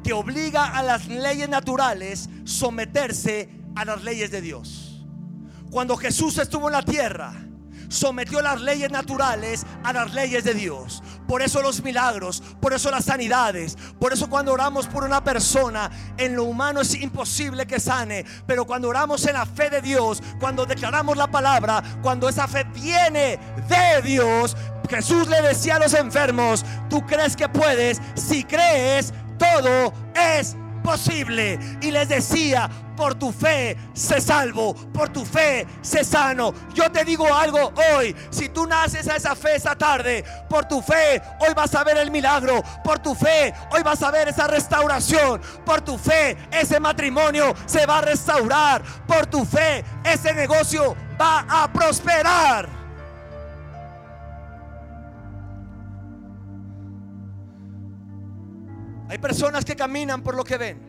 que 0.03 0.13
obliga 0.13 0.65
a 0.75 0.81
las 0.81 1.07
leyes 1.07 1.47
naturales 1.49 2.29
someterse 2.45 3.49
a 3.75 3.85
las 3.85 4.03
leyes 4.03 4.31
de 4.31 4.41
Dios. 4.41 5.05
Cuando 5.69 5.95
Jesús 5.97 6.37
estuvo 6.37 6.67
en 6.67 6.73
la 6.73 6.81
tierra, 6.81 7.33
sometió 7.89 8.41
las 8.41 8.61
leyes 8.61 8.91
naturales 8.91 9.65
a 9.83 9.93
las 9.93 10.13
leyes 10.13 10.43
de 10.43 10.53
Dios. 10.53 11.03
Por 11.27 11.41
eso 11.41 11.61
los 11.61 11.83
milagros, 11.83 12.41
por 12.61 12.73
eso 12.73 12.89
las 12.91 13.05
sanidades, 13.05 13.77
por 13.99 14.13
eso 14.13 14.29
cuando 14.29 14.53
oramos 14.53 14.87
por 14.87 15.03
una 15.03 15.23
persona, 15.23 15.89
en 16.17 16.35
lo 16.35 16.45
humano 16.45 16.81
es 16.81 16.95
imposible 16.95 17.65
que 17.65 17.79
sane, 17.79 18.25
pero 18.45 18.65
cuando 18.65 18.89
oramos 18.89 19.25
en 19.25 19.33
la 19.33 19.45
fe 19.45 19.69
de 19.69 19.81
Dios, 19.81 20.21
cuando 20.39 20.65
declaramos 20.65 21.17
la 21.17 21.27
palabra, 21.29 21.83
cuando 22.01 22.29
esa 22.29 22.47
fe 22.47 22.63
viene 22.73 23.39
de 23.67 24.01
Dios, 24.03 24.55
Jesús 24.89 25.27
le 25.27 25.41
decía 25.41 25.75
a 25.75 25.79
los 25.79 25.93
enfermos, 25.93 26.63
tú 26.89 27.05
crees 27.05 27.35
que 27.35 27.49
puedes, 27.49 28.01
si 28.15 28.43
crees, 28.43 29.13
todo 29.37 29.93
es 30.15 30.55
Y 31.81 31.91
les 31.91 32.07
decía, 32.07 32.69
por 32.95 33.15
tu 33.15 33.31
fe 33.31 33.77
se 33.93 34.21
salvo, 34.21 34.73
por 34.73 35.09
tu 35.09 35.25
fe 35.25 35.67
se 35.81 36.03
sano. 36.03 36.53
Yo 36.73 36.91
te 36.91 37.03
digo 37.03 37.33
algo 37.33 37.73
hoy, 37.93 38.15
si 38.29 38.49
tú 38.49 38.65
naces 38.65 39.07
a 39.07 39.17
esa 39.17 39.35
fe 39.35 39.55
esta 39.55 39.75
tarde, 39.75 40.23
por 40.49 40.65
tu 40.65 40.81
fe 40.81 41.21
hoy 41.39 41.53
vas 41.53 41.75
a 41.75 41.83
ver 41.83 41.97
el 41.97 42.09
milagro, 42.11 42.63
por 42.83 42.99
tu 42.99 43.13
fe 43.15 43.53
hoy 43.71 43.83
vas 43.83 44.01
a 44.01 44.11
ver 44.11 44.29
esa 44.29 44.47
restauración, 44.47 45.41
por 45.65 45.81
tu 45.81 45.97
fe 45.97 46.37
ese 46.51 46.79
matrimonio 46.79 47.53
se 47.65 47.85
va 47.85 47.99
a 47.99 48.01
restaurar, 48.01 48.81
por 49.05 49.27
tu 49.27 49.45
fe 49.45 49.83
ese 50.03 50.33
negocio 50.33 50.95
va 51.19 51.45
a 51.49 51.71
prosperar. 51.71 52.76
Personas 59.21 59.65
que 59.65 59.75
caminan 59.75 60.21
por 60.21 60.35
lo 60.35 60.43
que 60.43 60.57
ven. 60.57 60.79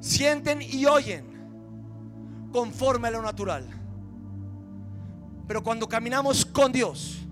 Sienten 0.00 0.62
y 0.62 0.86
oyen 0.86 2.50
conforme 2.52 3.08
a 3.08 3.10
lo 3.10 3.22
natural. 3.22 3.66
Pero 5.46 5.62
cuando 5.62 5.88
caminamos 5.88 6.44
con 6.44 6.72
Dios, 6.72 7.26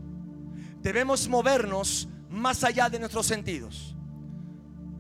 debemos 0.82 1.28
movernos 1.28 2.08
más 2.28 2.64
allá 2.64 2.88
de 2.88 2.98
nuestros 2.98 3.26
sentidos. 3.26 3.96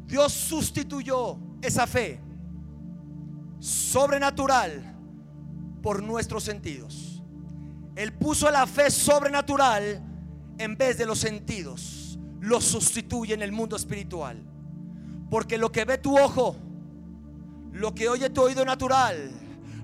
Dios 0.06 0.32
sustituyó 0.32 1.38
esa 1.62 1.86
fe 1.86 2.20
sobrenatural 3.58 4.96
por 5.82 6.02
nuestros 6.02 6.44
sentidos. 6.44 7.22
Él 7.94 8.12
puso 8.12 8.50
la 8.50 8.66
fe 8.66 8.90
sobrenatural 8.90 10.02
en 10.58 10.76
vez 10.76 10.96
de 10.98 11.06
los 11.06 11.18
sentidos 11.18 11.99
lo 12.40 12.60
sustituye 12.60 13.34
en 13.34 13.42
el 13.42 13.52
mundo 13.52 13.76
espiritual. 13.76 14.42
Porque 15.30 15.58
lo 15.58 15.70
que 15.70 15.84
ve 15.84 15.98
tu 15.98 16.18
ojo, 16.18 16.56
lo 17.72 17.94
que 17.94 18.08
oye 18.08 18.30
tu 18.30 18.42
oído 18.42 18.64
natural, 18.64 19.30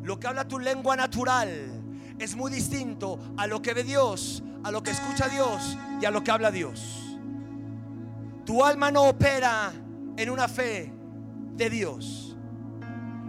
lo 0.03 0.19
que 0.19 0.27
habla 0.27 0.49
tu 0.49 0.59
lengua 0.59 0.97
natural, 0.97 1.49
es 2.19 2.35
muy 2.35 2.51
distinto 2.51 3.19
a 3.37 3.47
lo 3.47 3.63
que 3.63 3.75
ve 3.75 3.85
Dios, 3.85 4.43
a 4.65 4.71
lo 4.71 4.83
que 4.83 4.91
escucha 4.91 5.29
Dios 5.29 5.77
y 6.01 6.05
a 6.05 6.11
lo 6.11 6.25
que 6.25 6.31
habla 6.31 6.51
Dios. 6.51 7.19
Tu 8.45 8.65
alma 8.65 8.91
no 8.91 9.05
opera 9.05 9.73
en 10.17 10.31
una 10.31 10.49
fe 10.49 10.93
de 11.55 11.71
Dios. 11.71 12.37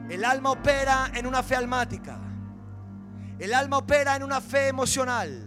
El 0.10 0.24
alma 0.24 0.52
opera 0.52 1.12
en 1.14 1.28
una 1.28 1.44
fe 1.44 1.56
almática. 1.56 2.20
El 3.40 3.54
alma 3.54 3.78
opera 3.78 4.16
en 4.16 4.24
una 4.24 4.40
fe 4.42 4.70
emocional. 4.70 5.44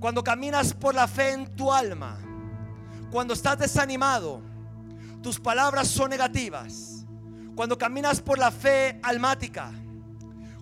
Cuando 0.00 0.24
caminas 0.24 0.74
por 0.74 0.94
la 0.94 1.06
fe 1.06 1.32
en 1.32 1.54
tu 1.54 1.72
alma, 1.72 2.18
Cuando 3.12 3.34
estás 3.34 3.58
desanimado, 3.58 4.40
tus 5.22 5.38
palabras 5.38 5.86
son 5.86 6.08
negativas. 6.08 7.04
Cuando 7.54 7.76
caminas 7.76 8.22
por 8.22 8.38
la 8.38 8.50
fe 8.50 8.98
almática, 9.02 9.70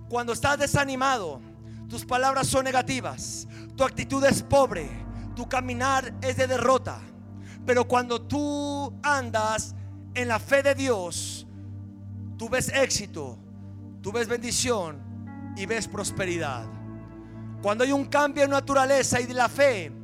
cuando 0.08 0.32
estás 0.32 0.58
desanimado, 0.58 1.40
tus 1.88 2.04
palabras 2.04 2.48
son 2.48 2.64
negativas. 2.64 3.46
Tu 3.76 3.84
actitud 3.84 4.24
es 4.24 4.42
pobre. 4.42 4.90
Tu 5.36 5.48
caminar 5.48 6.12
es 6.20 6.36
de 6.36 6.48
derrota. 6.48 6.98
Pero 7.64 7.86
cuando 7.86 8.20
tú 8.20 8.92
andas 9.04 9.76
en 10.14 10.26
la 10.26 10.40
fe 10.40 10.64
de 10.64 10.74
Dios, 10.74 11.46
tú 12.36 12.48
ves 12.48 12.68
éxito, 12.74 13.38
tú 14.02 14.10
ves 14.10 14.26
bendición 14.26 15.00
y 15.56 15.66
ves 15.66 15.86
prosperidad. 15.86 16.66
Cuando 17.62 17.84
hay 17.84 17.92
un 17.92 18.06
cambio 18.06 18.42
en 18.42 18.50
naturaleza 18.50 19.20
y 19.20 19.26
de 19.26 19.34
la 19.34 19.48
fe, 19.48 19.99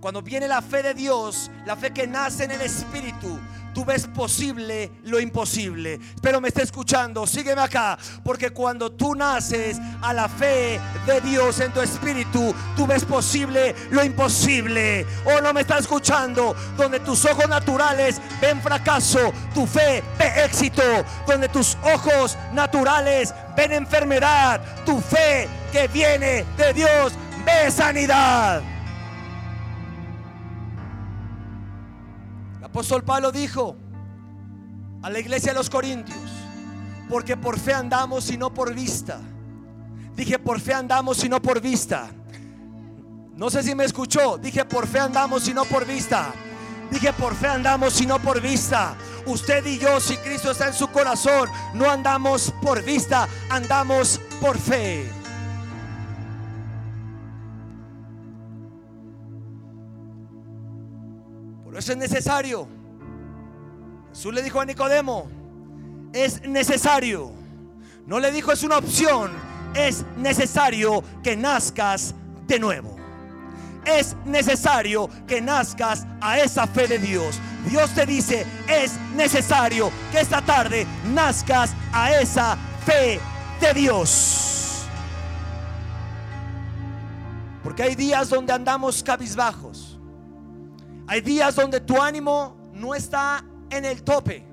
cuando 0.00 0.22
viene 0.22 0.46
la 0.46 0.62
fe 0.62 0.82
de 0.82 0.94
Dios, 0.94 1.50
la 1.66 1.76
fe 1.76 1.92
que 1.92 2.06
nace 2.06 2.44
en 2.44 2.52
el 2.52 2.60
Espíritu, 2.60 3.38
tú 3.74 3.84
ves 3.84 4.06
posible 4.06 4.90
lo 5.04 5.20
imposible. 5.20 6.00
Pero 6.20 6.40
me 6.40 6.48
está 6.48 6.62
escuchando, 6.62 7.26
sígueme 7.26 7.62
acá, 7.62 7.98
porque 8.24 8.50
cuando 8.50 8.90
tú 8.90 9.14
naces 9.14 9.78
a 10.00 10.12
la 10.12 10.28
fe 10.28 10.80
de 11.06 11.20
Dios 11.20 11.60
en 11.60 11.72
tu 11.72 11.80
espíritu, 11.80 12.54
tú 12.76 12.86
ves 12.86 13.04
posible 13.04 13.74
lo 13.90 14.02
imposible. 14.04 15.06
O 15.24 15.36
oh, 15.36 15.40
no 15.40 15.52
me 15.52 15.60
está 15.60 15.78
escuchando, 15.78 16.54
donde 16.76 17.00
tus 17.00 17.24
ojos 17.24 17.48
naturales 17.48 18.20
ven 18.40 18.60
fracaso, 18.60 19.32
tu 19.54 19.66
fe 19.66 20.02
ve 20.18 20.44
éxito, 20.44 20.82
donde 21.26 21.48
tus 21.48 21.76
ojos 21.82 22.36
naturales 22.52 23.34
ven 23.56 23.72
enfermedad, 23.72 24.60
tu 24.84 25.00
fe 25.00 25.48
que 25.70 25.88
viene 25.88 26.44
de 26.56 26.72
Dios 26.72 27.12
ve 27.44 27.70
sanidad. 27.70 28.77
Apóstol 32.78 33.02
Pablo 33.02 33.32
dijo 33.32 33.74
a 35.02 35.10
la 35.10 35.18
iglesia 35.18 35.50
de 35.50 35.58
los 35.58 35.68
Corintios, 35.68 36.30
porque 37.08 37.36
por 37.36 37.58
fe 37.58 37.74
andamos 37.74 38.30
y 38.30 38.36
no 38.36 38.54
por 38.54 38.72
vista. 38.72 39.18
Dije, 40.14 40.38
por 40.38 40.60
fe 40.60 40.74
andamos 40.74 41.24
y 41.24 41.28
no 41.28 41.42
por 41.42 41.60
vista. 41.60 42.08
No 43.34 43.50
sé 43.50 43.64
si 43.64 43.74
me 43.74 43.82
escuchó. 43.84 44.38
Dije, 44.38 44.64
por 44.64 44.86
fe 44.86 45.00
andamos 45.00 45.48
y 45.48 45.54
no 45.54 45.64
por 45.64 45.86
vista. 45.86 46.32
Dije, 46.88 47.12
por 47.12 47.34
fe 47.34 47.48
andamos 47.48 48.00
y 48.00 48.06
no 48.06 48.20
por 48.20 48.40
vista. 48.40 48.94
Usted 49.26 49.66
y 49.66 49.80
yo, 49.80 49.98
si 49.98 50.16
Cristo 50.18 50.52
está 50.52 50.68
en 50.68 50.74
su 50.74 50.86
corazón, 50.86 51.48
no 51.74 51.90
andamos 51.90 52.54
por 52.62 52.84
vista, 52.84 53.26
andamos 53.50 54.20
por 54.40 54.56
fe. 54.56 55.10
Eso 61.78 61.92
es 61.92 61.98
necesario. 61.98 62.68
Jesús 64.10 64.34
le 64.34 64.42
dijo 64.42 64.60
a 64.60 64.64
Nicodemo, 64.64 65.28
es 66.12 66.42
necesario. 66.42 67.32
No 68.06 68.18
le 68.18 68.32
dijo 68.32 68.52
es 68.52 68.62
una 68.62 68.78
opción, 68.78 69.30
es 69.74 70.04
necesario 70.16 71.04
que 71.22 71.36
nazcas 71.36 72.14
de 72.46 72.58
nuevo. 72.58 72.96
Es 73.84 74.16
necesario 74.24 75.08
que 75.26 75.40
nazcas 75.40 76.06
a 76.20 76.38
esa 76.38 76.66
fe 76.66 76.88
de 76.88 76.98
Dios. 76.98 77.38
Dios 77.70 77.94
te 77.94 78.06
dice, 78.06 78.44
es 78.66 78.98
necesario 79.14 79.90
que 80.10 80.20
esta 80.20 80.42
tarde 80.42 80.86
nazcas 81.14 81.72
a 81.92 82.12
esa 82.12 82.58
fe 82.84 83.20
de 83.60 83.74
Dios. 83.74 84.84
Porque 87.62 87.84
hay 87.84 87.94
días 87.94 88.30
donde 88.30 88.52
andamos 88.52 89.02
cabizbajos. 89.02 89.87
Hay 91.08 91.22
días 91.22 91.56
donde 91.56 91.80
tu 91.80 92.00
ánimo 92.00 92.54
no 92.74 92.94
está 92.94 93.42
en 93.70 93.86
el 93.86 94.02
tope. 94.02 94.44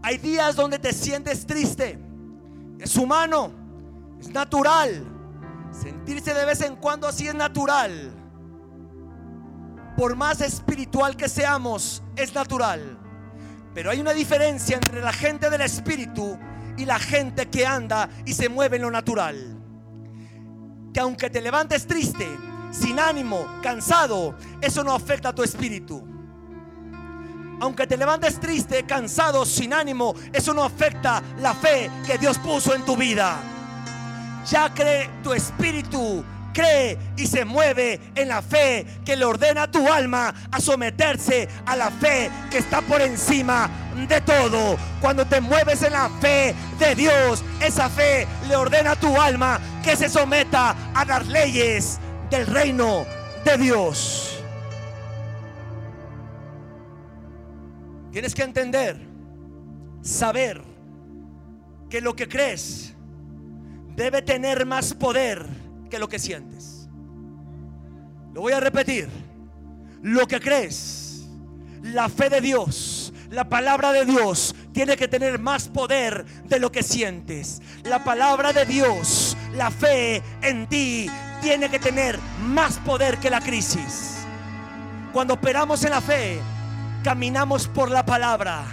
Hay 0.00 0.16
días 0.16 0.54
donde 0.54 0.78
te 0.78 0.92
sientes 0.92 1.44
triste. 1.44 1.98
Es 2.78 2.94
humano, 2.94 3.50
es 4.20 4.28
natural. 4.30 5.04
Sentirse 5.72 6.32
de 6.32 6.44
vez 6.44 6.60
en 6.60 6.76
cuando 6.76 7.08
así 7.08 7.26
es 7.26 7.34
natural. 7.34 8.12
Por 9.96 10.14
más 10.14 10.40
espiritual 10.40 11.16
que 11.16 11.28
seamos, 11.28 12.00
es 12.14 12.32
natural. 12.32 12.96
Pero 13.74 13.90
hay 13.90 14.00
una 14.00 14.12
diferencia 14.12 14.76
entre 14.76 15.00
la 15.00 15.12
gente 15.12 15.50
del 15.50 15.62
espíritu 15.62 16.38
y 16.76 16.84
la 16.84 17.00
gente 17.00 17.50
que 17.50 17.66
anda 17.66 18.08
y 18.24 18.34
se 18.34 18.48
mueve 18.48 18.76
en 18.76 18.82
lo 18.82 18.90
natural. 18.92 19.58
Que 20.94 21.00
aunque 21.00 21.28
te 21.28 21.40
levantes 21.40 21.88
triste, 21.88 22.28
sin 22.70 22.98
ánimo, 22.98 23.46
cansado, 23.62 24.34
eso 24.60 24.84
no 24.84 24.94
afecta 24.94 25.30
a 25.30 25.34
tu 25.34 25.42
espíritu. 25.42 26.02
Aunque 27.60 27.86
te 27.86 27.96
levantes 27.96 28.40
triste, 28.40 28.84
cansado, 28.84 29.44
sin 29.44 29.74
ánimo, 29.74 30.14
eso 30.32 30.54
no 30.54 30.64
afecta 30.64 31.22
la 31.40 31.54
fe 31.54 31.90
que 32.06 32.16
Dios 32.16 32.38
puso 32.38 32.74
en 32.74 32.84
tu 32.84 32.96
vida. 32.96 33.36
Ya 34.48 34.72
cree 34.72 35.10
tu 35.22 35.34
espíritu, 35.34 36.24
cree 36.54 36.98
y 37.18 37.26
se 37.26 37.44
mueve 37.44 38.00
en 38.14 38.28
la 38.28 38.40
fe 38.40 38.86
que 39.04 39.14
le 39.14 39.26
ordena 39.26 39.64
a 39.64 39.70
tu 39.70 39.86
alma 39.92 40.32
a 40.50 40.58
someterse 40.58 41.48
a 41.66 41.76
la 41.76 41.90
fe 41.90 42.30
que 42.50 42.58
está 42.58 42.80
por 42.80 43.02
encima 43.02 43.68
de 44.08 44.22
todo. 44.22 44.78
Cuando 45.02 45.26
te 45.26 45.42
mueves 45.42 45.82
en 45.82 45.92
la 45.92 46.08
fe 46.20 46.54
de 46.78 46.94
Dios, 46.94 47.44
esa 47.60 47.90
fe 47.90 48.26
le 48.48 48.56
ordena 48.56 48.92
a 48.92 48.96
tu 48.96 49.20
alma 49.20 49.60
que 49.84 49.96
se 49.96 50.08
someta 50.08 50.74
a 50.94 51.04
las 51.04 51.26
leyes 51.26 52.00
del 52.30 52.46
reino 52.46 53.04
de 53.44 53.58
Dios. 53.58 54.42
Tienes 58.12 58.34
que 58.34 58.42
entender, 58.42 58.96
saber 60.02 60.62
que 61.88 62.00
lo 62.00 62.14
que 62.14 62.28
crees 62.28 62.94
debe 63.96 64.22
tener 64.22 64.66
más 64.66 64.94
poder 64.94 65.46
que 65.90 65.98
lo 65.98 66.08
que 66.08 66.18
sientes. 66.18 66.88
Lo 68.32 68.40
voy 68.42 68.52
a 68.52 68.60
repetir. 68.60 69.08
Lo 70.02 70.26
que 70.26 70.40
crees, 70.40 71.28
la 71.82 72.08
fe 72.08 72.30
de 72.30 72.40
Dios, 72.40 73.12
la 73.28 73.50
palabra 73.50 73.92
de 73.92 74.06
Dios 74.06 74.54
tiene 74.72 74.96
que 74.96 75.08
tener 75.08 75.38
más 75.38 75.68
poder 75.68 76.24
de 76.46 76.58
lo 76.58 76.72
que 76.72 76.82
sientes. 76.82 77.60
La 77.84 78.02
palabra 78.02 78.54
de 78.54 78.64
Dios, 78.64 79.36
la 79.54 79.70
fe 79.70 80.22
en 80.40 80.66
ti 80.68 81.10
tiene 81.40 81.70
que 81.70 81.78
tener 81.78 82.18
más 82.42 82.78
poder 82.78 83.18
que 83.18 83.30
la 83.30 83.40
crisis. 83.40 84.24
Cuando 85.12 85.34
operamos 85.34 85.84
en 85.84 85.90
la 85.90 86.00
fe, 86.00 86.40
caminamos 87.02 87.66
por 87.66 87.90
la 87.90 88.04
palabra, 88.04 88.64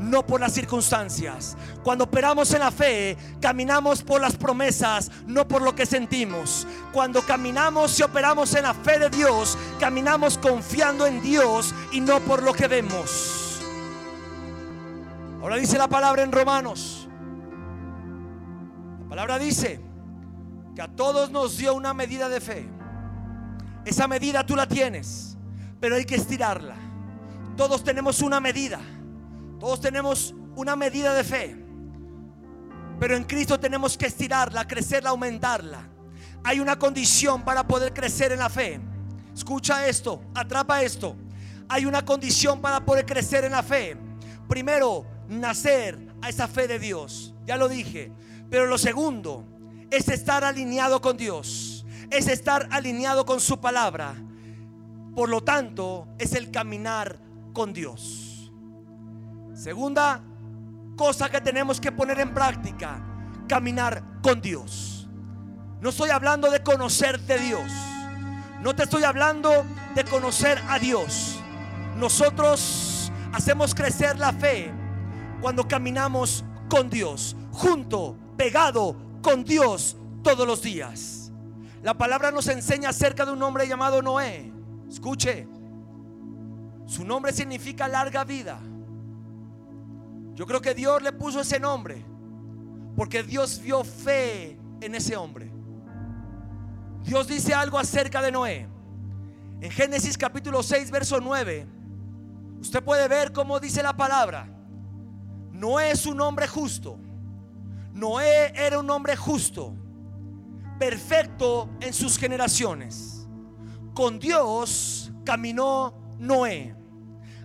no 0.00 0.26
por 0.26 0.40
las 0.40 0.52
circunstancias. 0.52 1.56
Cuando 1.82 2.04
operamos 2.04 2.52
en 2.52 2.60
la 2.60 2.70
fe, 2.70 3.16
caminamos 3.40 4.02
por 4.02 4.20
las 4.20 4.36
promesas, 4.36 5.10
no 5.26 5.46
por 5.46 5.62
lo 5.62 5.74
que 5.74 5.86
sentimos. 5.86 6.66
Cuando 6.92 7.22
caminamos 7.22 7.98
y 8.00 8.02
operamos 8.02 8.54
en 8.54 8.64
la 8.64 8.74
fe 8.74 8.98
de 8.98 9.10
Dios, 9.10 9.56
caminamos 9.78 10.38
confiando 10.38 11.06
en 11.06 11.22
Dios 11.22 11.74
y 11.92 12.00
no 12.00 12.20
por 12.20 12.42
lo 12.42 12.52
que 12.52 12.66
vemos. 12.66 13.62
Ahora 15.40 15.56
dice 15.56 15.78
la 15.78 15.88
palabra 15.88 16.22
en 16.22 16.32
Romanos. 16.32 17.08
La 19.02 19.08
palabra 19.08 19.38
dice, 19.38 19.85
que 20.76 20.82
a 20.82 20.88
todos 20.88 21.30
nos 21.30 21.56
dio 21.56 21.74
una 21.74 21.94
medida 21.94 22.28
de 22.28 22.38
fe. 22.38 22.68
Esa 23.86 24.06
medida 24.06 24.44
tú 24.44 24.54
la 24.54 24.68
tienes, 24.68 25.38
pero 25.80 25.96
hay 25.96 26.04
que 26.04 26.16
estirarla. 26.16 26.76
Todos 27.56 27.82
tenemos 27.82 28.20
una 28.20 28.40
medida. 28.40 28.78
Todos 29.58 29.80
tenemos 29.80 30.34
una 30.54 30.76
medida 30.76 31.14
de 31.14 31.24
fe. 31.24 31.56
Pero 33.00 33.16
en 33.16 33.24
Cristo 33.24 33.58
tenemos 33.58 33.96
que 33.96 34.04
estirarla, 34.04 34.68
crecerla, 34.68 35.10
aumentarla. 35.10 35.88
Hay 36.44 36.60
una 36.60 36.78
condición 36.78 37.42
para 37.42 37.66
poder 37.66 37.94
crecer 37.94 38.32
en 38.32 38.40
la 38.40 38.50
fe. 38.50 38.78
Escucha 39.34 39.86
esto, 39.86 40.20
atrapa 40.34 40.82
esto. 40.82 41.16
Hay 41.70 41.86
una 41.86 42.04
condición 42.04 42.60
para 42.60 42.84
poder 42.84 43.06
crecer 43.06 43.44
en 43.44 43.52
la 43.52 43.62
fe. 43.62 43.96
Primero, 44.46 45.06
nacer 45.26 45.98
a 46.20 46.28
esa 46.28 46.46
fe 46.46 46.68
de 46.68 46.78
Dios. 46.78 47.34
Ya 47.46 47.56
lo 47.56 47.66
dije. 47.66 48.12
Pero 48.50 48.66
lo 48.66 48.76
segundo, 48.76 49.55
es 49.90 50.08
estar 50.08 50.44
alineado 50.44 51.00
con 51.00 51.16
Dios, 51.16 51.84
es 52.10 52.28
estar 52.28 52.68
alineado 52.70 53.24
con 53.26 53.40
su 53.40 53.60
palabra. 53.60 54.14
Por 55.14 55.28
lo 55.28 55.42
tanto, 55.42 56.08
es 56.18 56.34
el 56.34 56.50
caminar 56.50 57.18
con 57.52 57.72
Dios. 57.72 58.52
Segunda 59.54 60.22
cosa 60.96 61.30
que 61.30 61.40
tenemos 61.40 61.80
que 61.80 61.92
poner 61.92 62.20
en 62.20 62.34
práctica, 62.34 63.00
caminar 63.48 64.20
con 64.22 64.40
Dios. 64.40 65.08
No 65.80 65.90
estoy 65.90 66.10
hablando 66.10 66.50
de 66.50 66.62
conocer 66.62 67.20
de 67.20 67.38
Dios. 67.38 67.72
No 68.60 68.74
te 68.74 68.84
estoy 68.84 69.04
hablando 69.04 69.64
de 69.94 70.04
conocer 70.04 70.60
a 70.68 70.78
Dios. 70.78 71.38
Nosotros 71.96 73.12
hacemos 73.32 73.74
crecer 73.74 74.18
la 74.18 74.32
fe 74.32 74.72
cuando 75.40 75.68
caminamos 75.68 76.44
con 76.68 76.90
Dios, 76.90 77.36
junto, 77.52 78.16
pegado 78.36 78.96
con 79.26 79.42
Dios 79.42 79.96
todos 80.22 80.46
los 80.46 80.62
días. 80.62 81.32
La 81.82 81.94
palabra 81.94 82.30
nos 82.30 82.46
enseña 82.46 82.90
acerca 82.90 83.26
de 83.26 83.32
un 83.32 83.42
hombre 83.42 83.66
llamado 83.66 84.00
Noé. 84.00 84.52
Escuche. 84.88 85.48
Su 86.86 87.04
nombre 87.04 87.32
significa 87.32 87.88
larga 87.88 88.22
vida. 88.22 88.60
Yo 90.32 90.46
creo 90.46 90.60
que 90.60 90.74
Dios 90.74 91.02
le 91.02 91.10
puso 91.12 91.40
ese 91.40 91.58
nombre 91.58 92.04
porque 92.94 93.24
Dios 93.24 93.60
vio 93.60 93.82
fe 93.82 94.60
en 94.80 94.94
ese 94.94 95.16
hombre. 95.16 95.50
Dios 97.02 97.26
dice 97.26 97.52
algo 97.52 97.80
acerca 97.80 98.22
de 98.22 98.30
Noé. 98.30 98.68
En 99.60 99.72
Génesis 99.72 100.16
capítulo 100.16 100.62
6, 100.62 100.88
verso 100.92 101.20
9, 101.20 101.66
usted 102.60 102.80
puede 102.80 103.08
ver 103.08 103.32
cómo 103.32 103.58
dice 103.58 103.82
la 103.82 103.96
palabra. 103.96 104.46
Noé 105.50 105.90
es 105.90 106.06
un 106.06 106.20
hombre 106.20 106.46
justo. 106.46 107.00
Noé 107.96 108.52
era 108.54 108.78
un 108.78 108.90
hombre 108.90 109.16
justo, 109.16 109.74
perfecto 110.78 111.70
en 111.80 111.94
sus 111.94 112.18
generaciones. 112.18 113.26
Con 113.94 114.18
Dios 114.18 115.10
caminó 115.24 115.94
Noé. 116.18 116.76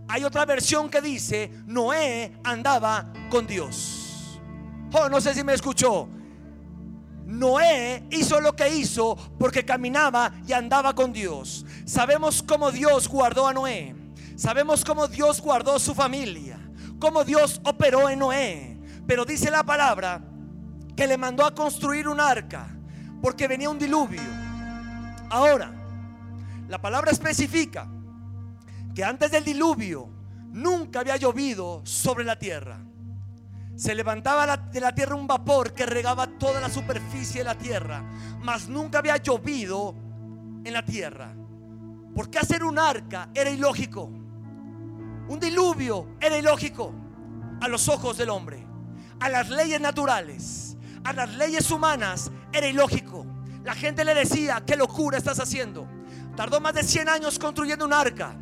Hay 0.10 0.26
otra 0.26 0.46
versión 0.46 0.90
que 0.90 1.00
dice, 1.00 1.50
Noé 1.66 2.38
andaba 2.44 3.14
con 3.30 3.48
Dios. 3.48 4.42
Oh, 4.92 5.08
no 5.08 5.22
sé 5.22 5.34
si 5.34 5.42
me 5.42 5.54
escuchó. 5.54 6.10
Noé 7.24 8.04
hizo 8.12 8.42
lo 8.42 8.54
que 8.54 8.76
hizo 8.76 9.16
porque 9.40 9.64
caminaba 9.64 10.34
y 10.46 10.52
andaba 10.52 10.94
con 10.94 11.14
Dios. 11.14 11.66
Sabemos 11.86 12.44
cómo 12.44 12.74
Dios 12.74 13.08
guardó 13.08 13.48
a 13.48 13.54
Noé. 13.54 13.96
Sabemos 14.36 14.84
cómo 14.84 15.08
Dios 15.08 15.40
guardó 15.40 15.80
su 15.80 15.96
familia. 15.96 16.60
Cómo 17.00 17.24
Dios 17.24 17.62
operó 17.64 18.10
en 18.10 18.20
Noé. 18.20 18.78
Pero 19.08 19.24
dice 19.24 19.50
la 19.50 19.64
palabra 19.64 20.28
que 21.02 21.08
le 21.08 21.18
mandó 21.18 21.44
a 21.44 21.56
construir 21.56 22.08
un 22.08 22.20
arca 22.20 22.68
porque 23.24 23.48
venía 23.48 23.72
un 23.72 23.80
diluvio. 23.80 24.22
Ahora, 25.32 25.74
la 26.68 26.80
palabra 26.80 27.10
especifica 27.10 27.90
que 28.94 29.04
antes 29.04 29.32
del 29.32 29.44
diluvio 29.44 30.08
nunca 30.52 31.00
había 31.00 31.18
llovido 31.18 31.82
sobre 31.86 32.24
la 32.24 32.38
tierra. 32.38 32.86
Se 33.76 33.96
levantaba 33.96 34.56
de 34.58 34.80
la 34.80 34.94
tierra 34.94 35.16
un 35.16 35.26
vapor 35.26 35.74
que 35.74 35.88
regaba 35.88 36.28
toda 36.38 36.62
la 36.62 36.70
superficie 36.70 37.40
de 37.40 37.46
la 37.46 37.58
tierra, 37.58 38.04
mas 38.44 38.70
nunca 38.70 39.00
había 39.00 39.18
llovido 39.18 39.96
en 40.64 40.72
la 40.72 40.86
tierra. 40.86 41.34
Porque 42.14 42.38
hacer 42.38 42.64
un 42.64 42.78
arca 42.78 43.32
era 43.34 43.50
ilógico. 43.50 44.04
Un 44.04 45.40
diluvio 45.40 46.10
era 46.20 46.38
ilógico 46.38 46.94
a 47.60 47.68
los 47.68 47.90
ojos 47.90 48.20
del 48.20 48.30
hombre, 48.30 48.64
a 49.20 49.30
las 49.30 49.50
leyes 49.50 49.82
naturales, 49.82 50.71
a 51.04 51.14
las 51.14 51.30
leyes 51.36 51.70
humanas 51.72 52.32
era 52.52 52.68
ilógico. 52.68 53.26
La 53.64 53.74
gente 53.74 54.04
le 54.04 54.14
decía, 54.14 54.64
¿qué 54.66 54.76
locura 54.76 55.18
estás 55.18 55.40
haciendo? 55.40 55.88
Tardó 56.36 56.60
más 56.60 56.74
de 56.74 56.84
100 56.84 57.10
años 57.10 57.38
construyendo 57.38 57.86
un 57.86 57.94
arca. 57.94 58.36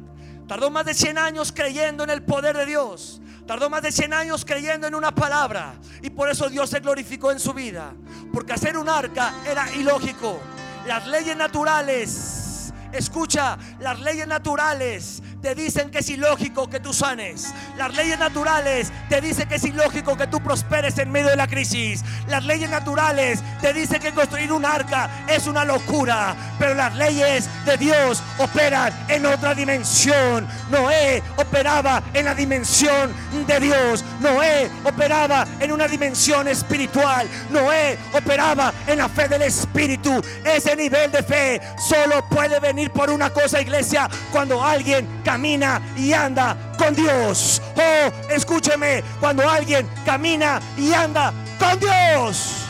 Tardó 0.47 0.71
más 0.71 0.85
de 0.85 0.93
100 0.93 1.17
años 1.17 1.51
creyendo 1.51 2.03
en 2.03 2.09
el 2.09 2.23
poder 2.23 2.55
de 2.57 2.65
Dios. 2.65 3.21
Tardó 3.45 3.69
más 3.69 3.81
de 3.81 3.91
100 3.91 4.13
años 4.13 4.45
creyendo 4.45 4.87
en 4.87 4.95
una 4.95 5.13
palabra. 5.13 5.73
Y 6.01 6.09
por 6.09 6.29
eso 6.29 6.49
Dios 6.49 6.69
se 6.69 6.79
glorificó 6.79 7.31
en 7.31 7.39
su 7.39 7.53
vida. 7.53 7.93
Porque 8.33 8.53
hacer 8.53 8.77
un 8.77 8.89
arca 8.89 9.33
era 9.45 9.71
ilógico. 9.73 10.39
Las 10.87 11.07
leyes 11.07 11.35
naturales, 11.35 12.73
escucha, 12.91 13.57
las 13.79 13.99
leyes 13.99 14.27
naturales 14.27 15.21
te 15.41 15.55
dicen 15.55 15.89
que 15.89 15.99
es 15.99 16.09
ilógico 16.09 16.69
que 16.69 16.79
tú 16.79 16.93
sanes. 16.93 17.53
Las 17.77 17.95
leyes 17.95 18.19
naturales 18.19 18.91
te 19.07 19.21
dicen 19.21 19.47
que 19.47 19.55
es 19.55 19.63
ilógico 19.63 20.17
que 20.17 20.27
tú 20.27 20.41
prosperes 20.41 20.97
en 20.97 21.11
medio 21.11 21.29
de 21.29 21.35
la 21.35 21.47
crisis. 21.47 22.03
Las 22.27 22.43
leyes 22.45 22.69
naturales 22.69 23.41
te 23.61 23.73
dicen 23.73 24.01
que 24.01 24.11
construir 24.11 24.51
un 24.51 24.65
arca 24.65 25.25
es 25.27 25.47
una 25.47 25.63
locura. 25.63 26.35
Pero 26.57 26.73
las 26.73 26.95
leyes 26.95 27.47
de 27.65 27.77
Dios 27.77 28.21
operan 28.37 28.93
en 29.07 29.25
otra 29.25 29.53
dimensión. 29.55 30.47
Noé 30.69 31.23
operaba 31.37 32.03
en 32.13 32.25
la 32.25 32.35
dimensión 32.35 33.13
de 33.47 33.59
Dios. 33.59 34.03
Noé 34.19 34.69
operaba 34.83 35.47
en 35.59 35.71
una 35.71 35.87
dimensión 35.87 36.47
espiritual. 36.47 37.27
Noé 37.49 37.97
operaba 38.13 38.73
en 38.87 38.97
la 38.97 39.07
fe 39.07 39.27
del 39.27 39.43
Espíritu. 39.43 40.21
Ese 40.43 40.75
nivel 40.75 41.11
de 41.11 41.23
fe 41.23 41.61
solo 41.77 42.27
puede 42.29 42.59
venir 42.59 42.91
por 42.91 43.09
una 43.09 43.29
cosa, 43.29 43.61
iglesia, 43.61 44.09
cuando 44.31 44.63
alguien 44.63 45.07
camina 45.29 45.79
y 45.95 46.11
anda 46.11 46.57
con 46.75 46.95
Dios. 46.95 47.61
Oh, 47.75 48.31
escúcheme, 48.31 49.03
cuando 49.19 49.47
alguien 49.47 49.87
camina 50.03 50.59
y 50.75 50.91
anda 50.91 51.31
con 51.59 51.79
Dios. 51.79 52.65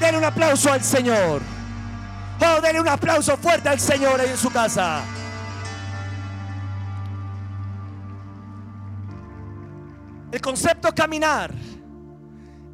Denle 0.00 0.16
un 0.16 0.24
aplauso 0.24 0.72
al 0.72 0.82
Señor. 0.82 1.42
Oh, 2.40 2.60
denle 2.62 2.80
un 2.80 2.88
aplauso 2.88 3.36
fuerte 3.36 3.68
al 3.68 3.78
Señor 3.78 4.18
en 4.22 4.34
su 4.34 4.50
casa. 4.50 5.02
El 10.32 10.40
concepto 10.40 10.94
caminar, 10.94 11.52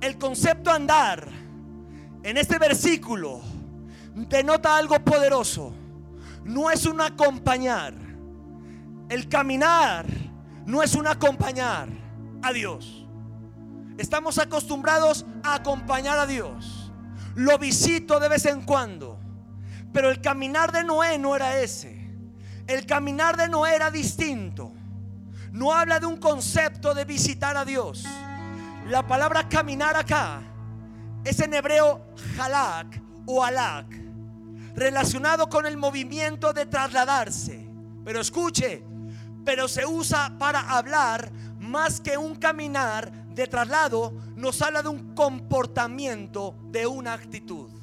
el 0.02 0.18
concepto 0.18 0.70
andar, 0.70 1.26
en 2.22 2.36
este 2.36 2.60
versículo 2.60 3.40
denota 4.14 4.76
algo 4.76 5.00
poderoso. 5.00 5.72
No 6.44 6.70
es 6.70 6.86
un 6.86 7.00
acompañar 7.00 8.05
el 9.08 9.28
caminar 9.28 10.06
no 10.64 10.82
es 10.82 10.94
un 10.94 11.06
acompañar 11.06 11.88
a 12.42 12.52
Dios. 12.52 13.06
Estamos 13.98 14.38
acostumbrados 14.38 15.24
a 15.42 15.54
acompañar 15.54 16.18
a 16.18 16.26
Dios. 16.26 16.92
Lo 17.34 17.58
visito 17.58 18.18
de 18.20 18.28
vez 18.28 18.44
en 18.46 18.62
cuando. 18.62 19.18
Pero 19.92 20.10
el 20.10 20.20
caminar 20.20 20.72
de 20.72 20.84
Noé 20.84 21.18
no 21.18 21.34
era 21.34 21.58
ese. 21.60 22.10
El 22.66 22.84
caminar 22.84 23.36
de 23.36 23.48
Noé 23.48 23.74
era 23.76 23.90
distinto. 23.90 24.72
No 25.52 25.72
habla 25.72 26.00
de 26.00 26.06
un 26.06 26.18
concepto 26.18 26.92
de 26.92 27.04
visitar 27.04 27.56
a 27.56 27.64
Dios. 27.64 28.04
La 28.88 29.06
palabra 29.06 29.48
caminar 29.48 29.96
acá 29.96 30.42
es 31.24 31.40
en 31.40 31.54
hebreo 31.54 32.06
halak 32.38 33.02
o 33.24 33.42
alak, 33.42 33.86
relacionado 34.74 35.48
con 35.48 35.64
el 35.66 35.76
movimiento 35.76 36.52
de 36.52 36.66
trasladarse. 36.66 37.68
Pero 38.04 38.20
escuche, 38.20 38.84
pero 39.46 39.68
se 39.68 39.86
usa 39.86 40.36
para 40.40 40.60
hablar 40.60 41.30
más 41.60 42.00
que 42.00 42.18
un 42.18 42.34
caminar 42.34 43.12
de 43.28 43.46
traslado, 43.46 44.12
nos 44.34 44.60
habla 44.60 44.82
de 44.82 44.88
un 44.88 45.14
comportamiento, 45.14 46.56
de 46.72 46.84
una 46.88 47.12
actitud. 47.12 47.75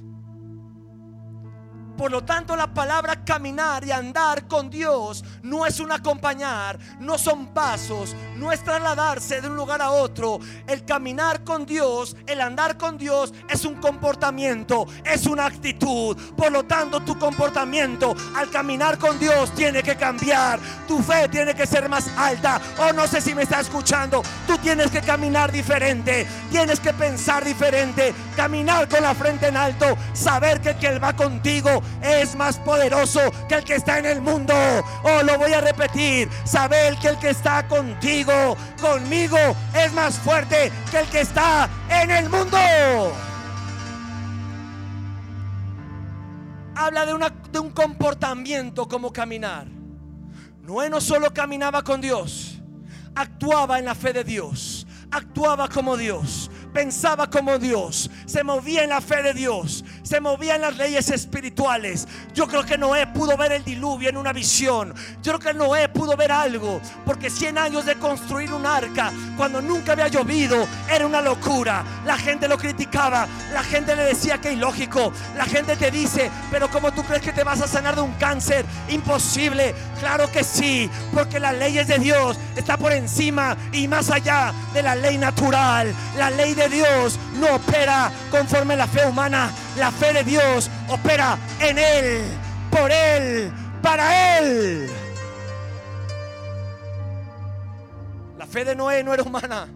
Por 1.98 2.12
lo 2.12 2.24
tanto, 2.24 2.56
la 2.56 2.74
palabra 2.74 3.24
caminar 3.24 3.86
y 3.86 3.92
andar 3.92 4.48
con 4.48 4.70
Dios 4.70 5.24
no 5.44 5.66
es 5.66 5.80
un 5.80 5.92
acompañar, 5.92 6.80
no 7.00 7.18
son 7.18 7.48
pasos, 7.48 8.16
no 8.36 8.52
es 8.52 8.64
trasladarse 8.64 9.42
de 9.42 9.48
un 9.48 9.56
lugar 9.56 9.82
a 9.82 9.92
otro. 9.92 10.40
El 10.68 10.86
caminar 10.86 11.44
con 11.44 11.66
Dios, 11.66 12.16
el 12.28 12.42
andar 12.42 12.78
con 12.78 12.98
Dios 12.98 13.34
es 13.50 13.66
un 13.66 13.76
comportamiento, 13.76 14.88
es 15.06 15.26
una 15.26 15.46
actitud. 15.46 16.18
Por 16.36 16.52
lo 16.52 16.64
tanto, 16.64 17.00
tu 17.02 17.18
comportamiento 17.18 18.16
al 18.36 18.50
caminar 18.50 18.98
con 18.98 19.20
Dios 19.20 19.54
tiene 19.54 19.84
que 19.84 19.96
cambiar. 19.96 20.60
Tu 20.88 21.02
fe 21.02 21.30
tiene 21.30 21.54
que 21.54 21.68
ser 21.68 21.88
más 21.90 22.08
alta. 22.18 22.60
O 22.80 22.86
oh, 22.86 22.94
no 22.94 23.08
sé 23.08 23.22
si 23.22 23.36
me 23.36 23.44
está 23.44 23.60
escuchando. 23.60 24.24
Tú 24.48 24.58
tienes 24.58 24.90
que 24.92 25.02
caminar 25.02 25.52
diferente, 25.52 26.28
tienes 26.50 26.80
que 26.80 26.94
pensar 26.94 27.46
diferente, 27.46 28.14
caminar 28.36 28.90
con 28.90 29.04
la 29.04 29.14
frente 29.14 29.48
en 29.48 29.58
alto, 29.58 29.98
saber 30.14 30.60
que 30.60 30.76
que 30.76 30.98
va 31.00 31.16
contigo 31.16 31.83
es 32.02 32.36
más 32.36 32.58
poderoso 32.58 33.20
que 33.48 33.56
el 33.56 33.64
que 33.64 33.76
está 33.76 34.00
en 34.00 34.06
el 34.06 34.22
mundo. 34.22 34.54
Oh, 35.04 35.24
lo 35.24 35.38
voy 35.38 35.54
a 35.54 35.62
repetir. 35.62 36.30
Saber 36.44 36.96
que 36.98 37.10
el 37.10 37.18
que 37.18 37.30
está 37.30 37.68
contigo, 37.68 38.56
conmigo, 38.82 39.38
es 39.76 39.94
más 39.94 40.18
fuerte 40.18 40.72
que 40.92 41.00
el 41.00 41.08
que 41.08 41.22
está 41.22 41.70
en 41.90 42.12
el 42.12 42.30
mundo. 42.30 42.58
Habla 46.76 47.06
de, 47.06 47.32
de 47.52 47.60
un 47.60 47.72
comportamiento 47.72 48.88
como 48.88 49.14
caminar. 49.14 49.68
Noé 50.64 50.90
no 50.90 51.02
solo 51.02 51.34
caminaba 51.34 51.84
con 51.84 52.00
Dios, 52.00 52.62
actuaba 53.16 53.80
en 53.80 53.86
la 53.86 53.94
fe 53.94 54.14
de 54.14 54.24
Dios, 54.24 54.88
actuaba 55.12 55.68
como 55.68 55.98
Dios, 55.98 56.50
pensaba 56.74 57.30
como 57.30 57.60
Dios, 57.60 58.10
se 58.26 58.44
movía 58.44 58.84
en 58.84 58.90
la 58.90 59.02
fe 59.02 59.22
de 59.22 59.34
Dios, 59.34 59.86
se 60.02 60.20
movía 60.20 60.56
en 60.56 60.62
las 60.62 60.76
leyes 60.78 61.10
espirituales. 61.10 62.08
Yo 62.34 62.48
creo 62.48 62.64
que 62.64 62.78
Noé 62.78 63.08
pudo 63.08 63.38
ver 63.38 63.52
el 63.52 63.64
diluvio 63.64 64.10
en 64.10 64.18
una 64.18 64.34
visión. 64.34 64.94
Yo 65.22 65.38
creo 65.38 65.54
que 65.54 65.58
Noé 65.58 65.90
pudo 65.90 66.18
ver 66.18 66.32
algo, 66.32 66.82
porque 67.06 67.30
100 67.30 67.58
años 67.58 67.86
de 67.86 67.96
construir 67.96 68.52
un 68.52 68.66
arca, 68.66 69.12
cuando 69.38 69.62
nunca 69.62 69.94
había 69.94 70.08
llovido, 70.08 70.68
era 70.90 71.06
una 71.06 71.22
locura. 71.22 71.84
La 72.06 72.18
gente 72.18 72.48
lo 72.48 72.58
criticaba, 72.58 73.28
la 73.54 73.64
gente 73.64 73.96
le 73.96 74.04
decía 74.04 74.40
que 74.40 74.54
ilógico. 74.54 75.12
La 75.38 75.46
gente 75.46 75.76
te 75.76 75.92
dice, 75.92 76.32
pero 76.52 76.70
¿cómo 76.70 76.92
tú 76.92 77.04
crees 77.04 77.22
que 77.22 77.34
te 77.34 77.44
vas 77.44 77.62
a 77.62 77.68
sanar 77.68 77.96
de 77.96 78.02
un 78.02 78.14
cáncer? 78.14 78.66
Imposible. 78.90 79.76
Claro 80.00 80.32
que 80.32 80.44
sí, 80.44 80.90
porque 81.14 81.40
las 81.40 81.56
leyes 81.56 81.88
de 81.88 81.98
Dios 82.00 82.38
está 82.56 82.78
por 82.78 82.92
encima 82.92 83.56
y 83.72 83.88
más 83.88 84.10
allá 84.10 84.54
de 84.74 84.84
la 84.84 84.96
ley 84.96 85.18
natural. 85.18 85.94
La 86.18 86.30
ley 86.30 86.54
de 86.54 86.63
Dios 86.70 87.20
no 87.40 87.56
opera 87.56 88.12
conforme 88.32 88.74
a 88.74 88.78
la 88.78 88.88
fe 88.88 89.06
humana. 89.06 89.52
La 89.78 89.92
fe 89.92 90.14
de 90.14 90.24
Dios 90.24 90.70
opera 90.90 91.38
en 91.60 91.78
Él, 91.78 92.24
por 92.70 92.92
Él, 92.92 93.52
para 93.82 94.40
Él. 94.40 94.90
fe 98.54 98.64
de 98.64 98.76
Noé 98.76 99.04
no 99.04 99.12
era 99.16 99.24
humana. 99.24 99.68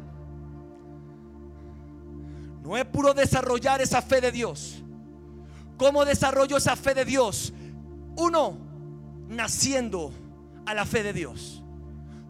Noé 2.61 2.85
pudo 2.85 3.15
desarrollar 3.15 3.81
esa 3.81 4.03
fe 4.03 4.21
de 4.21 4.31
Dios. 4.31 4.83
¿Cómo 5.77 6.05
desarrolló 6.05 6.57
esa 6.57 6.75
fe 6.75 6.93
de 6.93 7.03
Dios? 7.03 7.53
Uno, 8.17 8.55
naciendo 9.29 10.11
a 10.67 10.75
la 10.75 10.85
fe 10.85 11.01
de 11.01 11.11
Dios. 11.11 11.63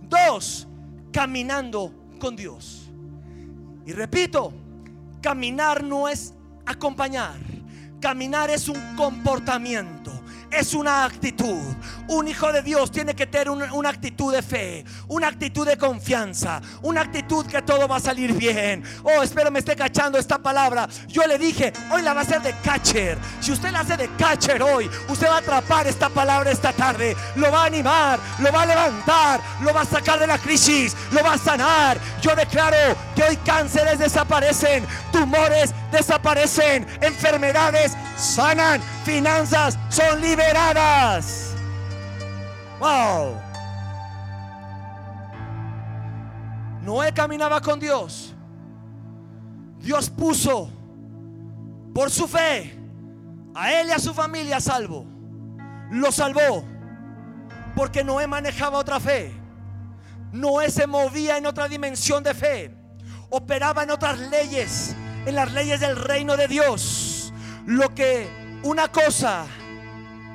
Dos, 0.03 0.67
caminando 1.11 1.93
con 2.17 2.37
Dios. 2.37 2.86
Y 3.88 3.93
repito, 3.93 4.51
caminar 5.21 5.81
no 5.81 6.09
es 6.09 6.33
acompañar. 6.65 7.35
Caminar 8.01 8.49
es 8.49 8.67
un 8.67 8.97
comportamiento 8.97 9.96
es 10.51 10.73
una 10.73 11.05
actitud. 11.05 11.61
Un 12.07 12.27
hijo 12.27 12.51
de 12.51 12.61
Dios 12.61 12.91
tiene 12.91 13.15
que 13.15 13.27
tener 13.27 13.49
una, 13.49 13.89
actitud 13.89 14.33
de 14.33 14.41
fe, 14.41 14.85
una 15.07 15.27
actitud 15.27 15.67
de 15.67 15.77
confianza, 15.77 16.61
una 16.81 17.01
actitud 17.01 17.45
que 17.45 17.61
todo 17.61 17.87
va 17.87 17.97
a 17.97 17.99
salir 17.99 18.33
bien. 18.33 18.83
Oh, 19.03 19.21
espero 19.21 19.51
me 19.51 19.59
esté 19.59 19.75
cachando 19.75 20.17
esta 20.17 20.37
palabra. 20.37 20.87
Yo 21.07 21.25
le 21.27 21.37
dije, 21.37 21.73
hoy 21.91 22.01
la 22.01 22.13
va 22.13 22.21
a 22.21 22.23
hacer 22.23 22.41
de 22.41 22.53
catcher. 22.63 23.17
Si 23.39 23.51
usted 23.51 23.71
la 23.71 23.81
hace 23.81 23.97
de 23.97 24.09
catcher 24.15 24.61
hoy, 24.61 24.89
usted 25.09 25.27
va 25.27 25.35
a 25.35 25.39
atrapar 25.39 25.87
esta 25.87 26.09
palabra 26.09 26.51
esta 26.51 26.71
tarde. 26.71 27.15
Lo 27.35 27.51
va 27.51 27.63
a 27.63 27.65
animar, 27.65 28.19
lo 28.39 28.51
va 28.51 28.61
a 28.61 28.65
levantar, 28.65 29.41
lo 29.61 29.73
va 29.73 29.81
a 29.81 29.85
sacar 29.85 30.19
de 30.19 30.27
la 30.27 30.37
crisis, 30.37 30.95
lo 31.11 31.23
va 31.23 31.33
a 31.33 31.37
sanar. 31.37 31.97
Yo 32.21 32.35
declaro 32.35 32.95
que 33.15 33.23
hoy 33.23 33.37
cánceres 33.37 33.99
desaparecen, 33.99 34.85
tumores 35.11 35.73
desaparecen, 35.91 36.87
enfermedades 37.01 37.95
sanan, 38.18 38.82
finanzas 39.03 39.78
son 39.89 40.20
liberadas. 40.22 41.53
Wow. 42.80 43.39
Noé 46.82 47.13
caminaba 47.13 47.61
con 47.61 47.80
Dios. 47.80 48.34
Dios 49.80 50.09
puso 50.09 50.70
por 51.93 52.09
su 52.09 52.28
fe 52.28 52.78
a 53.53 53.74
él 53.74 53.89
y 53.89 53.91
a 53.91 53.99
su 53.99 54.13
familia 54.13 54.59
salvo. 54.59 55.05
Lo 55.91 56.11
salvó 56.11 56.63
porque 57.76 58.03
Noé 58.03 58.28
manejaba 58.28 58.80
otra 58.80 58.99
fe. 58.99 59.34
Noé 60.32 60.70
se 60.72 60.88
movía 60.88 61.38
en 61.38 61.45
otra 61.45 61.68
dimensión 61.68 62.24
de 62.24 62.34
fe. 62.34 62.74
Operaba 63.30 63.84
en 63.84 63.91
otras 63.91 64.18
leyes, 64.20 64.95
en 65.26 65.36
las 65.36 65.51
leyes 65.51 65.80
del 65.80 65.95
reino 65.95 66.38
de 66.38 66.47
Dios. 66.47 67.16
Lo 67.68 67.93
que 67.93 68.26
una 68.63 68.89
cosa 68.89 69.45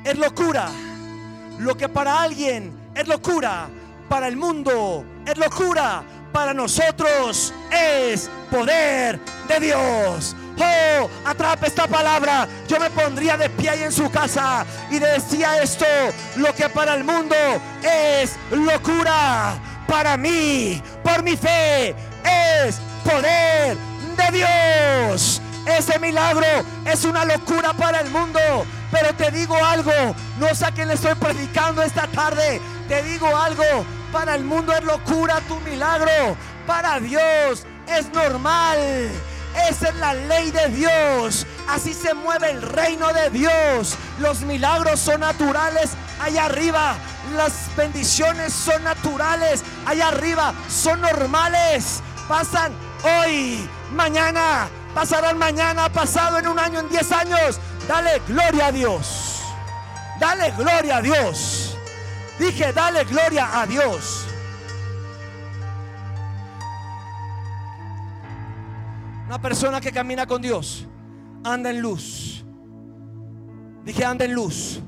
es 0.04 0.18
locura. 0.18 0.68
Lo 1.58 1.74
que 1.74 1.88
para 1.88 2.20
alguien 2.20 2.78
es 2.94 3.08
locura, 3.08 3.68
para 4.06 4.28
el 4.28 4.36
mundo 4.36 5.02
es 5.24 5.38
locura, 5.38 6.02
para 6.30 6.52
nosotros 6.52 7.54
es 7.70 8.28
poder 8.50 9.18
de 9.48 9.60
Dios. 9.60 10.36
Oh, 10.58 11.08
atrape 11.24 11.68
esta 11.68 11.88
palabra. 11.88 12.46
Yo 12.68 12.78
me 12.78 12.90
pondría 12.90 13.38
de 13.38 13.48
pie 13.48 13.70
ahí 13.70 13.82
en 13.82 13.92
su 13.92 14.10
casa 14.10 14.66
y 14.90 14.98
decía 14.98 15.62
esto. 15.62 15.86
Lo 16.36 16.54
que 16.54 16.68
para 16.68 16.94
el 16.94 17.04
mundo 17.04 17.34
es 17.82 18.36
locura, 18.50 19.54
para 19.88 20.18
mí, 20.18 20.82
por 21.02 21.22
mi 21.22 21.34
fe, 21.34 21.94
es 22.24 22.78
poder 23.02 23.78
de 24.18 24.36
Dios. 24.36 25.40
Ese 25.66 25.98
milagro 25.98 26.46
es 26.84 27.04
una 27.04 27.24
locura 27.24 27.72
para 27.72 28.00
el 28.00 28.10
mundo. 28.10 28.40
Pero 28.90 29.14
te 29.14 29.30
digo 29.30 29.56
algo, 29.56 29.92
no 30.38 30.54
sé 30.54 30.66
a 30.66 30.70
quién 30.70 30.88
le 30.88 30.94
estoy 30.94 31.14
predicando 31.14 31.82
esta 31.82 32.06
tarde. 32.08 32.60
Te 32.88 33.02
digo 33.02 33.26
algo, 33.34 33.64
para 34.12 34.34
el 34.34 34.44
mundo 34.44 34.72
es 34.72 34.84
locura 34.84 35.40
tu 35.48 35.58
milagro. 35.60 36.36
Para 36.66 37.00
Dios 37.00 37.64
es 37.86 38.12
normal. 38.12 38.78
Esa 39.68 39.88
es 39.88 39.94
la 39.96 40.14
ley 40.14 40.50
de 40.50 40.68
Dios. 40.68 41.46
Así 41.68 41.94
se 41.94 42.14
mueve 42.14 42.50
el 42.50 42.62
reino 42.62 43.12
de 43.12 43.30
Dios. 43.30 43.96
Los 44.18 44.40
milagros 44.40 45.00
son 45.00 45.20
naturales 45.20 45.90
allá 46.20 46.46
arriba. 46.46 46.96
Las 47.36 47.74
bendiciones 47.76 48.52
son 48.52 48.82
naturales 48.84 49.62
allá 49.86 50.08
arriba. 50.08 50.54
Son 50.68 51.00
normales. 51.00 52.02
Pasan 52.28 52.72
hoy, 53.04 53.68
mañana, 53.94 54.68
pasarán 54.94 55.38
mañana, 55.38 55.88
pasado 55.88 56.38
en 56.38 56.48
un 56.48 56.58
año, 56.58 56.80
en 56.80 56.88
diez 56.88 57.10
años. 57.12 57.60
Dale 57.88 58.20
gloria 58.26 58.66
a 58.66 58.72
Dios. 58.72 59.42
Dale 60.18 60.50
gloria 60.52 60.98
a 60.98 61.02
Dios. 61.02 61.76
Dije, 62.38 62.72
dale 62.72 63.04
gloria 63.04 63.60
a 63.60 63.66
Dios. 63.66 64.26
Una 69.26 69.40
persona 69.40 69.80
que 69.80 69.92
camina 69.92 70.26
con 70.26 70.42
Dios 70.42 70.86
anda 71.42 71.70
en 71.70 71.80
luz. 71.80 72.44
Dije, 73.84 74.04
anda 74.04 74.24
en 74.24 74.34
luz. 74.34 74.80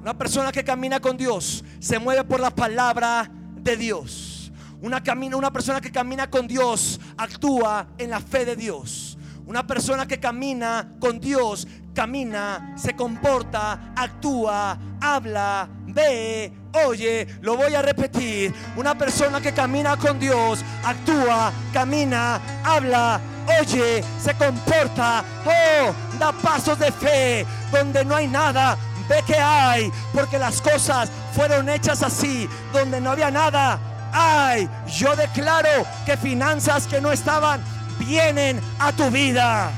Una 0.00 0.16
persona 0.16 0.50
que 0.50 0.64
camina 0.64 1.00
con 1.00 1.16
Dios 1.16 1.64
se 1.78 1.98
mueve 1.98 2.24
por 2.24 2.40
la 2.40 2.50
palabra 2.50 3.30
de 3.56 3.76
Dios. 3.76 4.52
Una, 4.80 5.02
camina, 5.02 5.36
una 5.36 5.52
persona 5.52 5.80
que 5.80 5.92
camina 5.92 6.30
con 6.30 6.46
Dios 6.46 6.98
actúa 7.16 7.88
en 7.98 8.10
la 8.10 8.20
fe 8.20 8.44
de 8.44 8.56
Dios. 8.56 9.09
Una 9.50 9.66
persona 9.66 10.06
que 10.06 10.20
camina 10.20 10.92
con 11.00 11.18
Dios, 11.18 11.66
camina, 11.92 12.72
se 12.76 12.94
comporta, 12.94 13.92
actúa, 13.96 14.78
habla, 15.00 15.68
ve, 15.88 16.52
oye. 16.86 17.26
Lo 17.40 17.56
voy 17.56 17.74
a 17.74 17.82
repetir. 17.82 18.54
Una 18.76 18.96
persona 18.96 19.40
que 19.40 19.52
camina 19.52 19.96
con 19.96 20.20
Dios, 20.20 20.60
actúa, 20.84 21.50
camina, 21.72 22.40
habla, 22.62 23.20
oye, 23.60 24.04
se 24.22 24.34
comporta, 24.34 25.24
oh, 25.44 26.16
da 26.20 26.30
pasos 26.30 26.78
de 26.78 26.92
fe 26.92 27.44
donde 27.72 28.04
no 28.04 28.14
hay 28.14 28.28
nada. 28.28 28.78
Ve 29.08 29.20
que 29.26 29.34
hay, 29.34 29.90
porque 30.14 30.38
las 30.38 30.60
cosas 30.60 31.10
fueron 31.34 31.68
hechas 31.68 32.04
así, 32.04 32.48
donde 32.72 33.00
no 33.00 33.10
había 33.10 33.32
nada. 33.32 33.80
Ay, 34.12 34.68
yo 34.86 35.16
declaro 35.16 35.84
que 36.06 36.16
finanzas 36.16 36.86
que 36.86 37.00
no 37.00 37.10
estaban 37.10 37.60
vienen 38.00 38.58
a 38.78 38.92
tu 38.92 39.10
vida. 39.10 39.72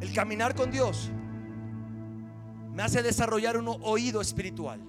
El 0.00 0.12
caminar 0.12 0.54
con 0.54 0.70
Dios 0.70 1.10
me 2.72 2.82
hace 2.82 3.02
desarrollar 3.02 3.56
un 3.56 3.68
oído 3.82 4.20
espiritual. 4.20 4.80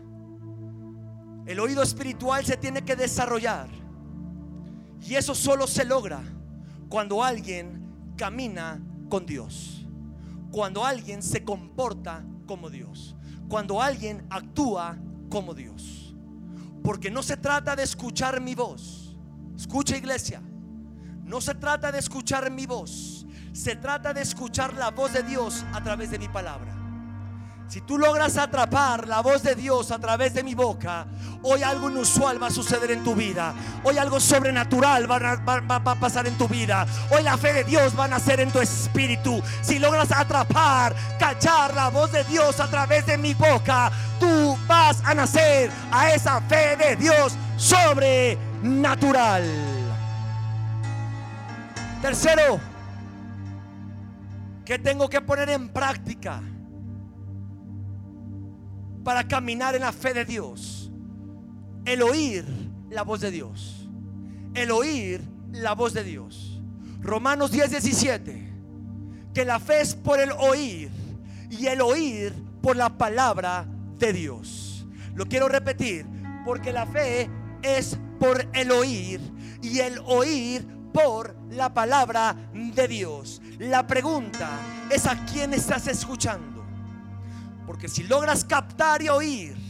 El 1.45 1.59
oído 1.59 1.83
espiritual 1.83 2.45
se 2.45 2.57
tiene 2.57 2.81
que 2.81 2.95
desarrollar. 2.95 3.69
Y 5.01 5.15
eso 5.15 5.33
solo 5.36 5.67
se 5.67 5.86
logra 5.86 6.21
cuando 6.89 7.23
alguien 7.23 8.13
camina 8.17 8.81
con 9.09 9.25
Dios. 9.25 9.86
Cuando 10.51 10.83
alguien 10.83 11.21
se 11.21 11.43
comporta 11.43 12.25
como 12.45 12.69
Dios. 12.69 13.15
Cuando 13.47 13.81
alguien 13.81 14.25
actúa 14.29 14.97
como 15.29 15.53
Dios. 15.53 16.05
Porque 16.86 17.09
no 17.09 17.23
se 17.23 17.36
trata 17.36 17.75
de 17.75 17.81
escuchar 17.81 18.39
mi 18.39 18.53
voz. 18.53 19.17
Escucha 19.57 19.97
iglesia. 19.97 20.39
No 21.23 21.41
se 21.41 21.55
trata 21.55 21.91
de 21.91 21.97
escuchar 21.97 22.51
mi 22.51 22.67
voz. 22.67 23.25
Se 23.53 23.75
trata 23.75 24.13
de 24.13 24.21
escuchar 24.21 24.75
la 24.75 24.91
voz 24.91 25.11
de 25.11 25.23
Dios 25.23 25.65
a 25.73 25.81
través 25.81 26.11
de 26.11 26.19
mi 26.19 26.27
palabra. 26.27 26.74
Si 27.68 27.82
tú 27.82 27.97
logras 27.97 28.38
atrapar 28.38 29.07
la 29.07 29.22
voz 29.22 29.41
de 29.41 29.55
Dios 29.55 29.89
a 29.91 29.97
través 29.97 30.36
de 30.36 30.43
mi 30.43 30.53
boca, 30.53 31.07
hoy 31.41 31.63
algo 31.63 31.89
inusual 31.89 32.41
va 32.41 32.47
a 32.47 32.51
suceder 32.51 32.91
en 32.91 33.03
tu 33.03 33.16
vida. 33.16 33.55
Hoy 33.84 33.97
algo 33.97 34.20
sobrenatural 34.20 35.09
va 35.09 35.16
a, 35.76 35.95
pasar 35.95 36.28
en 36.28 36.38
tu 36.38 36.47
vida. 36.47 36.86
Hoy 37.09 37.24
la 37.24 37.38
fe 37.38 37.53
de 37.53 37.63
Dios 37.63 37.97
va 37.99 38.05
a 38.05 38.07
nacer 38.07 38.39
en 38.39 38.51
tu 38.51 38.59
espíritu. 38.59 39.41
Si 39.61 39.80
logras 39.80 40.11
atrapar, 40.11 40.95
cachar 41.18 41.74
la 41.74 41.89
voz 41.89 42.11
de 42.11 42.24
Dios 42.26 42.59
a 42.59 42.70
través 42.70 43.07
de 43.07 43.18
mi 43.18 43.34
boca, 43.34 43.91
tú 44.20 44.55
vas 44.68 45.01
a 45.03 45.16
nacer 45.16 45.72
a 45.91 46.11
esa 46.11 46.39
fe 46.41 46.78
de 46.78 46.95
Dios 46.95 47.34
sobrenatural. 47.57 49.43
Tercero, 52.01 52.59
que 54.63 54.78
tengo 54.78 55.09
que 55.09 55.20
poner 55.22 55.49
en 55.49 55.70
práctica 55.70 56.41
para 59.06 59.28
caminar 59.28 59.76
en 59.76 59.82
la 59.82 59.93
fe 59.93 60.16
de 60.16 60.26
Dios. 60.26 60.91
El 61.86 62.01
oír 62.01 62.43
la 62.89 63.03
voz 63.03 63.22
de 63.22 63.30
Dios. 63.30 63.88
El 64.56 64.72
oír 64.72 65.22
la 65.51 65.74
voz 65.76 65.93
de 65.93 66.03
Dios. 66.03 66.60
Romanos 67.01 67.51
10, 67.51 67.70
17. 67.70 68.53
Que 69.32 69.45
la 69.45 69.60
fe 69.60 69.82
es 69.82 69.93
por 69.93 70.20
el 70.20 70.32
oír 70.32 70.89
y 71.51 71.68
el 71.68 71.82
oír 71.82 72.34
por 72.64 72.76
la 72.76 72.97
palabra 72.97 73.68
de 73.99 74.12
Dios. 74.12 74.88
Lo 75.14 75.28
quiero 75.28 75.49
repetir, 75.49 76.08
porque 76.43 76.74
la 76.74 76.88
fe 76.88 77.30
es 77.62 77.99
por 78.20 78.43
el 78.53 78.72
oír 78.72 79.22
y 79.62 79.82
el 79.82 79.99
oír 79.99 80.66
por 80.91 81.36
la 81.51 81.72
palabra 81.72 82.36
de 82.53 82.88
Dios. 82.88 83.39
La 83.60 83.86
pregunta 83.86 84.49
es 84.89 85.06
a 85.06 85.26
quién 85.26 85.53
estás 85.53 85.86
escuchando. 85.86 86.55
Porque 87.66 87.88
si 87.88 88.03
logras 88.03 88.45
captar 88.45 89.01
y 89.01 89.09
oír 89.09 89.64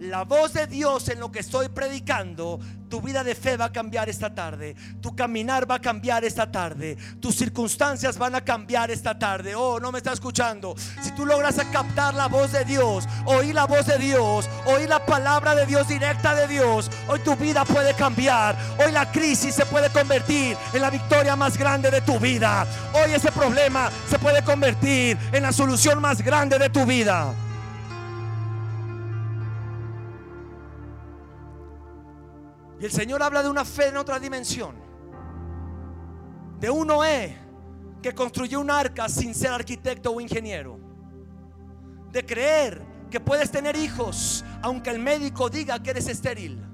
la 0.00 0.24
voz 0.24 0.52
de 0.52 0.66
Dios 0.66 1.08
en 1.08 1.18
lo 1.18 1.32
que 1.32 1.40
estoy 1.40 1.68
predicando, 1.68 2.60
tu 2.88 3.00
vida 3.02 3.22
de 3.22 3.34
fe 3.34 3.56
va 3.56 3.66
a 3.66 3.72
cambiar 3.72 4.08
esta 4.08 4.34
tarde. 4.34 4.74
Tu 5.00 5.14
caminar 5.14 5.70
va 5.70 5.76
a 5.76 5.80
cambiar 5.80 6.24
esta 6.24 6.50
tarde. 6.50 6.96
Tus 7.20 7.34
circunstancias 7.36 8.16
van 8.16 8.34
a 8.34 8.40
cambiar 8.40 8.90
esta 8.90 9.18
tarde. 9.18 9.54
Oh, 9.54 9.78
no 9.78 9.92
me 9.92 9.98
está 9.98 10.12
escuchando. 10.12 10.74
Si 11.02 11.10
tú 11.12 11.26
logras 11.26 11.56
captar 11.72 12.14
la 12.14 12.28
voz 12.28 12.52
de 12.52 12.64
Dios, 12.64 13.06
oír 13.26 13.54
la 13.54 13.66
voz 13.66 13.86
de 13.86 13.98
Dios, 13.98 14.48
oír 14.66 14.88
la 14.88 15.04
palabra 15.04 15.54
de 15.54 15.66
Dios 15.66 15.88
directa 15.88 16.34
de 16.34 16.46
Dios, 16.46 16.90
hoy 17.08 17.18
tu 17.20 17.34
vida 17.36 17.64
puede 17.64 17.94
cambiar. 17.94 18.56
Hoy 18.78 18.92
la 18.92 19.10
crisis 19.10 19.54
se 19.54 19.66
puede 19.66 19.90
convertir 19.90 20.56
en 20.72 20.80
la 20.80 20.90
victoria 20.90 21.36
más 21.36 21.58
grande 21.58 21.90
de 21.90 22.00
tu 22.00 22.18
vida. 22.18 22.66
Hoy 22.94 23.12
ese 23.12 23.32
problema 23.32 23.90
se 24.08 24.18
puede 24.18 24.42
convertir 24.42 25.18
en 25.32 25.42
la 25.42 25.52
solución 25.52 26.00
más 26.00 26.22
grande 26.22 26.58
de 26.58 26.70
tu 26.70 26.86
vida. 26.86 27.34
Y 32.80 32.84
el 32.84 32.92
Señor 32.92 33.22
habla 33.22 33.42
de 33.42 33.48
una 33.48 33.64
fe 33.64 33.88
en 33.88 33.96
otra 33.96 34.18
dimensión. 34.18 34.76
De 36.60 36.70
un 36.70 36.86
Noé 36.86 37.36
que 38.02 38.14
construyó 38.14 38.60
un 38.60 38.70
arca 38.70 39.08
sin 39.08 39.34
ser 39.34 39.52
arquitecto 39.52 40.12
o 40.12 40.20
ingeniero. 40.20 40.78
De 42.12 42.24
creer 42.24 42.82
que 43.10 43.20
puedes 43.20 43.50
tener 43.50 43.76
hijos 43.76 44.44
aunque 44.62 44.90
el 44.90 44.98
médico 44.98 45.50
diga 45.50 45.82
que 45.82 45.90
eres 45.90 46.08
estéril. 46.08 46.64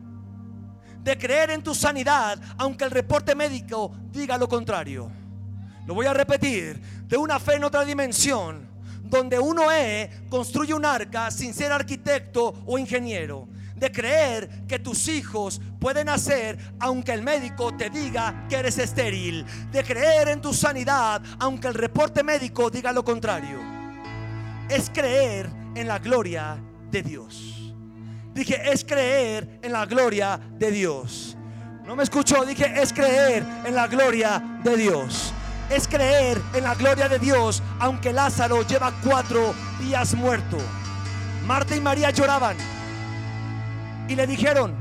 De 1.02 1.16
creer 1.16 1.50
en 1.50 1.62
tu 1.62 1.74
sanidad 1.74 2.38
aunque 2.58 2.84
el 2.84 2.90
reporte 2.90 3.34
médico 3.34 3.94
diga 4.10 4.36
lo 4.36 4.48
contrario. 4.48 5.10
Lo 5.86 5.94
voy 5.94 6.06
a 6.06 6.12
repetir. 6.12 6.80
De 7.06 7.16
una 7.16 7.38
fe 7.38 7.54
en 7.54 7.64
otra 7.64 7.84
dimensión 7.84 8.68
donde 9.04 9.38
uno 9.38 9.64
Noé 9.64 10.10
construye 10.28 10.74
un 10.74 10.84
arca 10.84 11.30
sin 11.30 11.54
ser 11.54 11.70
arquitecto 11.72 12.62
o 12.66 12.78
ingeniero 12.78 13.48
de 13.76 13.90
creer 13.90 14.48
que 14.66 14.78
tus 14.78 15.08
hijos 15.08 15.60
pueden 15.80 16.06
nacer 16.06 16.58
aunque 16.80 17.12
el 17.12 17.22
médico 17.22 17.76
te 17.76 17.90
diga 17.90 18.46
que 18.48 18.56
eres 18.56 18.78
estéril, 18.78 19.44
de 19.70 19.82
creer 19.82 20.28
en 20.28 20.40
tu 20.40 20.54
sanidad 20.54 21.22
aunque 21.38 21.68
el 21.68 21.74
reporte 21.74 22.22
médico 22.22 22.70
diga 22.70 22.92
lo 22.92 23.04
contrario. 23.04 23.58
Es 24.68 24.90
creer 24.90 25.50
en 25.74 25.88
la 25.88 25.98
gloria 25.98 26.56
de 26.90 27.02
Dios. 27.02 27.72
Dije, 28.32 28.72
es 28.72 28.84
creer 28.84 29.60
en 29.62 29.72
la 29.72 29.86
gloria 29.86 30.40
de 30.58 30.70
Dios. 30.70 31.36
No 31.84 31.94
me 31.94 32.02
escuchó, 32.02 32.44
dije, 32.44 32.80
es 32.80 32.92
creer 32.92 33.44
en 33.64 33.74
la 33.74 33.86
gloria 33.86 34.60
de 34.64 34.76
Dios. 34.76 35.32
Es 35.70 35.86
creer 35.86 36.40
en 36.54 36.64
la 36.64 36.74
gloria 36.74 37.08
de 37.08 37.18
Dios, 37.18 37.62
aunque 37.78 38.12
Lázaro 38.12 38.62
lleva 38.66 38.92
cuatro 39.04 39.54
días 39.80 40.14
muerto. 40.14 40.56
Marta 41.46 41.76
y 41.76 41.80
María 41.80 42.10
lloraban 42.10 42.56
y 44.08 44.14
le 44.14 44.26
dijeron, 44.26 44.74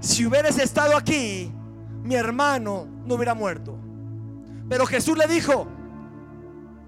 si 0.00 0.26
hubieras 0.26 0.58
estado 0.58 0.96
aquí, 0.96 1.52
mi 2.02 2.14
hermano 2.14 2.86
no 3.04 3.14
hubiera 3.14 3.34
muerto. 3.34 3.78
Pero 4.68 4.86
Jesús 4.86 5.16
le 5.16 5.26
dijo, 5.26 5.66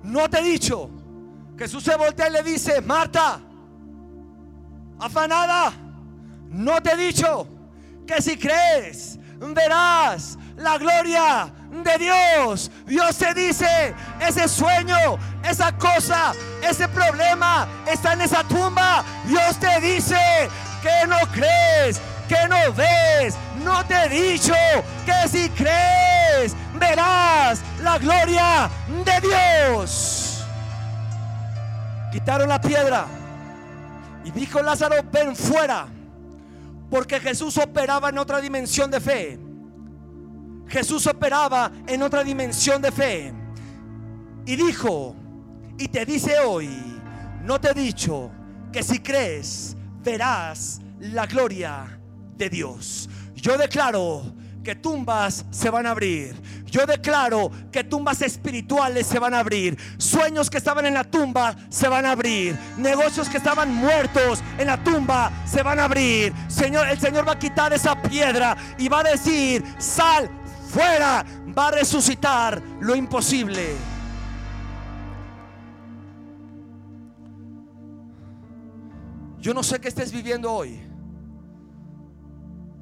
no 0.02 0.28
te 0.28 0.40
he 0.40 0.44
dicho. 0.44 0.90
Jesús 1.58 1.82
se 1.82 1.96
voltea 1.96 2.28
y 2.28 2.32
le 2.32 2.42
dice, 2.42 2.80
Marta, 2.80 3.40
afanada, 4.98 5.72
no 6.48 6.80
te 6.80 6.92
he 6.92 6.96
dicho 6.96 7.48
que 8.06 8.22
si 8.22 8.36
crees, 8.36 9.18
verás 9.38 10.38
la 10.56 10.78
gloria 10.78 11.52
de 11.70 11.98
Dios. 11.98 12.70
Dios 12.86 13.16
te 13.16 13.34
dice, 13.34 13.94
ese 14.20 14.48
sueño, 14.48 15.18
esa 15.42 15.76
cosa, 15.76 16.32
ese 16.62 16.88
problema 16.88 17.66
está 17.90 18.14
en 18.14 18.22
esa 18.22 18.44
tumba. 18.44 19.04
Dios 19.26 19.58
te 19.58 19.80
dice, 19.80 20.16
que 20.88 21.06
no 21.06 21.18
crees, 21.32 22.00
que 22.28 22.48
no 22.48 22.72
ves. 22.72 23.36
No 23.62 23.84
te 23.84 23.94
he 24.04 24.08
dicho 24.08 24.54
que 25.04 25.28
si 25.28 25.48
crees 25.50 26.54
verás 26.78 27.60
la 27.82 27.98
gloria 27.98 28.70
de 29.04 29.28
Dios. 29.28 30.44
Quitaron 32.12 32.48
la 32.48 32.60
piedra 32.60 33.06
y 34.24 34.30
dijo 34.30 34.62
Lázaro, 34.62 34.96
ven 35.12 35.36
fuera, 35.36 35.86
porque 36.90 37.20
Jesús 37.20 37.56
operaba 37.58 38.08
en 38.08 38.18
otra 38.18 38.40
dimensión 38.40 38.90
de 38.90 39.00
fe. 39.00 39.38
Jesús 40.68 41.06
operaba 41.06 41.70
en 41.86 42.02
otra 42.02 42.22
dimensión 42.22 42.80
de 42.82 42.92
fe. 42.92 43.32
Y 44.46 44.56
dijo, 44.56 45.14
y 45.78 45.88
te 45.88 46.04
dice 46.06 46.38
hoy, 46.40 46.68
no 47.42 47.60
te 47.60 47.70
he 47.70 47.74
dicho 47.74 48.30
que 48.72 48.82
si 48.82 48.98
crees 48.98 49.77
verás 50.10 50.80
la 51.00 51.26
gloria 51.26 52.00
de 52.38 52.48
Dios. 52.48 53.10
Yo 53.34 53.58
declaro 53.58 54.22
que 54.64 54.74
tumbas 54.74 55.44
se 55.50 55.68
van 55.68 55.86
a 55.86 55.90
abrir. 55.90 56.34
Yo 56.64 56.86
declaro 56.86 57.50
que 57.70 57.84
tumbas 57.84 58.22
espirituales 58.22 59.06
se 59.06 59.18
van 59.18 59.34
a 59.34 59.40
abrir. 59.40 59.76
Sueños 59.98 60.48
que 60.48 60.56
estaban 60.56 60.86
en 60.86 60.94
la 60.94 61.04
tumba 61.04 61.54
se 61.68 61.88
van 61.88 62.06
a 62.06 62.12
abrir. 62.12 62.58
Negocios 62.78 63.28
que 63.28 63.36
estaban 63.36 63.74
muertos 63.74 64.42
en 64.56 64.68
la 64.68 64.82
tumba 64.82 65.30
se 65.44 65.62
van 65.62 65.78
a 65.78 65.84
abrir. 65.84 66.32
Señor, 66.48 66.88
el 66.88 66.98
Señor 66.98 67.28
va 67.28 67.32
a 67.32 67.38
quitar 67.38 67.74
esa 67.74 68.00
piedra 68.00 68.56
y 68.78 68.88
va 68.88 69.00
a 69.00 69.10
decir, 69.10 69.62
sal 69.76 70.30
fuera. 70.70 71.22
Va 71.56 71.68
a 71.68 71.72
resucitar 71.72 72.62
lo 72.80 72.96
imposible. 72.96 73.97
Yo 79.40 79.54
no 79.54 79.62
sé 79.62 79.80
qué 79.80 79.88
estés 79.88 80.12
viviendo 80.12 80.52
hoy. 80.52 80.80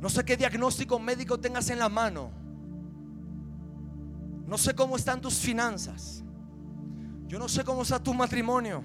No 0.00 0.08
sé 0.08 0.24
qué 0.24 0.36
diagnóstico 0.36 0.98
médico 0.98 1.38
tengas 1.38 1.68
en 1.70 1.78
la 1.78 1.88
mano. 1.88 2.30
No 4.46 4.56
sé 4.56 4.74
cómo 4.74 4.96
están 4.96 5.20
tus 5.20 5.34
finanzas. 5.38 6.22
Yo 7.26 7.38
no 7.38 7.48
sé 7.48 7.64
cómo 7.64 7.82
está 7.82 8.02
tu 8.02 8.14
matrimonio. 8.14 8.82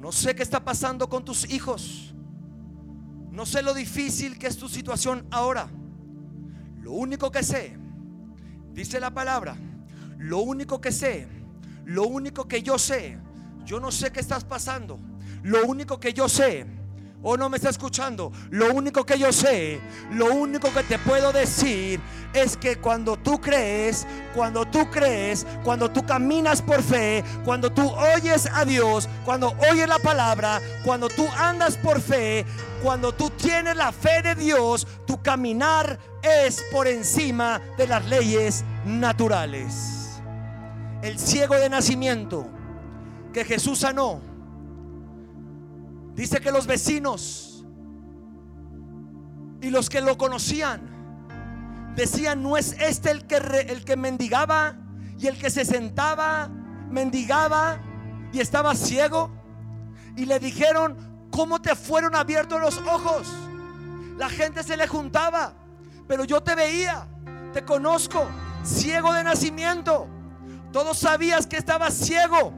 No 0.00 0.12
sé 0.12 0.34
qué 0.34 0.42
está 0.42 0.64
pasando 0.64 1.08
con 1.08 1.24
tus 1.24 1.50
hijos. 1.50 2.14
No 3.30 3.46
sé 3.46 3.62
lo 3.62 3.74
difícil 3.74 4.38
que 4.38 4.46
es 4.46 4.56
tu 4.56 4.68
situación 4.68 5.26
ahora. 5.30 5.68
Lo 6.80 6.92
único 6.92 7.30
que 7.30 7.42
sé, 7.42 7.76
dice 8.72 9.00
la 9.00 9.12
palabra, 9.12 9.56
lo 10.18 10.38
único 10.38 10.80
que 10.80 10.92
sé, 10.92 11.28
lo 11.84 12.06
único 12.06 12.48
que 12.48 12.62
yo 12.62 12.78
sé, 12.78 13.18
yo 13.64 13.80
no 13.80 13.90
sé 13.90 14.10
qué 14.10 14.20
estás 14.20 14.44
pasando. 14.44 14.98
Lo 15.42 15.64
único 15.66 16.00
que 16.00 16.12
yo 16.12 16.28
sé, 16.28 16.66
o 17.22 17.36
no 17.36 17.48
me 17.48 17.56
está 17.56 17.70
escuchando, 17.70 18.32
lo 18.50 18.72
único 18.72 19.04
que 19.04 19.18
yo 19.18 19.32
sé, 19.32 19.80
lo 20.12 20.34
único 20.34 20.72
que 20.72 20.84
te 20.84 20.98
puedo 20.98 21.32
decir 21.32 22.00
es 22.32 22.56
que 22.56 22.76
cuando 22.76 23.16
tú 23.16 23.40
crees, 23.40 24.06
cuando 24.34 24.64
tú 24.64 24.88
crees, 24.90 25.46
cuando 25.64 25.90
tú 25.90 26.04
caminas 26.06 26.62
por 26.62 26.82
fe, 26.82 27.24
cuando 27.44 27.72
tú 27.72 27.90
oyes 27.90 28.48
a 28.52 28.64
Dios, 28.64 29.08
cuando 29.24 29.54
oyes 29.70 29.88
la 29.88 29.98
palabra, 29.98 30.60
cuando 30.84 31.08
tú 31.08 31.26
andas 31.36 31.76
por 31.76 32.00
fe, 32.00 32.44
cuando 32.82 33.12
tú 33.12 33.30
tienes 33.30 33.74
la 33.74 33.90
fe 33.90 34.22
de 34.22 34.34
Dios, 34.36 34.86
tu 35.06 35.20
caminar 35.20 35.98
es 36.22 36.62
por 36.70 36.86
encima 36.86 37.60
de 37.76 37.88
las 37.88 38.04
leyes 38.06 38.64
naturales. 38.84 40.20
El 41.02 41.18
ciego 41.18 41.56
de 41.56 41.68
nacimiento 41.68 42.46
que 43.32 43.44
Jesús 43.44 43.80
sanó 43.80 44.27
Dice 46.18 46.40
que 46.40 46.50
los 46.50 46.66
vecinos 46.66 47.64
y 49.60 49.70
los 49.70 49.88
que 49.88 50.00
lo 50.00 50.18
conocían 50.18 50.80
decían, 51.94 52.42
¿no 52.42 52.56
es 52.56 52.72
este 52.80 53.12
el 53.12 53.24
que, 53.28 53.36
el 53.36 53.84
que 53.84 53.96
mendigaba 53.96 54.74
y 55.16 55.28
el 55.28 55.38
que 55.38 55.48
se 55.48 55.64
sentaba, 55.64 56.48
mendigaba 56.90 57.78
y 58.32 58.40
estaba 58.40 58.74
ciego? 58.74 59.30
Y 60.16 60.24
le 60.24 60.40
dijeron, 60.40 61.28
¿cómo 61.30 61.62
te 61.62 61.76
fueron 61.76 62.16
abiertos 62.16 62.60
los 62.60 62.78
ojos? 62.78 63.32
La 64.16 64.28
gente 64.28 64.64
se 64.64 64.76
le 64.76 64.88
juntaba, 64.88 65.52
pero 66.08 66.24
yo 66.24 66.42
te 66.42 66.56
veía, 66.56 67.06
te 67.52 67.64
conozco, 67.64 68.26
ciego 68.64 69.12
de 69.12 69.22
nacimiento. 69.22 70.08
Todos 70.72 70.98
sabías 70.98 71.46
que 71.46 71.58
estabas 71.58 71.94
ciego. 71.94 72.52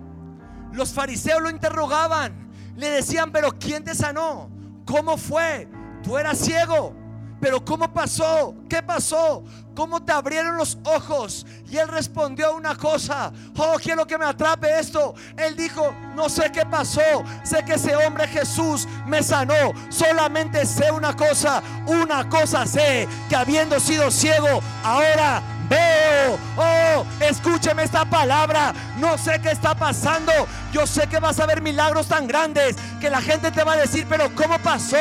Los 0.72 0.94
fariseos 0.94 1.42
lo 1.42 1.50
interrogaban. 1.50 2.48
Le 2.76 2.90
decían, 2.90 3.30
pero 3.32 3.50
¿quién 3.58 3.84
te 3.84 3.94
sanó? 3.94 4.50
¿Cómo 4.84 5.16
fue? 5.16 5.68
Tú 6.02 6.16
eras 6.16 6.38
ciego. 6.38 6.94
Pero 7.40 7.64
¿cómo 7.64 7.90
pasó? 7.92 8.54
¿Qué 8.68 8.82
pasó? 8.82 9.42
¿Cómo 9.74 10.04
te 10.04 10.12
abrieron 10.12 10.58
los 10.58 10.76
ojos? 10.84 11.46
Y 11.70 11.78
él 11.78 11.88
respondió 11.88 12.54
una 12.54 12.76
cosa. 12.76 13.32
Oh, 13.56 13.76
quiero 13.82 14.06
que 14.06 14.18
me 14.18 14.26
atrape 14.26 14.78
esto. 14.78 15.14
Él 15.38 15.56
dijo, 15.56 15.94
no 16.14 16.28
sé 16.28 16.52
qué 16.52 16.66
pasó. 16.66 17.00
Sé 17.42 17.64
que 17.64 17.74
ese 17.74 17.96
hombre 17.96 18.28
Jesús 18.28 18.86
me 19.06 19.22
sanó. 19.22 19.72
Solamente 19.88 20.66
sé 20.66 20.90
una 20.90 21.16
cosa. 21.16 21.62
Una 21.86 22.28
cosa 22.28 22.66
sé. 22.66 23.08
Que 23.30 23.36
habiendo 23.36 23.80
sido 23.80 24.10
ciego, 24.10 24.60
ahora 24.84 25.42
veo 25.70 26.10
Oh, 26.56 27.04
escúcheme 27.20 27.82
esta 27.82 28.04
palabra. 28.04 28.74
No 28.98 29.16
sé 29.16 29.40
qué 29.40 29.50
está 29.50 29.74
pasando. 29.74 30.32
Yo 30.72 30.86
sé 30.86 31.06
que 31.06 31.18
vas 31.18 31.40
a 31.40 31.46
ver 31.46 31.62
milagros 31.62 32.06
tan 32.06 32.26
grandes 32.26 32.76
que 33.00 33.10
la 33.10 33.20
gente 33.20 33.50
te 33.50 33.64
va 33.64 33.72
a 33.72 33.76
decir, 33.76 34.06
pero 34.08 34.34
¿cómo 34.34 34.58
pasó? 34.58 34.96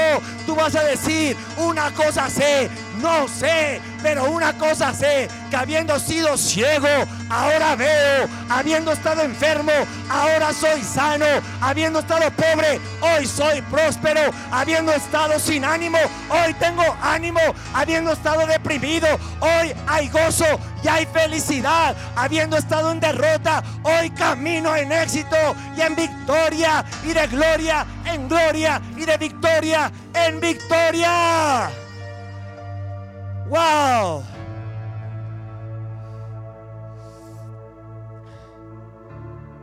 Tú 0.45 0.55
vas 0.55 0.75
a 0.75 0.83
decir, 0.83 1.35
una 1.57 1.91
cosa 1.91 2.29
sé, 2.29 2.69
no 3.01 3.27
sé, 3.27 3.81
pero 4.01 4.25
una 4.31 4.53
cosa 4.53 4.93
sé, 4.93 5.27
que 5.49 5.55
habiendo 5.55 5.99
sido 5.99 6.37
ciego, 6.37 6.87
ahora 7.29 7.75
veo, 7.75 8.27
habiendo 8.49 8.91
estado 8.91 9.21
enfermo, 9.21 9.71
ahora 10.09 10.53
soy 10.53 10.81
sano, 10.81 11.25
habiendo 11.61 11.99
estado 11.99 12.29
pobre, 12.31 12.79
hoy 13.01 13.25
soy 13.25 13.61
próspero, 13.63 14.21
habiendo 14.51 14.91
estado 14.91 15.39
sin 15.39 15.65
ánimo, 15.65 15.97
hoy 16.29 16.53
tengo 16.55 16.83
ánimo, 17.01 17.41
habiendo 17.73 18.13
estado 18.13 18.45
deprimido, 18.45 19.07
hoy 19.39 19.73
hay 19.87 20.09
gozo 20.09 20.45
y 20.83 20.87
hay 20.87 21.05
felicidad, 21.05 21.95
habiendo 22.15 22.57
estado 22.57 22.91
en 22.91 22.99
derrota, 22.99 23.63
hoy 23.83 24.09
camino 24.11 24.75
en 24.75 24.91
éxito 24.91 25.37
y 25.77 25.81
en 25.81 25.95
victoria 25.95 26.85
y 27.03 27.13
de 27.13 27.27
gloria 27.27 27.85
en 28.05 28.27
gloria 28.27 28.81
y 28.97 29.05
de 29.05 29.17
victoria 29.17 29.91
en 30.13 30.39
victoria. 30.39 31.69
¡Wow! 33.49 34.23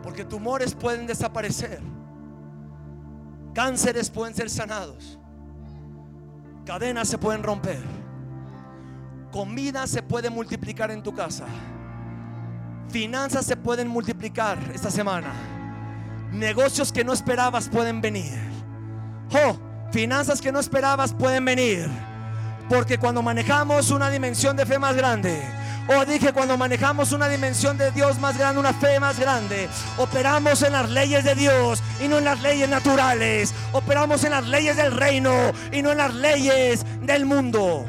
Porque 0.03 0.25
tumores 0.25 0.75
pueden 0.75 1.07
desaparecer. 1.07 1.81
Cánceres 3.55 4.11
pueden 4.11 4.35
ser 4.35 4.51
sanados. 4.51 5.19
Cadenas 6.65 7.09
se 7.09 7.17
pueden 7.17 7.43
romper. 7.43 7.81
Comida 9.31 9.87
se 9.87 10.03
puede 10.03 10.31
multiplicar 10.31 10.91
en 10.91 11.03
tu 11.03 11.15
casa. 11.15 11.47
Finanzas 12.89 13.47
se 13.47 13.57
pueden 13.57 13.89
multiplicar 13.89 14.59
esta 14.75 14.91
semana. 14.91 15.33
Negocios 16.33 16.93
que 16.93 17.05
no 17.05 17.13
esperabas 17.13 17.69
pueden 17.69 18.01
venir. 18.01 18.35
Oh, 19.33 19.57
finanzas 19.93 20.41
que 20.41 20.51
no 20.51 20.59
esperabas 20.59 21.15
pueden 21.15 21.45
venir. 21.45 21.89
Porque 22.69 22.99
cuando 22.99 23.23
manejamos 23.23 23.91
una 23.91 24.11
dimensión 24.11 24.57
de 24.57 24.67
fe 24.67 24.79
más 24.79 24.97
grande, 24.97 25.43
o 25.89 26.05
dije 26.05 26.33
cuando 26.33 26.57
manejamos 26.57 27.13
una 27.13 27.29
dimensión 27.29 27.79
de 27.79 27.93
Dios 27.93 28.19
más 28.19 28.37
grande, 28.37 28.59
una 28.59 28.73
fe 28.73 28.99
más 28.99 29.19
grande, 29.21 29.69
operamos 29.99 30.63
en 30.63 30.73
las 30.73 30.91
leyes 30.91 31.23
de 31.23 31.35
Dios 31.37 31.81
y 32.03 32.09
no 32.09 32.19
en 32.19 32.25
las 32.25 32.43
leyes 32.43 32.69
naturales. 32.69 33.55
Operamos 33.73 34.25
en 34.25 34.33
las 34.33 34.47
leyes 34.47 34.77
del 34.77 34.93
reino 34.93 35.53
y 35.73 35.83
no 35.83 35.93
en 35.93 35.99
las 35.99 36.13
leyes 36.15 36.85
del 37.03 37.25
mundo. 37.25 37.87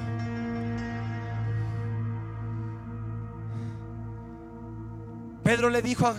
Pedro 5.44 5.70
le 5.70 5.82
dijo 5.82 6.06
a 6.06 6.16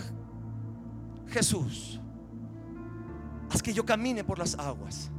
Jesús, 1.27 2.01
haz 3.51 3.61
que 3.61 3.73
yo 3.73 3.85
camine 3.85 4.23
por 4.23 4.39
las 4.39 4.57
aguas. 4.57 5.11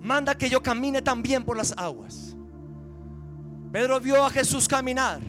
Manda 0.00 0.34
que 0.34 0.48
yo 0.48 0.62
camine 0.62 1.02
también 1.02 1.44
por 1.44 1.56
las 1.56 1.74
aguas. 1.76 2.29
Pedro 3.72 4.00
vio 4.00 4.24
a 4.24 4.30
Jesús 4.30 4.66
caminar, 4.66 5.20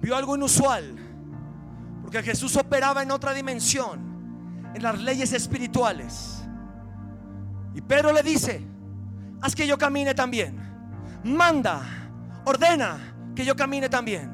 vio 0.00 0.14
algo 0.14 0.36
inusual, 0.36 0.94
porque 2.02 2.22
Jesús 2.22 2.54
operaba 2.56 3.02
en 3.02 3.10
otra 3.10 3.32
dimensión, 3.32 4.72
en 4.74 4.82
las 4.82 4.98
leyes 5.00 5.32
espirituales. 5.32 6.42
Y 7.74 7.80
Pedro 7.80 8.12
le 8.12 8.22
dice, 8.22 8.62
haz 9.40 9.54
que 9.54 9.66
yo 9.66 9.78
camine 9.78 10.14
también, 10.14 10.60
manda, 11.24 11.82
ordena 12.44 13.14
que 13.34 13.44
yo 13.44 13.56
camine 13.56 13.88
también. 13.88 14.30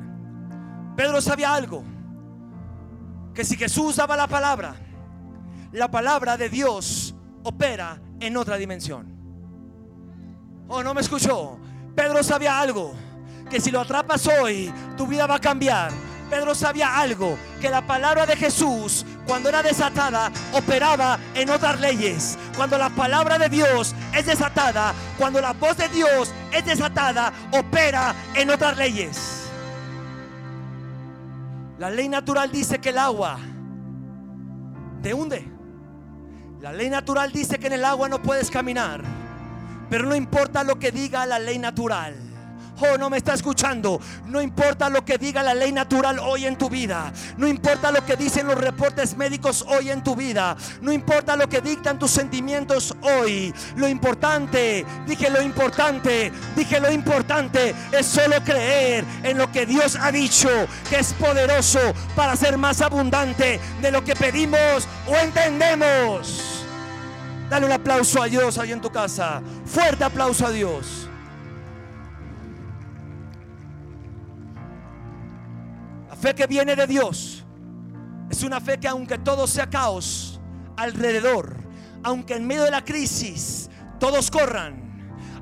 Pedro 0.96 1.20
sabía 1.20 1.54
algo, 1.54 1.84
que 3.34 3.44
si 3.44 3.56
Jesús 3.56 3.96
daba 3.96 4.16
la 4.16 4.26
palabra, 4.26 4.74
la 5.72 5.90
palabra 5.90 6.36
de 6.36 6.48
Dios 6.48 7.14
opera 7.44 8.00
en 8.18 8.36
otra 8.36 8.56
dimensión. 8.56 9.14
Oh, 10.68 10.82
no 10.82 10.94
me 10.94 11.02
escuchó. 11.02 11.60
Pedro 11.96 12.22
sabía 12.22 12.60
algo, 12.60 12.94
que 13.50 13.58
si 13.58 13.70
lo 13.70 13.80
atrapas 13.80 14.26
hoy, 14.26 14.72
tu 14.98 15.06
vida 15.06 15.26
va 15.26 15.36
a 15.36 15.40
cambiar. 15.40 15.90
Pedro 16.28 16.54
sabía 16.54 16.98
algo, 16.98 17.38
que 17.60 17.70
la 17.70 17.86
palabra 17.86 18.26
de 18.26 18.36
Jesús, 18.36 19.06
cuando 19.26 19.48
era 19.48 19.62
desatada, 19.62 20.30
operaba 20.52 21.18
en 21.34 21.48
otras 21.48 21.80
leyes. 21.80 22.36
Cuando 22.54 22.76
la 22.76 22.90
palabra 22.90 23.38
de 23.38 23.48
Dios 23.48 23.94
es 24.14 24.26
desatada, 24.26 24.92
cuando 25.16 25.40
la 25.40 25.54
voz 25.54 25.78
de 25.78 25.88
Dios 25.88 26.32
es 26.52 26.66
desatada, 26.66 27.32
opera 27.52 28.14
en 28.34 28.50
otras 28.50 28.76
leyes. 28.76 29.48
La 31.78 31.88
ley 31.90 32.08
natural 32.08 32.50
dice 32.50 32.78
que 32.78 32.90
el 32.90 32.98
agua 32.98 33.38
te 35.02 35.14
hunde. 35.14 35.48
La 36.60 36.72
ley 36.72 36.90
natural 36.90 37.32
dice 37.32 37.58
que 37.58 37.68
en 37.68 37.74
el 37.74 37.84
agua 37.84 38.08
no 38.08 38.20
puedes 38.20 38.50
caminar. 38.50 39.25
Pero 39.90 40.06
no 40.06 40.14
importa 40.14 40.64
lo 40.64 40.78
que 40.78 40.90
diga 40.90 41.26
la 41.26 41.38
ley 41.38 41.58
natural. 41.58 42.14
Oh, 42.78 42.98
no 42.98 43.08
me 43.08 43.16
está 43.16 43.32
escuchando. 43.32 44.00
No 44.26 44.40
importa 44.42 44.90
lo 44.90 45.04
que 45.04 45.16
diga 45.16 45.42
la 45.42 45.54
ley 45.54 45.72
natural 45.72 46.18
hoy 46.18 46.46
en 46.46 46.56
tu 46.56 46.68
vida. 46.68 47.12
No 47.38 47.48
importa 47.48 47.90
lo 47.90 48.04
que 48.04 48.16
dicen 48.16 48.46
los 48.46 48.58
reportes 48.58 49.16
médicos 49.16 49.64
hoy 49.66 49.90
en 49.90 50.04
tu 50.04 50.14
vida. 50.14 50.56
No 50.82 50.92
importa 50.92 51.36
lo 51.36 51.48
que 51.48 51.62
dictan 51.62 51.98
tus 51.98 52.10
sentimientos 52.10 52.94
hoy. 53.00 53.54
Lo 53.76 53.88
importante, 53.88 54.84
dije 55.06 55.30
lo 55.30 55.40
importante, 55.40 56.30
dije 56.54 56.80
lo 56.80 56.92
importante 56.92 57.74
es 57.92 58.06
solo 58.06 58.42
creer 58.44 59.04
en 59.22 59.38
lo 59.38 59.50
que 59.50 59.64
Dios 59.64 59.96
ha 59.96 60.12
dicho, 60.12 60.50
que 60.90 60.98
es 60.98 61.14
poderoso 61.14 61.80
para 62.14 62.36
ser 62.36 62.58
más 62.58 62.82
abundante 62.82 63.58
de 63.80 63.90
lo 63.90 64.04
que 64.04 64.14
pedimos 64.14 64.86
o 65.06 65.16
entendemos. 65.16 66.55
Dale 67.48 67.66
un 67.66 67.72
aplauso 67.72 68.20
a 68.20 68.26
Dios 68.26 68.58
ahí 68.58 68.72
en 68.72 68.80
tu 68.80 68.90
casa. 68.90 69.40
Fuerte 69.64 70.02
aplauso 70.02 70.46
a 70.46 70.50
Dios. 70.50 71.08
La 76.08 76.16
fe 76.16 76.34
que 76.34 76.46
viene 76.46 76.74
de 76.74 76.86
Dios 76.86 77.44
es 78.30 78.42
una 78.42 78.60
fe 78.60 78.78
que 78.78 78.88
aunque 78.88 79.18
todo 79.18 79.46
sea 79.46 79.70
caos 79.70 80.40
alrededor, 80.76 81.56
aunque 82.02 82.34
en 82.34 82.46
medio 82.46 82.64
de 82.64 82.70
la 82.70 82.84
crisis 82.84 83.70
todos 84.00 84.30
corran, 84.30 84.86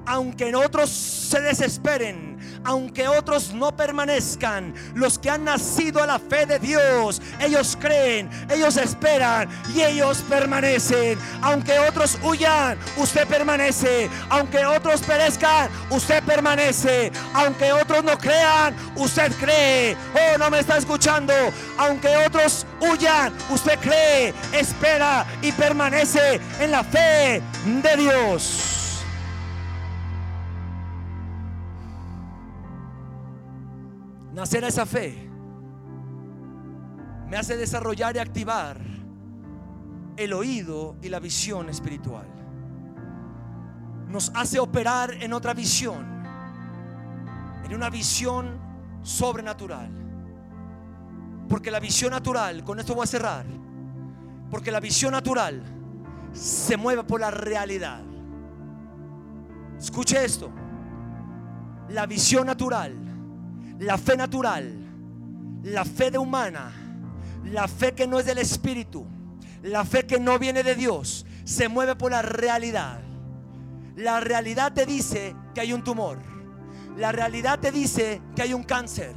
aunque 0.06 0.48
en 0.48 0.56
otros 0.56 0.90
se 0.90 1.40
desesperen, 1.40 2.33
aunque 2.64 3.06
otros 3.08 3.52
no 3.52 3.76
permanezcan, 3.76 4.74
los 4.94 5.18
que 5.18 5.30
han 5.30 5.44
nacido 5.44 6.02
a 6.02 6.06
la 6.06 6.18
fe 6.18 6.46
de 6.46 6.58
Dios, 6.58 7.20
ellos 7.40 7.76
creen, 7.80 8.30
ellos 8.50 8.76
esperan 8.76 9.48
y 9.74 9.82
ellos 9.82 10.22
permanecen. 10.28 11.18
Aunque 11.42 11.78
otros 11.78 12.18
huyan, 12.22 12.78
usted 12.96 13.26
permanece. 13.26 14.08
Aunque 14.30 14.64
otros 14.64 15.02
perezcan, 15.02 15.68
usted 15.90 16.22
permanece. 16.24 17.12
Aunque 17.34 17.72
otros 17.72 18.02
no 18.02 18.16
crean, 18.18 18.74
usted 18.96 19.32
cree. 19.38 19.96
Oh, 20.14 20.38
no 20.38 20.50
me 20.50 20.60
está 20.60 20.78
escuchando. 20.78 21.34
Aunque 21.78 22.16
otros 22.26 22.66
huyan, 22.80 23.32
usted 23.50 23.78
cree, 23.78 24.34
espera 24.52 25.26
y 25.42 25.52
permanece 25.52 26.40
en 26.60 26.70
la 26.70 26.82
fe 26.82 27.42
de 27.82 27.96
Dios. 27.96 28.73
Nacer 34.34 34.64
a 34.64 34.68
esa 34.68 34.84
fe 34.84 35.30
me 37.28 37.36
hace 37.36 37.56
desarrollar 37.56 38.16
y 38.16 38.18
activar 38.18 38.80
el 40.16 40.32
oído 40.32 40.96
y 41.02 41.08
la 41.08 41.20
visión 41.20 41.68
espiritual. 41.68 42.26
Nos 44.08 44.32
hace 44.34 44.58
operar 44.58 45.14
en 45.14 45.32
otra 45.32 45.54
visión, 45.54 46.04
en 47.64 47.74
una 47.74 47.90
visión 47.90 48.58
sobrenatural. 49.02 49.90
Porque 51.48 51.70
la 51.70 51.78
visión 51.78 52.10
natural, 52.10 52.64
con 52.64 52.80
esto 52.80 52.94
voy 52.94 53.04
a 53.04 53.06
cerrar, 53.06 53.46
porque 54.50 54.72
la 54.72 54.80
visión 54.80 55.12
natural 55.12 55.62
se 56.32 56.76
mueve 56.76 57.04
por 57.04 57.20
la 57.20 57.30
realidad. 57.30 58.02
Escuche 59.78 60.24
esto. 60.24 60.50
La 61.90 62.06
visión 62.06 62.46
natural 62.46 63.13
la 63.78 63.98
fe 63.98 64.16
natural, 64.16 64.72
la 65.62 65.84
fe 65.84 66.10
de 66.10 66.18
humana, 66.18 66.72
la 67.44 67.68
fe 67.68 67.92
que 67.92 68.06
no 68.06 68.18
es 68.18 68.26
del 68.26 68.38
Espíritu, 68.38 69.06
la 69.62 69.84
fe 69.84 70.06
que 70.06 70.18
no 70.18 70.38
viene 70.38 70.62
de 70.62 70.74
Dios, 70.74 71.26
se 71.44 71.68
mueve 71.68 71.96
por 71.96 72.10
la 72.10 72.22
realidad. 72.22 73.00
La 73.96 74.20
realidad 74.20 74.72
te 74.72 74.86
dice 74.86 75.34
que 75.54 75.60
hay 75.60 75.72
un 75.72 75.84
tumor. 75.84 76.18
La 76.96 77.12
realidad 77.12 77.58
te 77.60 77.72
dice 77.72 78.20
que 78.34 78.42
hay 78.42 78.54
un 78.54 78.64
cáncer. 78.64 79.14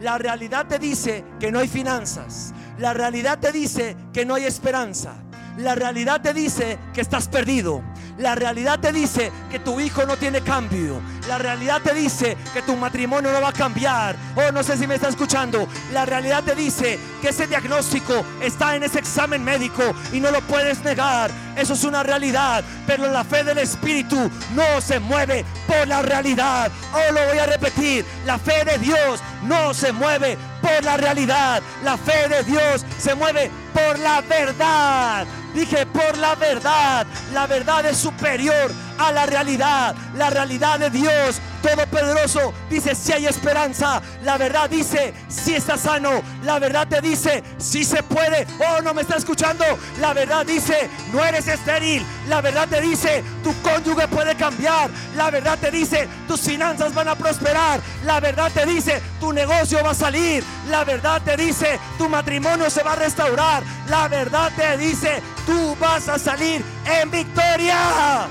La 0.00 0.18
realidad 0.18 0.66
te 0.66 0.78
dice 0.78 1.24
que 1.38 1.52
no 1.52 1.58
hay 1.58 1.68
finanzas. 1.68 2.52
La 2.78 2.94
realidad 2.94 3.38
te 3.38 3.52
dice 3.52 3.96
que 4.12 4.24
no 4.24 4.34
hay 4.34 4.44
esperanza. 4.44 5.14
La 5.58 5.74
realidad 5.74 6.20
te 6.20 6.32
dice 6.32 6.78
que 6.92 7.00
estás 7.00 7.28
perdido. 7.28 7.82
La 8.18 8.34
realidad 8.34 8.78
te 8.78 8.92
dice 8.92 9.32
que 9.50 9.58
tu 9.58 9.80
hijo 9.80 10.04
no 10.04 10.16
tiene 10.16 10.42
cambio. 10.42 11.00
La 11.28 11.38
realidad 11.38 11.80
te 11.82 11.94
dice 11.94 12.36
que 12.52 12.62
tu 12.62 12.76
matrimonio 12.76 13.32
no 13.32 13.40
va 13.40 13.48
a 13.48 13.52
cambiar. 13.52 14.16
Oh, 14.36 14.52
no 14.52 14.62
sé 14.62 14.76
si 14.76 14.86
me 14.86 14.96
está 14.96 15.08
escuchando. 15.08 15.66
La 15.92 16.04
realidad 16.04 16.44
te 16.44 16.54
dice 16.54 16.98
que 17.22 17.30
ese 17.30 17.46
diagnóstico 17.46 18.24
está 18.42 18.76
en 18.76 18.82
ese 18.82 18.98
examen 18.98 19.42
médico 19.42 19.82
y 20.12 20.20
no 20.20 20.30
lo 20.30 20.40
puedes 20.42 20.84
negar. 20.84 21.30
Eso 21.56 21.72
es 21.72 21.84
una 21.84 22.02
realidad. 22.02 22.62
Pero 22.86 23.10
la 23.10 23.24
fe 23.24 23.44
del 23.44 23.58
Espíritu 23.58 24.30
no 24.54 24.80
se 24.80 25.00
mueve 25.00 25.44
por 25.66 25.88
la 25.88 26.02
realidad. 26.02 26.70
Oh, 26.92 27.12
lo 27.12 27.26
voy 27.28 27.38
a 27.38 27.46
repetir. 27.46 28.04
La 28.26 28.38
fe 28.38 28.64
de 28.64 28.78
Dios 28.78 29.20
no 29.44 29.72
se 29.72 29.90
mueve 29.92 30.36
por 30.60 30.84
la 30.84 30.98
realidad. 30.98 31.62
La 31.82 31.96
fe 31.96 32.28
de 32.28 32.44
Dios 32.44 32.84
se 32.98 33.14
mueve 33.14 33.50
por 33.72 33.98
la 33.98 34.20
verdad. 34.20 35.26
Dije 35.54 35.86
por 35.86 36.16
la 36.18 36.34
verdad. 36.34 37.06
La 37.32 37.46
verdad 37.46 37.86
es 37.86 37.98
superior 37.98 38.70
a 39.08 39.12
la 39.12 39.26
realidad. 39.26 39.94
La 40.14 40.30
realidad 40.30 40.78
de 40.78 40.90
Dios 40.90 41.40
Todopoderoso 41.62 42.52
dice 42.68 42.94
si 42.94 43.12
hay 43.12 43.26
esperanza. 43.26 44.02
La 44.24 44.36
verdad 44.36 44.68
dice 44.68 45.14
si 45.28 45.54
está 45.54 45.78
sano. 45.78 46.22
La 46.42 46.58
verdad 46.58 46.88
te 46.88 47.00
dice 47.00 47.42
si 47.58 47.84
se 47.84 48.02
puede. 48.02 48.46
Oh, 48.58 48.82
no 48.82 48.92
me 48.92 49.02
está 49.02 49.16
escuchando. 49.16 49.64
La 50.00 50.12
verdad 50.12 50.44
dice 50.44 50.90
no 51.12 51.24
eres 51.24 51.46
estéril. 51.46 52.04
La 52.28 52.40
verdad 52.40 52.68
te 52.68 52.80
dice 52.80 53.22
tu 53.44 53.54
cónyuge 53.62 54.08
puede 54.08 54.34
cambiar. 54.34 54.90
La 55.16 55.30
verdad 55.30 55.56
te 55.58 55.70
dice 55.70 56.08
tus 56.26 56.40
finanzas 56.40 56.92
van 56.92 57.08
a 57.08 57.14
prosperar. 57.14 57.80
La 58.04 58.18
verdad 58.18 58.50
te 58.52 58.66
dice 58.66 59.00
tu 59.20 59.32
negocio 59.32 59.82
va 59.84 59.90
a 59.90 59.94
salir. 59.94 60.42
La 60.68 60.84
verdad 60.84 61.22
te 61.22 61.36
dice 61.36 61.78
tu 61.96 62.08
matrimonio 62.08 62.68
se 62.70 62.82
va 62.82 62.94
a 62.94 62.96
restaurar. 62.96 63.62
La 63.88 64.08
verdad 64.08 64.50
te 64.56 64.76
dice 64.78 65.22
tú 65.46 65.76
vas 65.78 66.08
a 66.08 66.18
salir 66.18 66.64
en 66.84 67.10
victoria. 67.10 68.26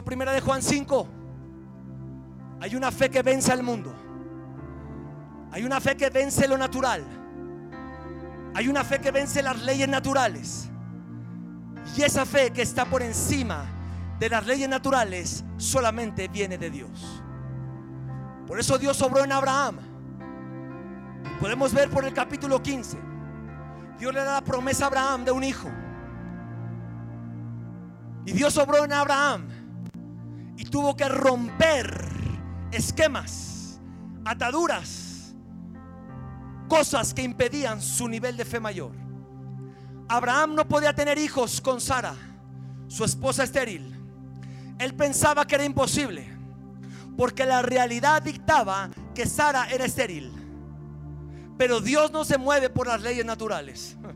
Primera 0.00 0.32
de 0.32 0.40
Juan 0.40 0.62
5. 0.62 1.08
Hay 2.60 2.74
una 2.74 2.90
fe 2.90 3.10
que 3.10 3.22
vence 3.22 3.52
al 3.52 3.62
mundo. 3.62 3.92
Hay 5.50 5.64
una 5.64 5.80
fe 5.80 5.96
que 5.96 6.08
vence 6.08 6.48
lo 6.48 6.56
natural. 6.56 7.04
Hay 8.54 8.68
una 8.68 8.84
fe 8.84 9.00
que 9.00 9.10
vence 9.10 9.42
las 9.42 9.60
leyes 9.62 9.88
naturales. 9.88 10.68
Y 11.96 12.02
esa 12.02 12.24
fe 12.24 12.50
que 12.50 12.62
está 12.62 12.86
por 12.86 13.02
encima 13.02 13.64
de 14.18 14.30
las 14.30 14.46
leyes 14.46 14.68
naturales 14.68 15.44
solamente 15.58 16.28
viene 16.28 16.56
de 16.56 16.70
Dios. 16.70 17.22
Por 18.46 18.58
eso 18.58 18.78
Dios 18.78 18.96
sobró 18.96 19.24
en 19.24 19.32
Abraham. 19.32 19.78
Podemos 21.40 21.74
ver 21.74 21.90
por 21.90 22.04
el 22.04 22.14
capítulo 22.14 22.62
15. 22.62 22.98
Dios 23.98 24.14
le 24.14 24.24
da 24.24 24.34
la 24.34 24.40
promesa 24.40 24.84
a 24.84 24.86
Abraham 24.88 25.24
de 25.24 25.32
un 25.32 25.44
hijo. 25.44 25.68
Y 28.24 28.32
Dios 28.32 28.54
sobró 28.54 28.84
en 28.84 28.92
Abraham 28.92 29.48
y 30.56 30.64
tuvo 30.64 30.96
que 30.96 31.08
romper 31.08 32.08
esquemas, 32.70 33.80
ataduras, 34.24 35.34
cosas 36.68 37.12
que 37.12 37.22
impedían 37.22 37.80
su 37.80 38.08
nivel 38.08 38.36
de 38.36 38.44
fe 38.44 38.60
mayor. 38.60 38.92
Abraham 40.08 40.54
no 40.54 40.68
podía 40.68 40.94
tener 40.94 41.18
hijos 41.18 41.60
con 41.60 41.80
Sara, 41.80 42.14
su 42.88 43.04
esposa 43.04 43.44
estéril. 43.44 43.94
Él 44.78 44.94
pensaba 44.94 45.46
que 45.46 45.54
era 45.54 45.64
imposible, 45.64 46.28
porque 47.16 47.46
la 47.46 47.62
realidad 47.62 48.22
dictaba 48.22 48.90
que 49.14 49.26
Sara 49.26 49.68
era 49.70 49.84
estéril. 49.84 50.32
Pero 51.58 51.80
Dios 51.80 52.10
no 52.10 52.24
se 52.24 52.38
mueve 52.38 52.70
por 52.70 52.86
las 52.86 53.02
leyes 53.02 53.24
naturales. 53.24 53.96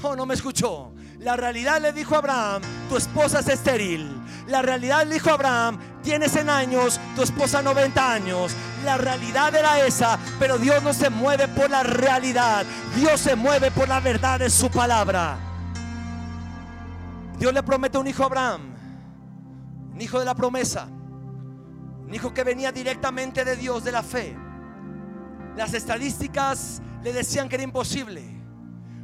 Oh, 0.00 0.14
no 0.14 0.26
me 0.26 0.34
escuchó. 0.34 0.92
La 1.18 1.34
realidad 1.34 1.82
le 1.82 1.92
dijo 1.92 2.14
a 2.14 2.18
Abraham, 2.18 2.62
tu 2.88 2.96
esposa 2.96 3.40
es 3.40 3.48
estéril. 3.48 4.08
La 4.48 4.62
realidad 4.62 5.06
le 5.06 5.14
dijo 5.14 5.30
Abraham, 5.30 5.78
tienes 6.02 6.32
100 6.32 6.48
años, 6.48 6.98
tu 7.14 7.22
esposa 7.22 7.60
90 7.60 8.12
años. 8.12 8.52
La 8.82 8.96
realidad 8.96 9.54
era 9.54 9.84
esa, 9.86 10.18
pero 10.38 10.56
Dios 10.56 10.82
no 10.82 10.94
se 10.94 11.10
mueve 11.10 11.48
por 11.48 11.68
la 11.68 11.82
realidad. 11.82 12.64
Dios 12.96 13.20
se 13.20 13.36
mueve 13.36 13.70
por 13.70 13.88
la 13.88 14.00
verdad 14.00 14.38
de 14.38 14.48
su 14.48 14.70
palabra. 14.70 15.36
Dios 17.38 17.52
le 17.52 17.62
promete 17.62 17.98
un 17.98 18.06
hijo 18.06 18.22
a 18.22 18.26
Abraham, 18.26 18.74
un 19.92 20.00
hijo 20.00 20.18
de 20.18 20.24
la 20.24 20.34
promesa, 20.34 20.88
un 22.06 22.14
hijo 22.14 22.32
que 22.32 22.42
venía 22.42 22.72
directamente 22.72 23.44
de 23.44 23.54
Dios, 23.54 23.84
de 23.84 23.92
la 23.92 24.02
fe. 24.02 24.34
Las 25.56 25.74
estadísticas 25.74 26.80
le 27.02 27.12
decían 27.12 27.50
que 27.50 27.56
era 27.56 27.64
imposible. 27.64 28.24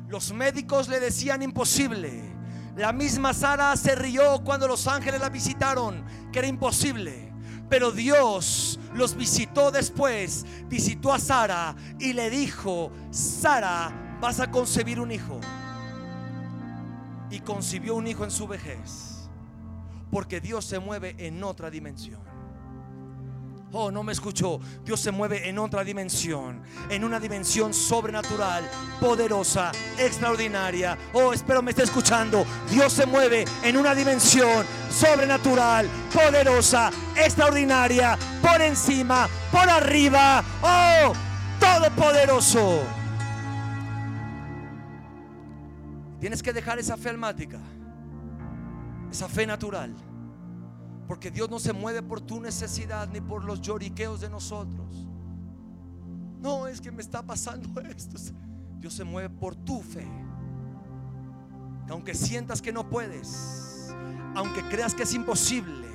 Los 0.09 0.32
médicos 0.32 0.88
le 0.88 1.01
decían 1.01 1.42
imposible. 1.42 2.34
La 2.77 2.93
misma 2.93 3.33
Sara 3.33 3.77
se 3.77 3.95
rió 3.95 4.43
cuando 4.45 4.66
los 4.66 4.89
ángeles 4.89 5.20
la 5.20 5.29
visitaron, 5.29 6.05
que 6.33 6.41
era 6.41 6.49
imposible. 6.49 7.33
Pero 7.68 7.93
Dios 7.93 8.81
los 8.95 9.14
visitó 9.16 9.70
después, 9.70 10.45
visitó 10.66 11.12
a 11.12 11.18
Sara 11.18 11.77
y 12.01 12.12
le 12.12 12.31
dijo, 12.31 12.91
Sara, 13.11 14.18
vas 14.20 14.41
a 14.41 14.51
concebir 14.51 14.99
un 14.99 15.12
hijo. 15.12 15.41
Y 17.31 17.41
concibió 17.41 17.95
un 17.95 18.07
hijo 18.07 18.25
en 18.25 18.31
su 18.31 18.47
vejez, 18.47 19.29
porque 20.11 20.41
Dios 20.41 20.64
se 20.64 20.79
mueve 20.79 21.14
en 21.18 21.43
otra 21.43 21.70
dimensión. 21.70 22.34
Oh, 23.77 23.91
no 23.91 24.05
me 24.05 24.12
escuchó. 24.12 24.61
Dios 24.85 25.01
se 25.01 25.11
mueve 25.11 25.49
en 25.49 25.59
otra 25.59 25.83
dimensión, 25.83 26.62
en 26.89 27.03
una 27.03 27.18
dimensión 27.18 27.75
sobrenatural, 27.75 28.70
poderosa, 29.01 29.72
extraordinaria. 29.99 30.97
Oh, 31.12 31.33
espero 31.33 31.61
me 31.61 31.72
esté 31.72 31.83
escuchando. 31.83 32.47
Dios 32.70 32.93
se 32.93 33.05
mueve 33.05 33.45
en 33.64 33.77
una 33.77 33.93
dimensión 33.93 34.64
sobrenatural, 34.89 35.89
poderosa, 36.12 36.93
extraordinaria, 37.16 38.16
por 38.41 38.62
encima, 38.62 39.29
por 39.51 39.68
arriba. 39.68 40.45
Oh, 40.62 41.12
todopoderoso. 41.59 42.81
Tienes 46.20 46.45
que 46.45 46.53
dejar 46.53 46.79
esa 46.79 46.97
fe 46.97 47.09
almática, 47.09 47.59
esa 49.11 49.29
fe 49.29 49.49
natural. 49.49 49.93
Porque 51.07 51.30
Dios 51.30 51.50
no 51.50 51.59
se 51.59 51.72
mueve 51.72 52.02
por 52.02 52.20
tu 52.20 52.40
necesidad 52.40 53.09
ni 53.09 53.20
por 53.20 53.44
los 53.44 53.61
lloriqueos 53.61 54.20
de 54.20 54.30
nosotros. 54.30 55.07
No, 56.40 56.66
es 56.66 56.80
que 56.80 56.90
me 56.90 57.02
está 57.02 57.22
pasando 57.22 57.80
esto. 57.96 58.18
Dios 58.78 58.94
se 58.94 59.05
mueve 59.05 59.30
por 59.30 59.55
tu 59.55 59.80
fe. 59.80 60.07
Aunque 61.88 62.14
sientas 62.14 62.62
que 62.62 62.72
no 62.72 62.88
puedes, 62.88 63.90
aunque 64.34 64.62
creas 64.68 64.94
que 64.94 65.02
es 65.02 65.14
imposible, 65.14 65.86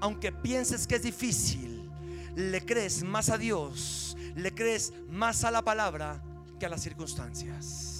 aunque 0.00 0.32
pienses 0.32 0.86
que 0.86 0.96
es 0.96 1.02
difícil, 1.02 1.90
le 2.34 2.64
crees 2.64 3.02
más 3.02 3.30
a 3.30 3.38
Dios, 3.38 4.16
le 4.34 4.54
crees 4.54 4.92
más 5.08 5.44
a 5.44 5.50
la 5.50 5.62
palabra 5.62 6.22
que 6.58 6.66
a 6.66 6.68
las 6.68 6.82
circunstancias. 6.82 7.95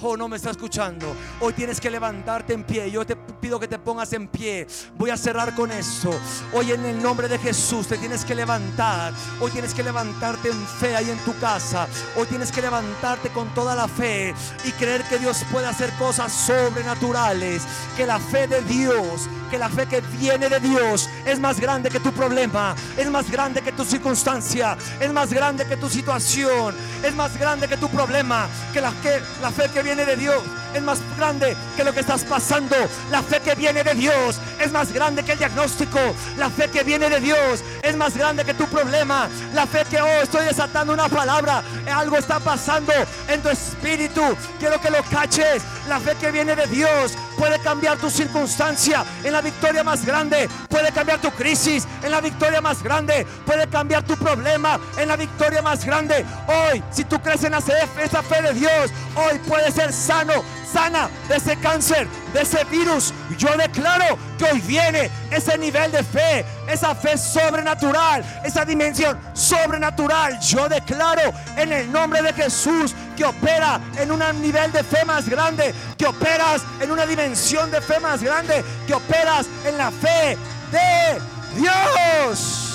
Oh, 0.00 0.16
no 0.16 0.28
me 0.28 0.36
está 0.36 0.50
escuchando. 0.50 1.12
Hoy 1.40 1.52
tienes 1.54 1.80
que 1.80 1.90
levantarte 1.90 2.52
en 2.52 2.62
pie. 2.62 2.88
Yo 2.88 3.04
te 3.04 3.16
pido 3.16 3.58
que 3.58 3.66
te 3.66 3.80
pongas 3.80 4.12
en 4.12 4.28
pie. 4.28 4.64
Voy 4.96 5.10
a 5.10 5.16
cerrar 5.16 5.56
con 5.56 5.72
eso. 5.72 6.10
Hoy 6.52 6.70
en 6.70 6.84
el 6.84 7.02
nombre 7.02 7.26
de 7.26 7.36
Jesús 7.36 7.88
te 7.88 7.98
tienes 7.98 8.24
que 8.24 8.36
levantar. 8.36 9.12
Hoy 9.40 9.50
tienes 9.50 9.74
que 9.74 9.82
levantarte 9.82 10.50
en 10.50 10.66
fe 10.66 10.94
ahí 10.94 11.10
en 11.10 11.18
tu 11.24 11.36
casa. 11.40 11.88
Hoy 12.16 12.26
tienes 12.26 12.52
que 12.52 12.62
levantarte 12.62 13.30
con 13.30 13.52
toda 13.54 13.74
la 13.74 13.88
fe 13.88 14.32
y 14.64 14.70
creer 14.72 15.02
que 15.02 15.18
Dios 15.18 15.44
puede 15.50 15.66
hacer 15.66 15.90
cosas 15.98 16.32
sobrenaturales. 16.32 17.62
Que 17.96 18.06
la 18.06 18.20
fe 18.20 18.46
de 18.46 18.62
Dios, 18.62 19.28
que 19.50 19.58
la 19.58 19.68
fe 19.68 19.86
que 19.86 20.00
viene 20.00 20.48
de 20.48 20.60
Dios 20.60 21.10
es 21.26 21.40
más 21.40 21.58
grande 21.58 21.90
que 21.90 21.98
tu 21.98 22.12
problema. 22.12 22.76
Es 22.96 23.10
más 23.10 23.28
grande 23.28 23.62
que 23.62 23.72
tu 23.72 23.84
circunstancia. 23.84 24.78
Es 25.00 25.12
más 25.12 25.32
grande 25.32 25.66
que 25.66 25.76
tu 25.76 25.88
situación. 25.88 26.76
Es 27.02 27.16
más 27.16 27.36
grande 27.36 27.66
que 27.66 27.76
tu 27.76 27.88
problema. 27.88 28.46
Que 28.72 28.80
la, 28.80 28.92
que, 29.02 29.20
la 29.42 29.50
fe 29.50 29.68
que 29.74 29.82
viene 29.82 29.87
de 29.96 30.16
Dios 30.16 30.42
es 30.74 30.82
más 30.82 30.98
grande 31.16 31.56
que 31.76 31.84
lo 31.84 31.92
que 31.92 32.00
estás 32.00 32.24
pasando. 32.24 32.76
La 33.10 33.22
fe 33.22 33.40
que 33.40 33.54
viene 33.54 33.82
de 33.82 33.94
Dios 33.94 34.40
es 34.60 34.72
más 34.72 34.92
grande 34.92 35.22
que 35.22 35.32
el 35.32 35.38
diagnóstico. 35.38 35.98
La 36.36 36.50
fe 36.50 36.68
que 36.68 36.82
viene 36.82 37.08
de 37.08 37.20
Dios 37.20 37.62
es 37.82 37.96
más 37.96 38.16
grande 38.16 38.44
que 38.44 38.54
tu 38.54 38.66
problema. 38.66 39.28
La 39.54 39.66
fe 39.66 39.84
que, 39.88 40.00
oh, 40.00 40.22
estoy 40.22 40.46
desatando 40.46 40.92
una 40.92 41.08
palabra. 41.08 41.62
Algo 41.94 42.16
está 42.16 42.40
pasando 42.40 42.92
en 43.28 43.40
tu 43.40 43.48
espíritu. 43.48 44.22
Quiero 44.58 44.80
que 44.80 44.90
lo 44.90 45.02
caches. 45.04 45.62
La 45.88 46.00
fe 46.00 46.14
que 46.16 46.30
viene 46.30 46.54
de 46.54 46.66
Dios 46.66 47.12
puede 47.38 47.58
cambiar 47.60 47.96
tu 47.98 48.10
circunstancia 48.10 49.04
en 49.24 49.32
la 49.32 49.40
victoria 49.40 49.84
más 49.84 50.04
grande. 50.04 50.48
Puede 50.68 50.92
cambiar 50.92 51.20
tu 51.20 51.30
crisis 51.30 51.86
en 52.02 52.10
la 52.10 52.20
victoria 52.20 52.60
más 52.60 52.82
grande. 52.82 53.26
Puede 53.46 53.66
cambiar 53.68 54.02
tu 54.02 54.16
problema 54.16 54.78
en 54.96 55.08
la 55.08 55.16
victoria 55.16 55.62
más 55.62 55.84
grande. 55.84 56.24
Hoy, 56.46 56.82
si 56.90 57.04
tú 57.04 57.18
crees 57.20 57.44
en 57.44 57.54
esa 57.54 58.22
fe 58.22 58.42
de 58.42 58.54
Dios, 58.54 58.90
hoy 59.14 59.38
puedes 59.46 59.74
ser 59.74 59.92
sano 59.92 60.44
sana 60.72 61.08
de 61.28 61.36
ese 61.36 61.56
cáncer, 61.56 62.06
de 62.32 62.42
ese 62.42 62.64
virus. 62.64 63.12
Yo 63.36 63.48
declaro 63.56 64.18
que 64.38 64.44
hoy 64.44 64.60
viene 64.60 65.10
ese 65.30 65.56
nivel 65.58 65.90
de 65.92 66.02
fe, 66.02 66.44
esa 66.68 66.94
fe 66.94 67.16
sobrenatural, 67.16 68.24
esa 68.44 68.64
dimensión 68.64 69.18
sobrenatural. 69.32 70.38
Yo 70.40 70.68
declaro 70.68 71.32
en 71.56 71.72
el 71.72 71.90
nombre 71.90 72.22
de 72.22 72.32
Jesús 72.32 72.94
que 73.16 73.24
opera 73.24 73.80
en 73.98 74.10
un 74.10 74.22
nivel 74.40 74.70
de 74.72 74.82
fe 74.84 75.04
más 75.04 75.28
grande, 75.28 75.74
que 75.96 76.06
operas 76.06 76.62
en 76.80 76.90
una 76.90 77.06
dimensión 77.06 77.70
de 77.70 77.80
fe 77.80 77.98
más 78.00 78.22
grande, 78.22 78.64
que 78.86 78.94
operas 78.94 79.46
en 79.64 79.78
la 79.78 79.90
fe 79.90 80.36
de 80.70 81.20
Dios. 81.60 82.67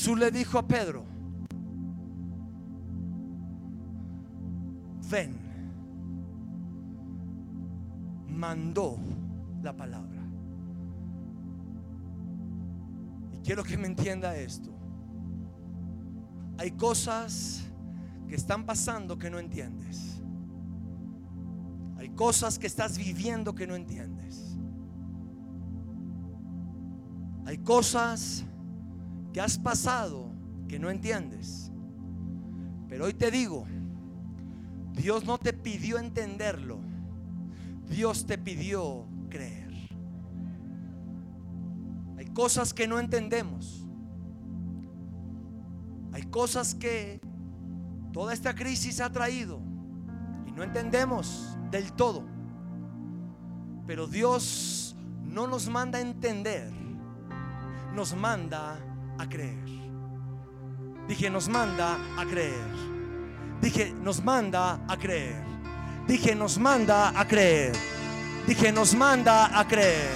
Jesús 0.00 0.18
le 0.18 0.30
dijo 0.30 0.56
a 0.58 0.66
Pedro, 0.66 1.04
ven, 5.10 5.36
mandó 8.26 8.96
la 9.62 9.76
palabra. 9.76 10.22
Y 13.34 13.40
quiero 13.40 13.62
que 13.62 13.76
me 13.76 13.88
entienda 13.88 14.34
esto. 14.38 14.70
Hay 16.56 16.70
cosas 16.70 17.70
que 18.26 18.36
están 18.36 18.64
pasando 18.64 19.18
que 19.18 19.28
no 19.28 19.38
entiendes. 19.38 20.22
Hay 21.98 22.08
cosas 22.14 22.58
que 22.58 22.68
estás 22.68 22.96
viviendo 22.96 23.54
que 23.54 23.66
no 23.66 23.76
entiendes. 23.76 24.56
Hay 27.44 27.58
cosas 27.58 28.46
que 29.32 29.40
has 29.40 29.58
pasado 29.58 30.30
que 30.68 30.78
no 30.78 30.90
entiendes. 30.90 31.70
Pero 32.88 33.04
hoy 33.04 33.14
te 33.14 33.30
digo, 33.30 33.66
Dios 34.92 35.24
no 35.24 35.38
te 35.38 35.52
pidió 35.52 35.98
entenderlo, 35.98 36.78
Dios 37.88 38.26
te 38.26 38.38
pidió 38.38 39.06
creer. 39.28 39.70
Hay 42.18 42.26
cosas 42.26 42.74
que 42.74 42.86
no 42.86 42.98
entendemos. 42.98 43.86
Hay 46.12 46.22
cosas 46.24 46.74
que 46.74 47.20
toda 48.12 48.34
esta 48.34 48.54
crisis 48.54 49.00
ha 49.00 49.10
traído 49.10 49.60
y 50.46 50.52
no 50.52 50.62
entendemos 50.64 51.56
del 51.70 51.92
todo. 51.92 52.24
Pero 53.86 54.06
Dios 54.06 54.96
no 55.24 55.46
nos 55.46 55.68
manda 55.68 55.98
a 55.98 56.02
entender, 56.02 56.72
nos 57.94 58.14
manda 58.14 58.78
creer. 59.28 59.58
Dije, 61.08 61.30
nos 61.30 61.48
manda 61.48 61.98
a 62.16 62.24
creer. 62.24 62.90
Dije, 63.60 63.92
nos 63.92 64.22
manda 64.22 64.80
a 64.88 64.96
creer. 64.96 65.42
Dije, 66.06 66.34
nos 66.34 66.58
manda 66.58 67.08
a 67.08 67.26
creer. 67.26 67.72
Dije, 68.46 68.72
nos 68.72 68.94
manda 68.94 69.58
a 69.58 69.66
creer. 69.66 70.10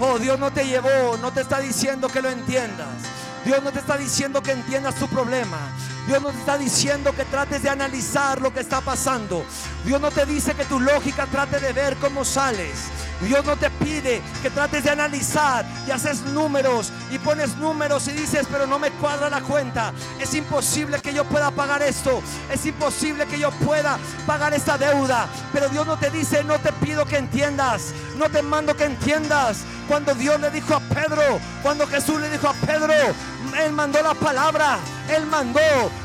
Oh, 0.00 0.18
Dios 0.18 0.38
no 0.38 0.52
te 0.52 0.66
llevó, 0.66 1.16
no 1.20 1.32
te 1.32 1.40
está 1.40 1.60
diciendo 1.60 2.08
que 2.08 2.20
lo 2.20 2.30
entiendas. 2.30 3.04
Dios 3.44 3.62
no 3.62 3.70
te 3.70 3.78
está 3.78 3.96
diciendo 3.96 4.42
que 4.42 4.52
entiendas 4.52 4.96
tu 4.96 5.06
problema. 5.06 5.58
Dios 6.06 6.20
no 6.20 6.30
te 6.30 6.38
está 6.38 6.58
diciendo 6.58 7.14
que 7.14 7.24
trates 7.24 7.62
de 7.62 7.70
analizar 7.70 8.40
lo 8.40 8.52
que 8.52 8.60
está 8.60 8.80
pasando. 8.82 9.44
Dios 9.84 10.00
no 10.00 10.10
te 10.10 10.26
dice 10.26 10.54
que 10.54 10.64
tu 10.64 10.78
lógica 10.78 11.26
trate 11.26 11.58
de 11.60 11.72
ver 11.72 11.96
cómo 11.96 12.24
sales. 12.24 12.90
Dios 13.22 13.44
no 13.44 13.56
te 13.56 13.70
pide 13.70 14.20
que 14.42 14.50
trates 14.50 14.84
de 14.84 14.90
analizar 14.90 15.64
y 15.86 15.90
haces 15.90 16.20
números 16.22 16.92
y 17.10 17.18
pones 17.18 17.56
números 17.56 18.06
y 18.08 18.12
dices, 18.12 18.46
pero 18.50 18.66
no 18.66 18.78
me 18.78 18.90
cuadra 18.90 19.30
la 19.30 19.40
cuenta. 19.40 19.92
Es 20.20 20.34
imposible 20.34 21.00
que 21.00 21.14
yo 21.14 21.24
pueda 21.24 21.50
pagar 21.50 21.80
esto. 21.82 22.22
Es 22.52 22.66
imposible 22.66 23.26
que 23.26 23.38
yo 23.38 23.50
pueda 23.50 23.98
pagar 24.26 24.52
esta 24.52 24.76
deuda. 24.76 25.26
Pero 25.52 25.68
Dios 25.68 25.86
no 25.86 25.98
te 25.98 26.10
dice, 26.10 26.44
no 26.44 26.58
te 26.58 26.72
pido 26.72 27.06
que 27.06 27.16
entiendas. 27.16 27.94
No 28.18 28.28
te 28.28 28.42
mando 28.42 28.76
que 28.76 28.84
entiendas. 28.84 29.58
Cuando 29.88 30.14
Dios 30.14 30.40
le 30.40 30.50
dijo 30.50 30.74
a 30.74 30.80
Pedro, 30.80 31.40
cuando 31.62 31.86
Jesús 31.86 32.20
le 32.20 32.30
dijo 32.30 32.48
a 32.48 32.54
Pedro, 32.54 32.92
Él 33.58 33.72
mandó 33.72 34.02
la 34.02 34.14
palabra. 34.14 34.78
Él 35.08 35.26
mandó, 35.26 35.60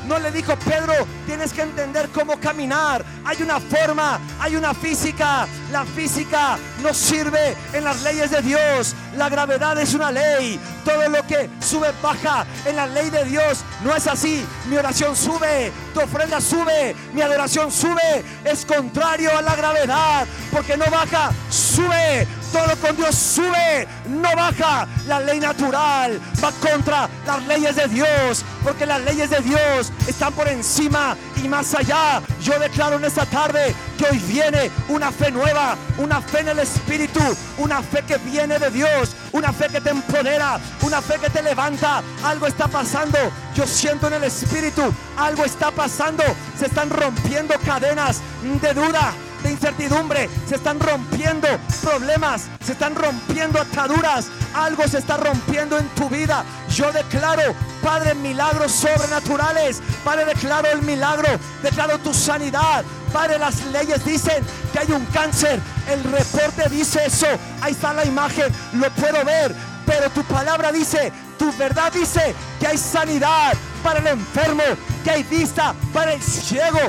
no 0.07 0.19
le 0.19 0.29
dijo, 0.31 0.55
Pedro, 0.57 0.93
tienes 1.25 1.53
que 1.53 1.61
entender 1.61 2.09
cómo 2.09 2.37
caminar. 2.37 3.05
Hay 3.23 3.41
una 3.41 3.59
forma, 3.59 4.19
hay 4.39 4.55
una 4.55 4.73
física. 4.73 5.47
La 5.71 5.85
física 5.85 6.57
no 6.81 6.93
sirve 6.93 7.55
en 7.73 7.85
las 7.85 8.01
leyes 8.01 8.31
de 8.31 8.41
Dios. 8.41 8.95
La 9.15 9.29
gravedad 9.29 9.79
es 9.79 9.93
una 9.93 10.11
ley. 10.11 10.59
Todo 10.83 11.07
lo 11.07 11.25
que 11.25 11.49
sube 11.61 11.91
baja 12.01 12.45
en 12.65 12.75
la 12.75 12.87
ley 12.87 13.09
de 13.09 13.23
Dios. 13.25 13.63
No 13.83 13.95
es 13.95 14.05
así. 14.07 14.45
Mi 14.69 14.75
oración 14.75 15.15
sube, 15.15 15.71
tu 15.93 16.01
ofrenda 16.01 16.41
sube, 16.41 16.95
mi 17.13 17.21
adoración 17.21 17.71
sube. 17.71 18.23
Es 18.43 18.65
contrario 18.65 19.35
a 19.37 19.41
la 19.41 19.55
gravedad, 19.55 20.27
porque 20.51 20.75
no 20.75 20.85
baja, 20.91 21.31
sube. 21.49 22.27
Todo 22.51 22.75
con 22.77 22.95
Dios 22.95 23.15
sube, 23.15 23.87
no 24.07 24.35
baja. 24.35 24.87
La 25.07 25.19
ley 25.19 25.39
natural 25.39 26.19
va 26.43 26.51
contra 26.53 27.09
las 27.25 27.45
leyes 27.45 27.75
de 27.75 27.87
Dios, 27.87 28.43
porque 28.63 28.85
las 28.85 29.01
leyes 29.01 29.29
de 29.29 29.39
Dios 29.39 29.91
están 30.07 30.33
por 30.33 30.47
encima 30.47 31.15
y 31.43 31.47
más 31.47 31.73
allá. 31.75 32.21
Yo 32.41 32.57
declaro 32.59 32.97
en 32.97 33.05
esta 33.05 33.25
tarde 33.25 33.75
que 33.97 34.05
hoy 34.05 34.17
viene 34.19 34.71
una 34.87 35.11
fe 35.11 35.31
nueva, 35.31 35.77
una 35.97 36.21
fe 36.21 36.39
en 36.39 36.49
el 36.49 36.59
Espíritu, 36.59 37.21
una 37.57 37.83
fe 37.83 38.03
que 38.07 38.17
viene 38.17 38.57
de 38.57 38.71
Dios, 38.71 39.15
una 39.31 39.53
fe 39.53 39.67
que 39.67 39.81
te 39.81 39.91
empodera, 39.91 40.59
una 40.81 41.01
fe 41.01 41.19
que 41.19 41.29
te 41.29 41.43
levanta. 41.43 42.01
Algo 42.23 42.47
está 42.47 42.67
pasando. 42.67 43.17
Yo 43.55 43.67
siento 43.67 44.07
en 44.07 44.13
el 44.13 44.23
Espíritu, 44.23 44.81
algo 45.17 45.45
está 45.45 45.71
pasando. 45.71 46.23
Se 46.57 46.65
están 46.65 46.89
rompiendo 46.89 47.53
cadenas 47.65 48.21
de 48.61 48.73
duda 48.73 49.13
incertidumbre, 49.49 50.29
se 50.47 50.55
están 50.55 50.79
rompiendo 50.79 51.47
problemas, 51.81 52.47
se 52.63 52.73
están 52.73 52.95
rompiendo 52.95 53.59
ataduras, 53.59 54.27
algo 54.53 54.87
se 54.87 54.99
está 54.99 55.17
rompiendo 55.17 55.77
en 55.77 55.87
tu 55.89 56.09
vida. 56.09 56.43
Yo 56.69 56.91
declaro, 56.91 57.53
Padre, 57.81 58.13
milagros 58.15 58.71
sobrenaturales. 58.71 59.81
Padre, 60.03 60.25
declaro 60.25 60.69
el 60.69 60.81
milagro, 60.81 61.29
declaro 61.63 61.97
tu 61.99 62.13
sanidad. 62.13 62.83
Padre, 63.13 63.39
las 63.39 63.65
leyes 63.67 64.03
dicen 64.05 64.43
que 64.71 64.79
hay 64.79 64.91
un 64.91 65.05
cáncer. 65.07 65.59
El 65.87 66.03
reporte 66.03 66.69
dice 66.69 67.05
eso. 67.05 67.27
Ahí 67.61 67.71
está 67.73 67.93
la 67.93 68.05
imagen, 68.05 68.53
lo 68.73 68.89
puedo 68.91 69.23
ver. 69.25 69.55
Pero 69.85 70.09
tu 70.11 70.23
palabra 70.23 70.71
dice, 70.71 71.11
tu 71.39 71.51
verdad 71.53 71.91
dice 71.91 72.35
que 72.59 72.67
hay 72.67 72.77
sanidad 72.77 73.53
para 73.83 73.99
el 73.99 74.07
enfermo, 74.07 74.63
que 75.03 75.09
hay 75.09 75.23
vista 75.23 75.73
para 75.93 76.13
el 76.13 76.21
ciego, 76.21 76.79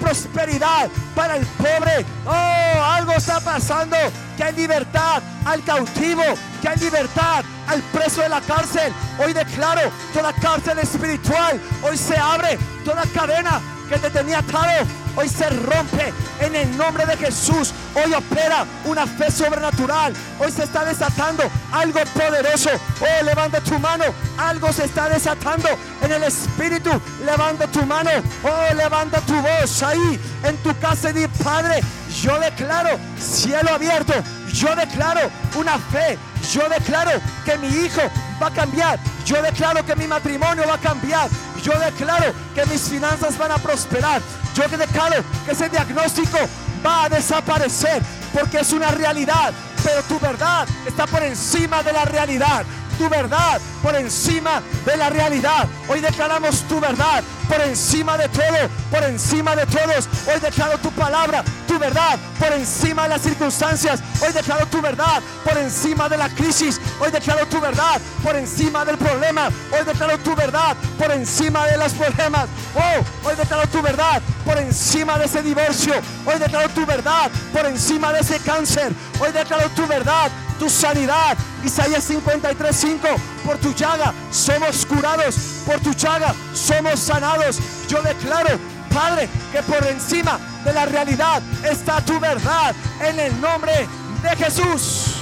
prosperidad 0.00 0.88
para 1.14 1.36
el 1.36 1.46
pobre. 1.46 2.04
Oh, 2.26 2.82
algo 2.82 3.12
está 3.12 3.40
pasando, 3.40 3.96
que 4.36 4.44
hay 4.44 4.54
libertad 4.54 5.22
al 5.44 5.62
cautivo, 5.64 6.22
que 6.60 6.68
hay 6.68 6.78
libertad 6.78 7.44
al 7.66 7.82
preso 7.92 8.22
de 8.22 8.28
la 8.28 8.40
cárcel. 8.40 8.92
Hoy 9.18 9.32
declaro 9.32 9.90
toda 10.12 10.32
cárcel 10.32 10.78
espiritual, 10.78 11.60
hoy 11.82 11.96
se 11.96 12.16
abre 12.16 12.58
toda 12.84 13.02
cadena 13.14 13.60
que 13.88 13.98
te 13.98 14.10
tenía 14.10 14.38
atado 14.38 14.86
hoy 15.16 15.28
se 15.28 15.48
rompe 15.48 16.12
en 16.40 16.54
el 16.54 16.76
nombre 16.76 17.04
de 17.04 17.16
Jesús. 17.16 17.72
Hoy 17.94 18.12
opera 18.14 18.64
una 18.84 19.06
fe 19.06 19.30
sobrenatural. 19.30 20.12
Hoy 20.38 20.52
se 20.52 20.64
está 20.64 20.84
desatando 20.84 21.42
algo 21.72 22.00
poderoso. 22.14 22.70
Oh, 23.00 23.24
levanta 23.24 23.60
tu 23.60 23.78
mano. 23.78 24.04
Algo 24.38 24.72
se 24.72 24.84
está 24.84 25.08
desatando 25.08 25.68
en 26.02 26.12
el 26.12 26.22
Espíritu. 26.22 26.90
Levanta 27.24 27.66
tu 27.66 27.84
mano. 27.84 28.10
Oh, 28.44 28.74
levanta 28.74 29.20
tu 29.22 29.34
voz 29.34 29.82
ahí 29.82 30.20
en 30.44 30.56
tu 30.58 30.76
casa 30.78 31.10
y 31.10 31.14
di, 31.14 31.28
Padre, 31.42 31.80
yo 32.22 32.38
declaro 32.38 32.90
cielo 33.18 33.74
abierto. 33.74 34.14
Yo 34.52 34.74
declaro 34.76 35.20
una 35.56 35.78
fe. 35.78 36.18
Yo 36.52 36.68
declaro 36.68 37.20
que 37.44 37.58
mi 37.58 37.68
hijo 37.68 38.02
va 38.40 38.48
a 38.48 38.50
cambiar. 38.50 38.98
Yo 39.24 39.42
declaro 39.42 39.84
que 39.84 39.94
mi 39.96 40.06
matrimonio 40.06 40.64
va 40.66 40.74
a 40.74 40.78
cambiar. 40.78 41.28
Yo 41.62 41.72
declaro 41.78 42.32
que 42.54 42.64
mis 42.66 42.82
finanzas 42.82 43.36
van 43.36 43.52
a 43.52 43.58
prosperar. 43.58 44.22
Yo 44.54 44.68
declaro 44.68 45.22
que 45.44 45.52
ese 45.52 45.68
diagnóstico 45.68 46.38
va 46.84 47.04
a 47.04 47.08
desaparecer 47.08 48.02
porque 48.32 48.58
es 48.58 48.72
una 48.72 48.90
realidad, 48.90 49.52
pero 49.82 50.02
tu 50.02 50.18
verdad 50.20 50.66
está 50.86 51.06
por 51.06 51.22
encima 51.22 51.82
de 51.82 51.92
la 51.92 52.04
realidad 52.04 52.64
tu 52.98 53.08
verdad 53.08 53.60
por 53.82 53.94
encima 53.94 54.60
de 54.84 54.96
la 54.96 55.08
realidad. 55.08 55.66
Hoy 55.88 56.00
declaramos 56.00 56.62
tu 56.68 56.80
verdad 56.80 57.22
por 57.48 57.60
encima 57.62 58.18
de 58.18 58.28
todo, 58.28 58.68
por 58.90 59.02
encima 59.04 59.56
de 59.56 59.64
todos. 59.66 60.08
Hoy 60.26 60.40
declaro 60.40 60.76
tu 60.78 60.90
palabra, 60.90 61.42
tu 61.66 61.78
verdad 61.78 62.18
por 62.38 62.52
encima 62.52 63.04
de 63.04 63.10
las 63.10 63.22
circunstancias. 63.22 64.00
Hoy 64.20 64.32
declaro 64.32 64.66
tu 64.66 64.82
verdad 64.82 65.22
por 65.44 65.56
encima 65.56 66.08
de 66.08 66.18
la 66.18 66.28
crisis. 66.28 66.80
Hoy 67.00 67.10
declaro 67.10 67.46
tu 67.46 67.60
verdad 67.60 68.00
por 68.22 68.36
encima 68.36 68.84
del 68.84 68.98
problema. 68.98 69.48
Hoy 69.72 69.84
declaro 69.86 70.18
tu 70.18 70.34
verdad 70.34 70.76
por 70.98 71.10
encima 71.12 71.66
de 71.66 71.78
los 71.78 71.92
problemas. 71.92 72.48
Oh, 72.74 73.28
hoy 73.28 73.36
declaro 73.36 73.66
tu 73.68 73.80
verdad 73.80 74.20
por 74.44 74.58
encima 74.58 75.18
de 75.18 75.26
ese 75.26 75.42
divorcio. 75.42 75.94
Hoy 76.26 76.38
declaro 76.38 76.68
tu 76.70 76.84
verdad 76.84 77.30
por 77.52 77.64
encima 77.64 78.12
de 78.12 78.20
ese 78.20 78.40
cáncer. 78.40 78.92
Hoy 79.20 79.32
declaro 79.32 79.68
tu 79.70 79.86
verdad 79.86 80.30
tu 80.58 80.68
sanidad. 80.68 81.36
Isaías 81.64 82.04
53:5, 82.08 83.16
por 83.44 83.58
tu 83.58 83.72
llaga 83.72 84.12
somos 84.30 84.84
curados, 84.86 85.62
por 85.64 85.80
tu 85.80 85.92
llaga 85.92 86.34
somos 86.52 87.00
sanados. 87.00 87.58
Yo 87.88 88.02
declaro, 88.02 88.58
Padre, 88.92 89.28
que 89.52 89.62
por 89.62 89.86
encima 89.86 90.38
de 90.64 90.72
la 90.72 90.86
realidad 90.86 91.42
está 91.64 92.00
tu 92.00 92.18
verdad 92.18 92.74
en 93.00 93.18
el 93.18 93.40
nombre 93.40 93.86
de 94.22 94.36
Jesús. 94.36 95.16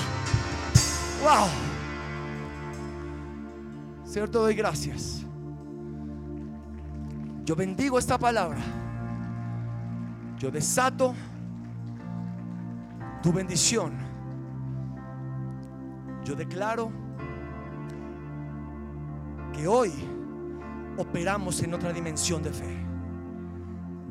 Wow. 1.22 1.48
Señor, 4.04 4.28
te 4.28 4.38
doy 4.38 4.54
gracias. 4.54 5.22
Yo 7.44 7.54
bendigo 7.54 7.98
esta 7.98 8.18
palabra. 8.18 8.58
Yo 10.38 10.50
desato 10.50 11.14
tu 13.22 13.32
bendición. 13.32 14.05
Yo 16.26 16.34
declaro 16.34 16.90
que 19.52 19.68
hoy 19.68 19.92
operamos 20.98 21.62
en 21.62 21.72
otra 21.72 21.92
dimensión 21.92 22.42
de 22.42 22.52
fe. 22.52 22.84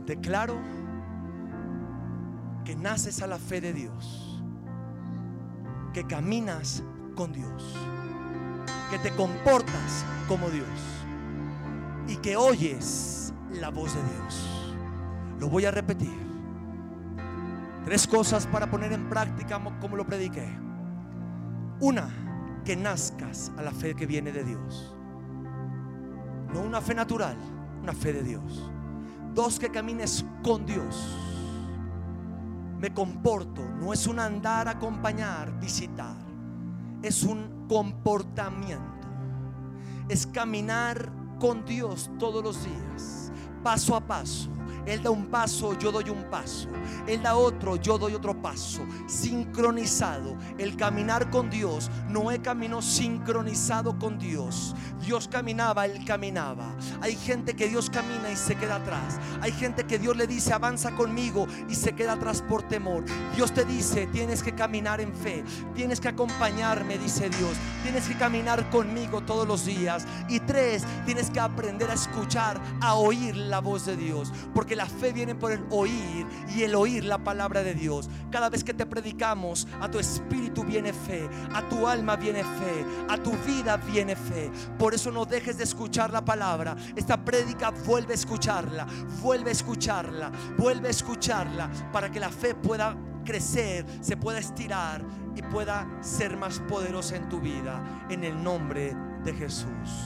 Declaro 0.05 0.55
que 2.63 2.73
naces 2.73 3.21
a 3.21 3.27
la 3.27 3.37
fe 3.37 3.59
de 3.59 3.73
Dios, 3.73 4.41
que 5.93 6.07
caminas 6.07 6.83
con 7.15 7.33
Dios, 7.33 7.75
que 8.89 8.97
te 8.99 9.11
comportas 9.11 10.05
como 10.29 10.49
Dios 10.49 10.69
y 12.07 12.15
que 12.15 12.37
oyes 12.37 13.33
la 13.51 13.71
voz 13.71 13.93
de 13.93 14.01
Dios. 14.01 14.73
Lo 15.37 15.49
voy 15.49 15.65
a 15.65 15.71
repetir. 15.71 16.17
Tres 17.83 18.07
cosas 18.07 18.47
para 18.47 18.71
poner 18.71 18.93
en 18.93 19.09
práctica 19.09 19.61
como 19.81 19.97
lo 19.97 20.05
prediqué. 20.05 20.64
Una, 21.79 22.09
que 22.63 22.75
nazcas 22.75 23.51
a 23.57 23.61
la 23.61 23.71
fe 23.71 23.95
que 23.95 24.05
viene 24.05 24.31
de 24.31 24.43
Dios. 24.43 24.95
No 26.53 26.61
una 26.61 26.81
fe 26.81 26.95
natural, 26.95 27.37
una 27.81 27.93
fe 27.93 28.13
de 28.13 28.23
Dios. 28.23 28.71
Dos, 29.33 29.59
que 29.59 29.69
camines 29.69 30.25
con 30.43 30.65
Dios. 30.65 31.17
Me 32.79 32.93
comporto, 32.93 33.61
no 33.79 33.91
es 33.91 34.07
un 34.07 34.19
andar, 34.19 34.67
acompañar, 34.67 35.59
visitar. 35.59 36.15
Es 37.01 37.23
un 37.23 37.65
comportamiento. 37.67 39.07
Es 40.07 40.25
caminar 40.25 41.11
con 41.39 41.65
Dios 41.65 42.09
todos 42.17 42.43
los 42.43 42.63
días, 42.63 43.31
paso 43.63 43.95
a 43.95 44.01
paso 44.01 44.54
él 44.85 45.01
da 45.01 45.09
un 45.09 45.27
paso, 45.27 45.77
yo 45.77 45.91
doy 45.91 46.09
un 46.09 46.23
paso. 46.29 46.67
Él 47.07 47.21
da 47.21 47.35
otro, 47.35 47.75
yo 47.75 47.97
doy 47.97 48.13
otro 48.13 48.39
paso. 48.41 48.81
Sincronizado. 49.07 50.37
El 50.57 50.75
caminar 50.75 51.29
con 51.29 51.49
Dios. 51.49 51.89
Noé 52.09 52.41
caminó 52.41 52.81
sincronizado 52.81 53.97
con 53.97 54.19
Dios. 54.19 54.75
Dios 55.01 55.27
caminaba, 55.27 55.85
él 55.85 56.03
caminaba. 56.05 56.75
Hay 57.01 57.15
gente 57.15 57.55
que 57.55 57.67
Dios 57.67 57.89
camina 57.89 58.31
y 58.31 58.35
se 58.35 58.55
queda 58.55 58.77
atrás. 58.77 59.19
Hay 59.41 59.51
gente 59.51 59.85
que 59.85 59.99
Dios 59.99 60.15
le 60.15 60.27
dice, 60.27 60.53
avanza 60.53 60.91
conmigo 60.95 61.47
y 61.69 61.75
se 61.75 61.93
queda 61.93 62.13
atrás 62.13 62.41
por 62.41 62.63
temor. 62.63 63.03
Dios 63.35 63.53
te 63.53 63.65
dice, 63.65 64.07
tienes 64.07 64.43
que 64.43 64.53
caminar 64.53 65.01
en 65.01 65.13
fe. 65.13 65.43
Tienes 65.75 65.99
que 65.99 66.09
acompañarme, 66.09 66.97
dice 66.97 67.29
Dios. 67.29 67.57
Tienes 67.83 68.07
que 68.07 68.17
caminar 68.17 68.69
conmigo 68.69 69.21
todos 69.21 69.47
los 69.47 69.65
días. 69.65 70.05
Y 70.29 70.39
tres, 70.41 70.83
tienes 71.05 71.29
que 71.29 71.39
aprender 71.39 71.89
a 71.89 71.93
escuchar, 71.93 72.61
a 72.81 72.95
oír 72.95 73.35
la 73.35 73.59
voz 73.59 73.85
de 73.85 73.95
Dios. 73.95 74.31
La 74.75 74.85
fe 74.85 75.13
viene 75.13 75.35
por 75.35 75.51
el 75.51 75.63
oír 75.69 76.27
y 76.55 76.63
el 76.63 76.75
oír 76.75 77.05
la 77.05 77.17
palabra 77.17 77.63
de 77.63 77.73
Dios. 77.73 78.09
Cada 78.29 78.49
vez 78.49 78.63
que 78.63 78.73
te 78.73 78.85
predicamos, 78.85 79.67
a 79.79 79.89
tu 79.89 79.99
espíritu 79.99 80.63
viene 80.63 80.93
fe, 80.93 81.29
a 81.53 81.67
tu 81.69 81.87
alma 81.87 82.15
viene 82.15 82.43
fe, 82.43 82.85
a 83.09 83.17
tu 83.17 83.31
vida 83.45 83.77
viene 83.77 84.15
fe. 84.15 84.51
Por 84.77 84.93
eso 84.93 85.11
no 85.11 85.25
dejes 85.25 85.57
de 85.57 85.63
escuchar 85.63 86.11
la 86.11 86.23
palabra. 86.23 86.75
Esta 86.95 87.23
prédica 87.23 87.71
vuelve 87.71 88.13
a 88.13 88.15
escucharla, 88.15 88.85
vuelve 89.21 89.49
a 89.49 89.53
escucharla, 89.53 90.31
vuelve 90.57 90.87
a 90.87 90.91
escucharla 90.91 91.71
para 91.91 92.11
que 92.11 92.19
la 92.19 92.29
fe 92.29 92.55
pueda 92.55 92.95
crecer, 93.23 93.85
se 94.01 94.17
pueda 94.17 94.39
estirar 94.39 95.03
y 95.35 95.41
pueda 95.41 95.87
ser 96.01 96.37
más 96.37 96.59
poderosa 96.59 97.15
en 97.15 97.29
tu 97.29 97.39
vida. 97.39 98.05
En 98.09 98.23
el 98.23 98.41
nombre 98.41 98.95
de 99.23 99.33
Jesús. 99.33 100.03